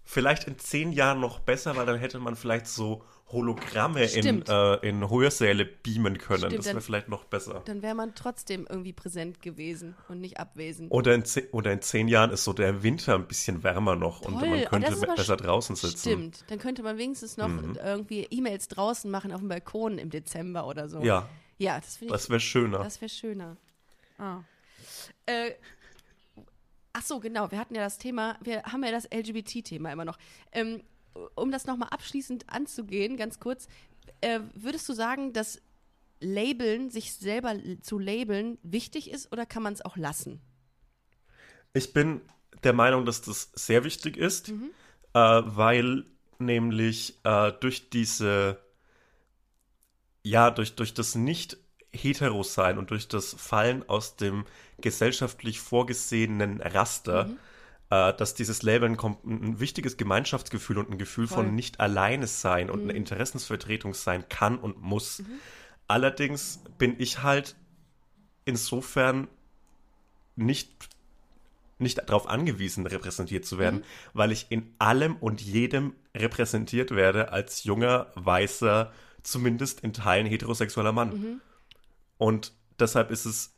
Vielleicht 0.10 0.46
in 0.46 0.58
zehn 0.58 0.92
Jahren 0.92 1.20
noch 1.20 1.40
besser, 1.40 1.76
weil 1.76 1.86
dann 1.86 2.00
hätte 2.00 2.18
man 2.18 2.36
vielleicht 2.36 2.66
so 2.66 3.04
Hologramme 3.28 4.06
in, 4.06 4.42
äh, 4.48 4.76
in 4.78 5.08
Hörsäle 5.08 5.66
beamen 5.66 6.18
können. 6.18 6.46
Stimmt, 6.46 6.58
das 6.58 6.66
wäre 6.66 6.82
vielleicht 6.82 7.10
noch 7.10 7.26
besser. 7.26 7.62
Dann 7.66 7.84
wäre 7.84 7.94
man 7.94 8.16
trotzdem 8.16 8.66
irgendwie 8.68 8.92
präsent 8.92 9.40
gewesen 9.44 9.96
und 10.08 10.20
nicht 10.20 10.40
abwesend. 10.40 10.92
Oder 10.92 11.14
in, 11.14 11.26
ze- 11.26 11.48
oder 11.52 11.72
in 11.72 11.84
zehn 11.84 12.08
Jahren 12.08 12.32
ist 12.32 12.44
so 12.44 12.54
der 12.54 12.82
Winter 12.82 13.14
ein 13.14 13.28
bisschen 13.28 13.62
wärmer 13.64 13.96
noch 13.96 14.22
und 14.22 14.40
Toll, 14.40 14.50
man 14.50 14.64
oh, 14.64 14.70
könnte 14.70 14.92
aber 14.92 15.16
besser 15.16 15.38
draußen 15.38 15.76
sitzen. 15.76 16.10
Mhm. 16.10 16.14
Stimmt. 16.32 16.44
Dann 16.48 16.58
könnte 16.58 16.82
man 16.82 16.98
wenigstens 16.98 17.38
noch 17.38 17.52
irgendwie 17.76 18.24
E-Mails 18.32 18.68
draußen 18.68 19.12
machen 19.12 19.32
auf 19.32 19.42
dem 19.42 19.50
Balkon 19.50 20.00
im 20.00 20.10
Dezember 20.10 20.66
oder 20.66 20.90
so. 20.90 21.02
Ja, 21.02 21.30
Ja, 21.60 21.80
das 21.80 21.98
finde 21.98 22.16
ich 22.16 22.20
das 22.20 22.30
wäre 22.32 22.40
schöner. 22.40 22.80
Das 22.80 23.00
wäre 23.00 23.10
schöner. 23.10 23.58
Ah. 24.18 24.40
Äh, 25.28 25.52
ach 26.94 27.04
so, 27.04 27.20
genau. 27.20 27.52
Wir 27.52 27.60
hatten 27.60 27.76
ja 27.76 27.84
das 27.84 27.98
Thema, 27.98 28.38
wir 28.42 28.64
haben 28.64 28.84
ja 28.84 28.92
das 28.92 29.06
LGBT-Thema 29.06 29.92
immer 29.92 30.06
noch. 30.06 30.18
Ähm, 30.52 30.82
um 31.36 31.52
das 31.52 31.66
nochmal 31.66 31.90
abschließend 31.90 32.50
anzugehen, 32.50 33.18
ganz 33.18 33.40
kurz, 33.40 33.68
äh, 34.22 34.40
würdest 34.54 34.88
du 34.88 34.94
sagen, 34.94 35.34
dass 35.34 35.62
Labeln, 36.22 36.90
sich 36.90 37.14
selber 37.14 37.56
zu 37.82 37.98
labeln, 38.00 38.58
wichtig 38.64 39.10
ist 39.12 39.32
oder 39.32 39.46
kann 39.46 39.64
man 39.64 39.74
es 39.74 39.82
auch 39.84 39.98
lassen? 39.98 40.42
Ich 41.74 41.94
bin 41.94 42.22
der 42.64 42.74
Meinung, 42.74 43.06
dass 43.06 43.22
das 43.22 43.52
sehr 43.54 43.84
wichtig 43.84 44.18
ist, 44.18 44.50
Mhm. 44.50 44.72
äh, 45.14 45.20
weil 45.20 46.06
nämlich 46.40 47.20
äh, 47.24 47.52
durch 47.60 47.90
diese, 47.90 48.60
ja, 50.24 50.52
durch, 50.52 50.76
durch 50.76 50.94
das 50.94 51.16
nicht 51.16 51.58
hetero 51.92 52.44
sein 52.44 52.78
und 52.78 52.92
durch 52.92 53.08
das 53.08 53.34
Fallen 53.38 53.88
aus 53.90 54.16
dem 54.16 54.46
gesellschaftlich 54.82 55.60
vorgesehenen 55.60 56.62
Raster, 56.62 57.26
Mhm. 57.26 57.38
äh, 57.90 58.14
dass 58.14 58.36
dieses 58.36 58.62
Labeln 58.64 58.96
kommt, 58.98 59.24
ein 59.26 59.60
wichtiges 59.60 59.98
Gemeinschaftsgefühl 59.98 60.78
und 60.78 60.90
ein 60.92 60.98
Gefühl 60.98 61.28
Voll. 61.28 61.44
Mhm. 61.44 61.48
von 61.48 61.56
nicht 61.56 61.80
alleine 61.80 62.28
sein 62.28 62.70
und 62.70 62.84
eine 62.84 62.94
Interessensvertretung 62.94 63.94
sein 63.94 64.30
kann 64.30 64.58
und 64.60 64.82
muss. 64.82 65.24
Allerdings 65.88 66.60
bin 66.78 66.96
ich 67.00 67.24
halt 67.24 67.56
insofern 68.46 69.28
nicht 70.36 70.70
nicht 71.82 71.98
darauf 71.98 72.28
angewiesen, 72.28 72.86
repräsentiert 72.86 73.46
zu 73.46 73.58
werden, 73.58 73.86
weil 74.14 74.34
ich 74.34 74.48
in 74.50 74.74
allem 74.80 75.16
und 75.16 75.40
jedem 75.40 75.94
repräsentiert 76.14 76.92
werde 76.92 77.32
als 77.32 77.64
junger, 77.64 78.08
weißer, 78.16 78.92
zumindest 79.24 79.80
in 79.80 79.94
Teilen 79.94 80.28
heterosexueller 80.28 80.92
Mann. 80.92 81.40
Und 82.20 82.52
deshalb 82.80 83.10
ist 83.10 83.26
es 83.26 83.56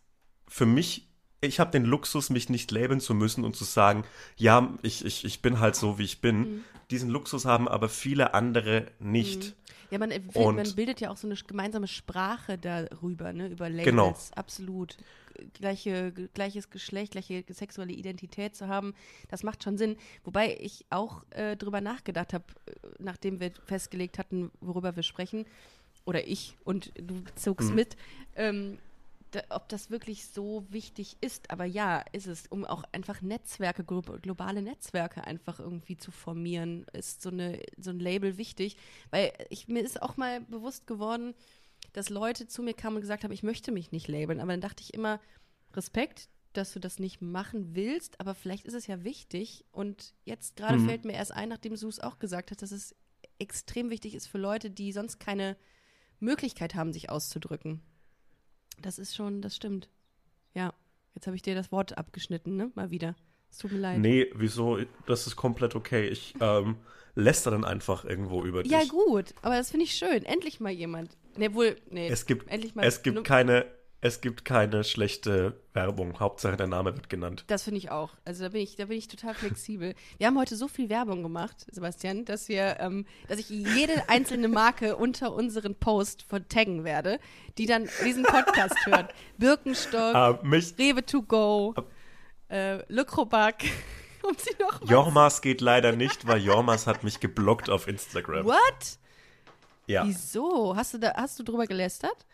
für 0.48 0.66
mich, 0.68 1.10
ich 1.42 1.60
habe 1.60 1.72
den 1.72 1.84
Luxus, 1.84 2.30
mich 2.30 2.48
nicht 2.50 2.72
labeln 2.72 3.02
zu 3.02 3.14
müssen 3.16 3.44
und 3.44 3.56
zu 3.56 3.64
sagen, 3.64 4.04
ja, 4.38 4.78
ich, 4.84 5.04
ich, 5.04 5.26
ich 5.26 5.42
bin 5.42 5.60
halt 5.60 5.76
so, 5.76 5.98
wie 5.98 6.04
ich 6.04 6.22
bin. 6.22 6.64
Diesen 6.92 7.10
Luxus 7.10 7.46
haben 7.46 7.68
aber 7.68 7.90
viele 7.90 8.34
andere 8.36 8.86
nicht. 9.00 9.56
Ja, 9.90 9.98
man, 9.98 10.12
äh, 10.12 10.22
Und- 10.36 10.56
man 10.58 10.76
bildet 10.76 11.02
ja 11.02 11.10
auch 11.10 11.18
so 11.18 11.28
eine 11.28 11.36
gemeinsame 11.36 11.88
Sprache 11.88 12.58
darüber, 12.60 13.34
ne? 13.34 13.48
Über 13.48 13.70
Labels. 13.70 13.86
Genau. 13.86 14.16
Absolut. 14.36 14.98
Gleiche, 15.54 16.12
gleiches 16.34 16.70
Geschlecht, 16.70 17.14
gleiche 17.14 17.44
sexuelle 17.50 17.94
Identität 17.94 18.56
zu 18.56 18.68
haben, 18.68 18.94
das 19.30 19.42
macht 19.44 19.64
schon 19.64 19.78
Sinn. 19.78 19.96
Wobei 20.24 20.56
ich 20.60 20.86
auch 20.92 21.24
äh, 21.32 21.56
drüber 21.58 21.82
nachgedacht 21.82 22.34
habe, 22.34 22.44
nachdem 23.00 23.40
wir 23.40 23.52
festgelegt 23.66 24.20
hatten, 24.20 24.52
worüber 24.60 24.96
wir 24.96 25.04
sprechen, 25.04 25.46
oder 26.06 26.28
ich 26.28 26.58
und 26.64 26.92
du 26.96 27.24
zogst 27.36 27.70
Mhm. 27.70 27.76
mit, 27.76 27.96
ähm, 28.36 28.80
da, 29.32 29.42
ob 29.50 29.70
das 29.70 29.90
wirklich 29.90 30.26
so 30.26 30.66
wichtig 30.70 31.16
ist. 31.22 31.50
Aber 31.52 31.64
ja, 31.64 32.04
ist 32.12 32.28
es, 32.28 32.48
um 32.48 32.66
auch 32.66 32.84
einfach 32.92 33.22
Netzwerke, 33.22 33.84
glo 33.86 34.02
globale 34.02 34.62
Netzwerke 34.62 35.24
einfach 35.26 35.60
irgendwie 35.60 35.96
zu 35.98 36.12
formieren, 36.12 36.86
ist 36.92 37.22
so, 37.22 37.30
eine, 37.30 37.62
so 37.78 37.92
ein 37.92 38.00
Label 38.00 38.38
wichtig. 38.38 38.76
Weil 39.10 39.32
ich, 39.50 39.68
mir 39.70 39.84
ist 39.84 40.02
auch 40.02 40.18
mal 40.18 40.42
bewusst 40.42 40.86
geworden, 40.86 41.34
dass 41.94 42.10
Leute 42.10 42.48
zu 42.48 42.62
mir 42.62 42.74
kamen 42.74 42.98
und 42.98 43.02
gesagt 43.02 43.24
haben, 43.24 43.32
ich 43.32 43.44
möchte 43.44 43.72
mich 43.72 43.92
nicht 43.92 44.08
labeln. 44.10 44.42
Aber 44.42 44.52
dann 44.52 44.62
dachte 44.62 44.84
ich 44.84 44.94
immer, 44.94 45.20
Respekt, 45.74 46.28
dass 46.52 46.74
du 46.74 46.80
das 46.82 47.00
nicht 47.00 47.22
machen 47.22 47.74
willst, 47.76 48.20
aber 48.20 48.36
vielleicht 48.36 48.66
ist 48.66 48.74
es 48.74 48.88
ja 48.88 49.06
wichtig. 49.06 49.64
Und 49.72 50.14
jetzt 50.26 50.58
gerade 50.58 50.78
Mhm. 50.78 50.86
fällt 50.86 51.06
mir 51.06 51.14
erst 51.14 51.32
ein, 51.32 51.48
nachdem 51.48 51.74
du 51.74 51.88
es 51.88 52.00
auch 52.02 52.20
gesagt 52.20 52.52
hast, 52.52 52.62
dass 52.62 52.72
es 52.72 52.94
extrem 53.40 53.90
wichtig 53.90 54.14
ist 54.14 54.28
für 54.28 54.38
Leute, 54.40 54.70
die 54.70 54.92
sonst 54.92 55.20
keine 55.20 55.56
Möglichkeit 56.22 56.76
haben, 56.76 56.94
sich 56.94 57.10
auszudrücken. 57.10 57.82
Das 58.82 58.98
ist 58.98 59.16
schon, 59.16 59.42
das 59.42 59.56
stimmt. 59.56 59.90
Ja, 60.54 60.74
jetzt 61.16 61.28
habe 61.28 61.36
ich 61.36 61.42
dir 61.42 61.56
das 61.56 61.72
Wort 61.72 61.98
abgeschnitten, 61.98 62.56
ne? 62.56 62.72
Mal 62.76 62.92
wieder. 62.92 63.16
Es 63.50 63.58
tut 63.58 63.72
mir 63.72 63.80
leid. 63.80 64.00
Nee, 64.00 64.32
wieso? 64.34 64.80
Das 65.06 65.28
ist 65.28 65.36
komplett 65.36 65.76
okay. 65.76 66.08
Ich 66.08 66.36
ähm, 66.40 66.78
läster 67.16 67.52
dann 67.52 67.66
einfach 67.66 68.06
irgendwo 68.06 68.44
über 68.44 68.64
dich. 68.64 68.72
Ja, 68.72 68.84
gut, 68.86 69.34
aber 69.42 69.58
das 69.58 69.72
finde 69.72 69.86
ich 69.86 69.94
schön. 69.94 70.24
Endlich 70.24 70.60
mal 70.60 70.72
jemand. 70.72 71.18
Ne, 71.38 71.54
wohl, 71.54 71.76
nee. 71.90 72.08
Es 72.08 72.26
gibt, 72.26 72.50
endlich 72.50 72.76
mal 72.76 72.86
es 72.86 73.04
gibt 73.04 73.24
keine, 73.24 73.66
es 74.04 74.20
gibt 74.20 74.46
keine 74.46 74.84
schlechte 74.84 75.62
Werbung. 75.74 76.20
Hauptsache 76.20 76.58
der 76.58 76.66
Name 76.66 76.96
wird 76.96 77.08
genannt. 77.08 77.44
Das 77.48 77.64
finde 77.64 77.78
ich 77.78 77.92
auch. 77.92 78.10
Also 78.26 78.44
da 78.44 78.50
bin 78.50 78.62
ich, 78.62 78.76
da 78.76 78.86
bin 78.86 78.98
ich 78.98 79.08
total 79.08 79.36
flexibel. 79.36 79.94
Wir 80.18 80.28
haben 80.28 80.40
heute 80.40 80.56
so 80.56 80.68
viel 80.68 80.90
Werbung 80.90 81.22
gemacht, 81.22 81.68
Sebastian, 81.72 82.26
dass 82.26 82.50
wir, 82.50 82.78
ähm, 82.80 83.06
dass 83.28 83.38
ich 83.38 83.50
jede 83.50 84.10
einzelne 84.10 84.48
Marke 84.48 84.96
unter 84.96 85.34
unseren 85.34 85.76
Post 85.76 86.24
vertaggen 86.24 86.84
werde, 86.84 87.20
die 87.60 87.68
dann 87.68 87.88
diesen 88.04 88.24
Podcast 88.24 88.76
hört. 88.88 89.14
Birkenstock, 89.38 90.16
Ah, 90.16 90.40
mich, 90.42 90.74
Rewe 90.80 91.06
to 91.06 91.22
go, 91.22 91.76
äh, 92.50 92.78
Le 92.92 93.06
Crobac. 93.06 93.64
Um 94.24 94.36
sie 94.38 94.52
noch 94.60 94.88
Jormas 94.88 95.42
geht 95.42 95.62
leider 95.62 95.94
nicht, 95.94 96.28
weil 96.28 96.40
Jormas 96.44 96.86
hat 96.86 97.04
mich 97.04 97.20
geblockt 97.20 97.72
auf 97.72 97.88
Instagram. 97.88 98.46
What? 98.46 99.00
Ja. 99.88 100.06
Wieso? 100.06 100.76
Hast 100.76 100.94
du 100.94 101.00
da, 101.00 101.16
hast 101.16 101.40
du 101.40 101.44
drüber 101.44 101.66
gelästert? 101.66 102.28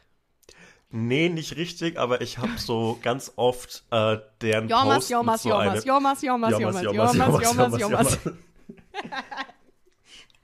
Nee, 0.90 1.28
nicht 1.28 1.58
richtig, 1.58 2.00
aber 2.00 2.22
ich 2.22 2.38
habe 2.38 2.58
so 2.58 2.98
ganz 3.04 3.34
oft 3.36 3.84
äh, 3.92 4.18
deren 4.42 4.70
Jormas, 4.70 4.96
Post 4.96 5.10
Jormas, 5.10 5.34
mit 5.34 5.42
so 5.42 5.50
Jormas, 5.50 5.84
Jormas, 5.86 6.22
Jormas, 6.22 6.52
Jormas, 6.52 6.84
Jormas, 6.84 6.84
Jormas, 6.84 7.44
Jormas, 7.44 7.80
Jormas, 7.80 7.80
Jormas. 7.80 8.20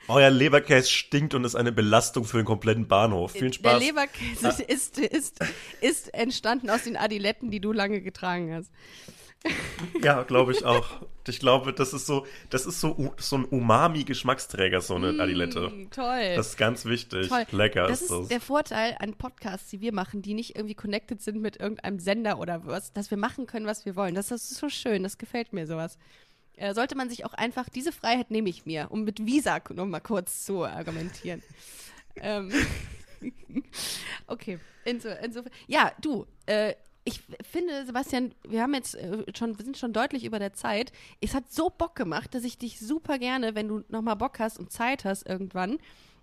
Euer 0.09 0.29
Leberkäse 0.29 0.89
stinkt 0.89 1.33
und 1.33 1.45
ist 1.45 1.55
eine 1.55 1.71
Belastung 1.71 2.25
für 2.25 2.37
den 2.37 2.45
kompletten 2.45 2.87
Bahnhof. 2.89 3.31
Viel 3.31 3.51
Der 3.51 3.53
Spaß. 3.53 3.81
Leberkäse 3.81 4.63
ist, 4.63 4.97
ist, 4.97 5.39
ist 5.79 6.13
entstanden 6.13 6.69
aus 6.69 6.83
den 6.83 6.97
Adiletten, 6.97 7.49
die 7.49 7.61
du 7.61 7.71
lange 7.71 8.01
getragen 8.01 8.53
hast. 8.53 8.69
Ja, 10.01 10.23
glaube 10.23 10.51
ich 10.51 10.63
auch. 10.65 11.01
Ich 11.27 11.39
glaube, 11.39 11.73
das 11.73 11.93
ist 11.93 12.05
so, 12.05 12.25
das 12.49 12.65
ist 12.65 12.79
so, 12.79 13.13
so 13.17 13.37
ein 13.37 13.45
Umami-Geschmacksträger, 13.45 14.81
so 14.81 14.95
eine 14.95 15.21
Adilette. 15.21 15.69
Mm, 15.69 15.89
toll. 15.91 16.35
Das 16.35 16.49
ist 16.49 16.57
ganz 16.57 16.85
wichtig. 16.85 17.29
Toll. 17.29 17.45
Lecker 17.51 17.87
das 17.87 18.01
ist 18.01 18.11
ist 18.11 18.11
das. 18.11 18.27
der 18.27 18.41
Vorteil 18.41 18.97
an 18.99 19.13
Podcasts, 19.13 19.69
die 19.69 19.81
wir 19.81 19.93
machen, 19.93 20.21
die 20.21 20.33
nicht 20.33 20.55
irgendwie 20.55 20.75
connected 20.75 21.21
sind 21.21 21.41
mit 21.41 21.59
irgendeinem 21.59 21.99
Sender 21.99 22.39
oder 22.39 22.65
was, 22.65 22.93
dass 22.93 23.11
wir 23.11 23.17
machen 23.17 23.47
können, 23.47 23.65
was 23.65 23.85
wir 23.85 23.95
wollen. 23.95 24.15
Das 24.15 24.31
ist 24.31 24.55
so 24.55 24.69
schön, 24.69 25.03
das 25.03 25.17
gefällt 25.17 25.53
mir 25.53 25.67
sowas. 25.67 25.97
Äh, 26.55 26.73
sollte 26.73 26.95
man 26.95 27.09
sich 27.09 27.25
auch 27.25 27.33
einfach, 27.33 27.69
diese 27.69 27.91
Freiheit 27.91 28.31
nehme 28.31 28.49
ich 28.49 28.65
mir, 28.65 28.87
um 28.89 29.03
mit 29.03 29.25
Visa 29.25 29.59
noch 29.73 29.85
mal 29.85 30.01
kurz 30.01 30.45
zu 30.45 30.63
argumentieren. 30.63 31.41
ähm, 32.17 32.51
okay, 34.27 34.59
Inso, 34.85 35.09
insofern. 35.23 35.51
Ja, 35.67 35.91
du, 36.01 36.27
äh, 36.45 36.73
ich 37.05 37.21
finde, 37.41 37.85
Sebastian, 37.85 38.33
wir 38.47 38.61
haben 38.61 38.73
jetzt 38.73 38.95
äh, 38.95 39.23
schon, 39.35 39.57
wir 39.57 39.65
sind 39.65 39.77
schon 39.77 39.93
deutlich 39.93 40.23
über 40.23 40.39
der 40.39 40.53
Zeit. 40.53 40.91
Es 41.21 41.33
hat 41.33 41.51
so 41.51 41.69
Bock 41.69 41.95
gemacht, 41.95 42.33
dass 42.33 42.43
ich 42.43 42.57
dich 42.57 42.79
super 42.79 43.19
gerne, 43.19 43.55
wenn 43.55 43.67
du 43.67 43.83
nochmal 43.89 44.15
Bock 44.15 44.39
hast 44.39 44.57
und 44.57 44.71
Zeit 44.71 45.03
hast 45.05 45.27
irgendwann, 45.27 45.79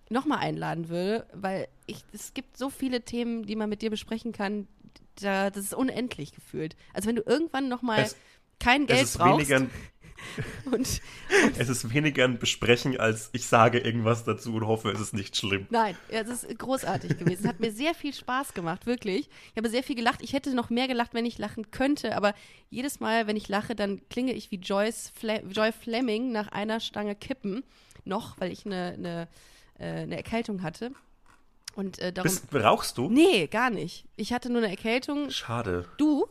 nochmal 0.09 0.39
einladen 0.39 0.89
würde, 0.89 1.25
weil 1.33 1.67
ich, 1.85 2.03
es 2.11 2.33
gibt 2.33 2.57
so 2.57 2.69
viele 2.69 3.01
Themen, 3.01 3.43
die 3.45 3.55
man 3.55 3.69
mit 3.69 3.81
dir 3.81 3.89
besprechen 3.89 4.33
kann, 4.33 4.67
da, 5.21 5.49
das 5.49 5.65
ist 5.65 5.73
unendlich 5.73 6.33
gefühlt. 6.33 6.75
Also 6.93 7.07
wenn 7.07 7.15
du 7.15 7.23
irgendwann 7.25 7.69
nochmal 7.69 8.09
kein 8.59 8.87
Geld 8.87 9.07
brauchst 9.13 9.49
weniger 9.49 9.67
ein, 10.65 10.73
und 10.73 11.01
es 11.57 11.69
ist 11.69 11.93
weniger 11.93 12.23
ein 12.25 12.39
Besprechen, 12.39 12.99
als 12.99 13.29
ich 13.33 13.45
sage 13.45 13.79
irgendwas 13.79 14.23
dazu 14.23 14.53
und 14.55 14.67
hoffe, 14.67 14.91
es 14.91 14.99
ist 14.99 15.13
nicht 15.13 15.35
schlimm. 15.35 15.67
Nein, 15.69 15.95
es 16.09 16.27
ist 16.27 16.59
großartig 16.59 17.17
gewesen. 17.17 17.43
Es 17.43 17.47
hat 17.47 17.59
mir 17.59 17.71
sehr 17.71 17.93
viel 17.93 18.13
Spaß 18.13 18.53
gemacht, 18.53 18.85
wirklich. 18.85 19.29
Ich 19.51 19.57
habe 19.57 19.69
sehr 19.69 19.83
viel 19.83 19.95
gelacht. 19.95 20.21
Ich 20.21 20.33
hätte 20.33 20.53
noch 20.53 20.69
mehr 20.69 20.87
gelacht, 20.87 21.13
wenn 21.13 21.25
ich 21.25 21.37
lachen 21.37 21.71
könnte, 21.71 22.15
aber 22.15 22.33
jedes 22.69 22.99
Mal, 22.99 23.27
wenn 23.27 23.35
ich 23.35 23.47
lache, 23.47 23.75
dann 23.75 24.01
klinge 24.09 24.33
ich 24.33 24.51
wie 24.51 24.57
Joyce 24.57 25.11
Fle 25.15 25.43
Joy 25.49 25.71
Fleming 25.71 26.31
nach 26.31 26.47
einer 26.49 26.79
Stange 26.79 27.15
Kippen. 27.15 27.63
Noch, 28.03 28.39
weil 28.39 28.51
ich 28.51 28.65
eine, 28.65 28.93
eine, 28.97 29.27
äh, 29.79 30.01
eine 30.01 30.17
Erkältung 30.17 30.63
hatte. 30.63 30.91
Und 31.75 31.99
äh, 31.99 32.11
darum. 32.11 32.29
Bist, 32.29 32.53
rauchst 32.53 32.97
du? 32.97 33.09
nee, 33.09 33.47
gar 33.47 33.69
nicht. 33.69 34.05
Ich 34.15 34.33
hatte 34.33 34.49
nur 34.49 34.59
eine 34.59 34.69
Erkältung. 34.69 35.29
Schade. 35.29 35.85
Du? 35.97 36.27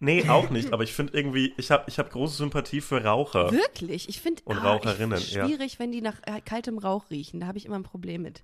Nee, 0.00 0.28
auch 0.28 0.50
nicht, 0.50 0.72
aber 0.72 0.82
ich 0.82 0.92
finde 0.92 1.16
irgendwie, 1.16 1.54
ich 1.56 1.70
habe 1.70 1.84
ich 1.86 1.98
hab 1.98 2.10
große 2.10 2.36
Sympathie 2.36 2.80
für 2.80 3.02
Raucher. 3.04 3.52
Wirklich? 3.52 4.08
Ich 4.08 4.20
finde 4.20 4.42
Und 4.44 4.58
ah, 4.58 4.72
Raucherinnen, 4.72 5.18
ich, 5.18 5.32
ja. 5.32 5.46
schwierig, 5.46 5.78
wenn 5.78 5.92
die 5.92 6.02
nach 6.02 6.16
äh, 6.26 6.40
kaltem 6.40 6.78
Rauch 6.78 7.10
riechen. 7.10 7.40
Da 7.40 7.46
habe 7.46 7.58
ich 7.58 7.64
immer 7.64 7.76
ein 7.76 7.84
Problem 7.84 8.22
mit. 8.22 8.42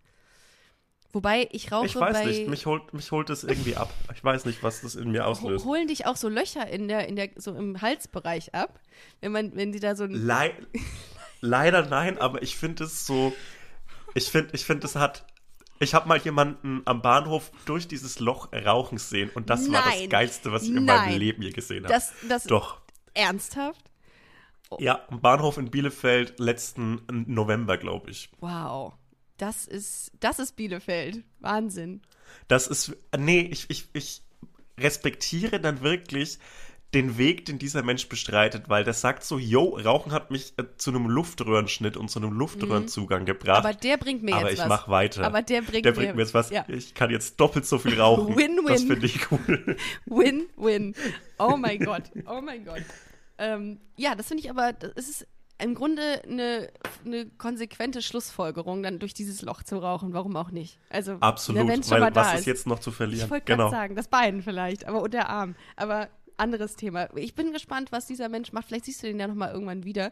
Wobei 1.13 1.49
ich 1.51 1.73
rauche 1.73 1.87
Ich 1.87 1.97
weiß 1.97 2.13
bei 2.13 2.25
nicht, 2.25 2.49
mich 2.49 2.67
holt, 2.67 2.95
mich 2.95 3.11
holt 3.11 3.29
das 3.31 3.43
irgendwie 3.43 3.75
ab. 3.77 3.93
Ich 4.15 4.23
weiß 4.23 4.45
nicht, 4.45 4.63
was 4.63 4.83
das 4.83 4.95
in 4.95 5.11
mir 5.11 5.27
auslöst. 5.27 5.65
holen 5.65 5.89
dich 5.89 6.07
auch 6.07 6.17
so 6.17 6.29
Löcher 6.29 6.69
in 6.69 6.87
der, 6.87 7.09
in 7.09 7.17
der, 7.17 7.31
so 7.35 7.53
im 7.53 7.81
Halsbereich 7.81 8.55
ab, 8.55 8.79
wenn 9.21 9.33
man, 9.33 9.57
wenn 9.57 9.73
die 9.73 9.81
da 9.81 9.97
so 9.97 10.05
ein. 10.05 10.13
Lei 10.13 10.55
Leider 11.41 11.87
nein, 11.87 12.19
aber 12.19 12.43
ich 12.43 12.57
finde 12.57 12.85
es 12.85 13.07
so. 13.07 13.33
Ich 14.15 14.31
finde, 14.31 14.51
ich 14.55 14.65
finde, 14.65 14.87
es 14.87 14.95
hat. 14.95 15.25
Ich 15.81 15.95
habe 15.95 16.07
mal 16.07 16.19
jemanden 16.19 16.83
am 16.85 17.01
Bahnhof 17.01 17.51
durch 17.65 17.89
dieses 17.89 18.21
Loch 18.21 18.53
rauchen 18.53 18.99
sehen 18.99 19.31
und 19.35 19.49
das 19.49 19.71
war 19.73 19.83
das 19.83 19.99
Nein. 19.99 20.09
Geilste, 20.11 20.53
was 20.53 20.65
ich 20.65 20.69
in 20.69 20.85
Nein. 20.85 21.09
meinem 21.09 21.19
Leben 21.19 21.43
je 21.43 21.51
gesehen 21.51 21.85
habe. 21.85 21.95
Das, 21.95 22.13
das 22.29 22.45
Doch. 22.45 22.83
ernsthaft? 23.15 23.91
Ja, 24.79 25.01
am 25.09 25.21
Bahnhof 25.21 25.59
in 25.59 25.71
Bielefeld 25.71 26.39
letzten 26.39 27.03
November, 27.11 27.77
glaube 27.77 28.11
ich. 28.11 28.31
Wow. 28.41 28.93
Das 29.37 29.67
ist, 29.67 30.13
das 30.21 30.39
ist 30.39 30.55
Bielefeld. 30.55 31.25
Wahnsinn. 31.41 32.03
Das 32.47 32.67
ist. 32.67 32.95
Nee, 33.17 33.41
ich, 33.51 33.71
ich, 33.71 33.89
ich 33.95 34.23
respektiere 34.79 35.61
dann 35.61 35.81
wirklich 35.81 36.39
den 36.93 37.19
Weg, 37.19 37.45
den 37.47 37.59
dieser 37.61 37.83
Mensch 37.85 38.09
bestreitet, 38.09 38.69
weil 38.69 38.83
der 38.83 38.95
sagt 38.95 39.23
so, 39.23 39.39
yo, 39.39 39.79
Rauchen 39.85 40.11
hat 40.11 40.31
mich 40.33 40.55
äh, 40.57 40.65
zu 40.77 40.91
einem 40.91 41.07
Luftröhrenschnitt 41.09 41.97
und 41.97 42.11
zu 42.11 42.19
einem 42.19 42.33
Luftröhrenzugang 42.33 43.25
gebracht. 43.27 43.65
Aber 43.65 43.73
der 43.75 43.97
bringt 43.97 44.23
mir 44.25 44.35
aber 44.35 44.47
jetzt 44.51 44.55
ich 44.55 44.59
was. 44.61 44.69
mach 44.69 44.89
weiter. 44.89 45.25
Aber 45.25 45.43
der 45.43 45.63
bringt, 45.63 45.85
Der 45.85 45.93
bringt 45.93 46.17
mir 46.17 46.23
jetzt 46.23 46.35
was. 46.35 46.51
Ja. 46.51 46.65
Ich 46.69 46.95
kann 46.95 47.11
jetzt 47.11 47.39
doppelt 47.39 47.65
so 47.65 47.79
viel 47.79 48.01
rauchen. 48.01 48.35
Win-win. 48.37 48.67
Das 48.67 48.83
finde 48.83 49.07
ich 49.07 49.31
cool. 49.31 49.77
Win, 50.07 50.47
win. 50.57 50.95
Oh 51.39 51.57
mein 51.57 51.79
Gott. 51.79 52.05
Oh 52.27 52.41
mein 52.41 52.65
Gott. 52.65 52.83
Ähm, 53.39 53.79
ja, 53.97 54.15
das 54.17 54.27
finde 54.29 54.43
ich 54.43 54.51
aber, 54.51 54.73
das 54.73 55.09
ist 55.09 55.27
im 55.63 55.75
Grunde 55.75 56.23
eine, 56.25 56.69
eine 57.05 57.27
konsequente 57.27 58.03
Schlussfolgerung, 58.03 58.83
dann 58.83 58.99
durch 58.99 59.15
dieses 59.15 59.43
Loch 59.43 59.63
zu 59.63 59.79
rauchen. 59.79 60.13
Warum 60.13 60.35
auch 60.37 60.51
nicht? 60.51 60.79
Also, 60.89 61.19
Absolut. 61.21 61.69
es 61.71 61.91
Weil 61.91 62.15
was 62.15 62.41
ist. 62.41 62.47
jetzt 62.47 62.67
noch 62.67 62.79
zu 62.81 62.91
Ich 62.91 62.97
verlieren? 62.97 63.31
wollte 63.31 63.45
gerade 63.45 63.63
Genau. 63.65 63.71
sagen, 63.71 63.95
das 63.95 64.09
Bein 64.09 64.43
vielleicht, 64.43 64.87
aber 64.87 65.03
und 65.03 65.13
der 65.15 65.29
Arm. 65.29 65.55
Aber 65.77 66.09
anderes 66.41 66.75
Thema. 66.77 67.09
Ich 67.17 67.35
bin 67.35 67.53
gespannt, 67.53 67.93
was 67.93 68.07
dieser 68.07 68.29
Mensch 68.29 68.53
macht. 68.53 68.67
Vielleicht 68.67 68.87
siehst 68.87 69.03
du 69.03 69.07
den 69.07 69.21
ja 69.21 69.29
nochmal 69.29 69.53
irgendwann 69.53 69.85
wieder. 69.85 70.11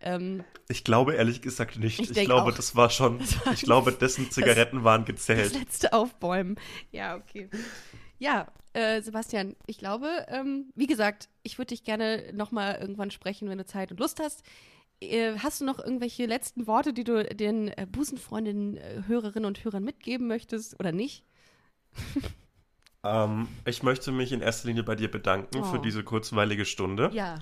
Ähm, 0.00 0.44
Ich 0.68 0.84
glaube 0.84 1.14
ehrlich 1.14 1.42
gesagt 1.42 1.78
nicht. 1.78 2.00
Ich 2.00 2.10
Ich, 2.10 2.24
glaube, 2.24 2.50
auch. 2.52 2.56
das 2.56 2.74
war 2.76 2.90
schon. 2.90 3.20
war 3.44 3.52
ich 3.52 3.62
glaube, 3.62 3.92
dessen 3.92 4.30
Zigaretten 4.30 4.84
waren 4.84 5.02
das 5.04 5.14
gezählt. 5.14 5.54
letzte 5.54 5.92
Aufbäumen. 5.92 6.56
Ja, 6.90 7.16
okay. 7.16 7.48
Ja, 8.18 8.48
äh, 8.72 9.00
Sebastian, 9.02 9.56
ich 9.66 9.78
glaube, 9.78 10.08
ähm, 10.28 10.72
wie 10.74 10.86
gesagt, 10.86 11.28
ich 11.42 11.58
würde 11.58 11.68
dich 11.68 11.84
gerne 11.84 12.30
nochmal 12.32 12.76
irgendwann 12.80 13.10
sprechen, 13.10 13.48
wenn 13.48 13.58
du 13.58 13.64
Zeit 13.66 13.90
und 13.90 14.00
Lust 14.00 14.20
hast. 14.20 14.42
Äh, 15.00 15.36
hast 15.38 15.60
du 15.60 15.64
noch 15.64 15.78
irgendwelche 15.78 16.26
letzten 16.26 16.66
Worte, 16.66 16.92
die 16.92 17.04
du 17.04 17.24
den 17.24 17.68
äh, 17.68 17.86
Busenfreundinnen, 17.90 18.76
äh, 18.76 19.02
Hörerinnen 19.06 19.46
und 19.46 19.64
Hörern 19.64 19.82
mitgeben 19.84 20.26
möchtest 20.28 20.78
oder 20.78 20.92
nicht? 20.92 21.24
Ähm, 23.04 23.48
ich 23.64 23.82
möchte 23.82 24.12
mich 24.12 24.32
in 24.32 24.40
erster 24.42 24.68
Linie 24.68 24.82
bei 24.82 24.94
dir 24.94 25.10
bedanken 25.10 25.58
Oh. 25.60 25.64
für 25.64 25.78
diese 25.78 26.04
kurzweilige 26.04 26.64
Stunde. 26.66 27.10
Ja, 27.14 27.38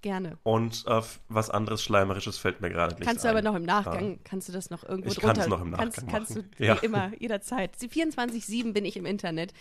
gerne. 0.00 0.38
Und 0.44 0.84
äh, 0.86 1.00
was 1.28 1.50
anderes 1.50 1.82
Schleimerisches 1.84 2.38
fällt 2.38 2.60
mir 2.62 2.70
gerade 2.70 2.94
nicht 2.94 3.04
Kannst 3.06 3.22
du 3.22 3.28
ein. 3.28 3.36
aber 3.36 3.42
noch 3.42 3.54
im 3.54 3.64
Nachgang, 3.64 4.18
kannst 4.24 4.48
du 4.48 4.52
das 4.52 4.70
noch 4.70 4.82
irgendwo 4.82 5.10
Ich 5.10 5.16
drunter. 5.18 5.34
kann's 5.34 5.46
noch 5.48 5.60
im 5.60 5.72
kannst, 5.74 5.98
Nachgang 5.98 6.10
kannst 6.14 6.30
du 6.30 6.38
machen. 6.38 6.50
wie 6.56 6.64
Ja. 6.64 6.74
immer, 6.76 7.12
jederzeit. 7.20 7.78
Sie 7.78 7.88
24-7 7.88 8.72
bin 8.72 8.84
ich 8.86 8.96
im 8.96 9.04
Internet. 9.04 9.52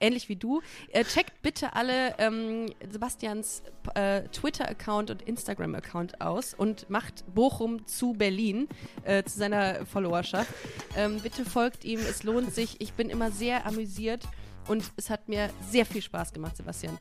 Ähnlich 0.00 0.28
wie 0.30 0.36
du. 0.36 0.62
Äh, 0.92 1.04
checkt 1.04 1.42
bitte 1.42 1.74
alle 1.76 2.18
ähm, 2.18 2.66
Sebastians 2.90 3.62
äh, 3.94 4.22
Twitter-Account 4.28 5.10
und 5.10 5.22
Instagram-Account 5.22 6.20
aus 6.22 6.54
und 6.54 6.88
macht 6.90 7.22
Bochum 7.34 7.86
zu 7.86 8.14
Berlin 8.14 8.66
äh, 9.04 9.22
zu 9.24 9.38
seiner 9.38 9.84
Followerschaft. 9.86 10.48
Ähm, 10.96 11.20
bitte 11.20 11.44
folgt 11.44 11.84
ihm, 11.84 12.00
es 12.00 12.22
lohnt 12.24 12.52
sich. 12.54 12.80
Ich 12.80 12.94
bin 12.94 13.10
immer 13.10 13.30
sehr 13.30 13.66
amüsiert 13.66 14.24
und 14.68 14.84
es 14.96 15.10
hat 15.10 15.28
mir 15.28 15.50
sehr 15.70 15.86
viel 15.86 16.02
Spaß 16.02 16.32
gemacht, 16.32 16.56
Sebastian. 16.56 16.98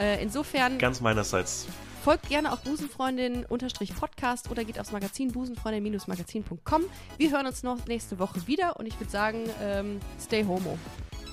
Äh, 0.00 0.22
insofern 0.22 0.78
Ganz 0.78 1.00
meinerseits. 1.00 1.66
Folgt 2.04 2.28
gerne 2.28 2.52
auch 2.52 2.58
Busenfreundin-Podcast 2.58 4.50
oder 4.50 4.64
geht 4.64 4.78
aufs 4.78 4.92
Magazin 4.92 5.32
busenfreundin-magazin.com. 5.32 6.84
Wir 7.16 7.30
hören 7.30 7.46
uns 7.46 7.62
noch 7.62 7.84
nächste 7.86 8.18
Woche 8.18 8.46
wieder 8.46 8.78
und 8.78 8.86
ich 8.86 8.98
würde 9.00 9.10
sagen, 9.10 9.44
ähm, 9.60 10.00
stay 10.20 10.44
homo. 10.44 10.78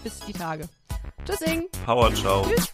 Bis 0.04 0.20
die 0.22 0.34
Tage. 0.34 0.68
Tschüssing! 1.26 1.70
Power, 1.86 2.14
ciao. 2.14 2.44
Tschüss. 2.44 2.74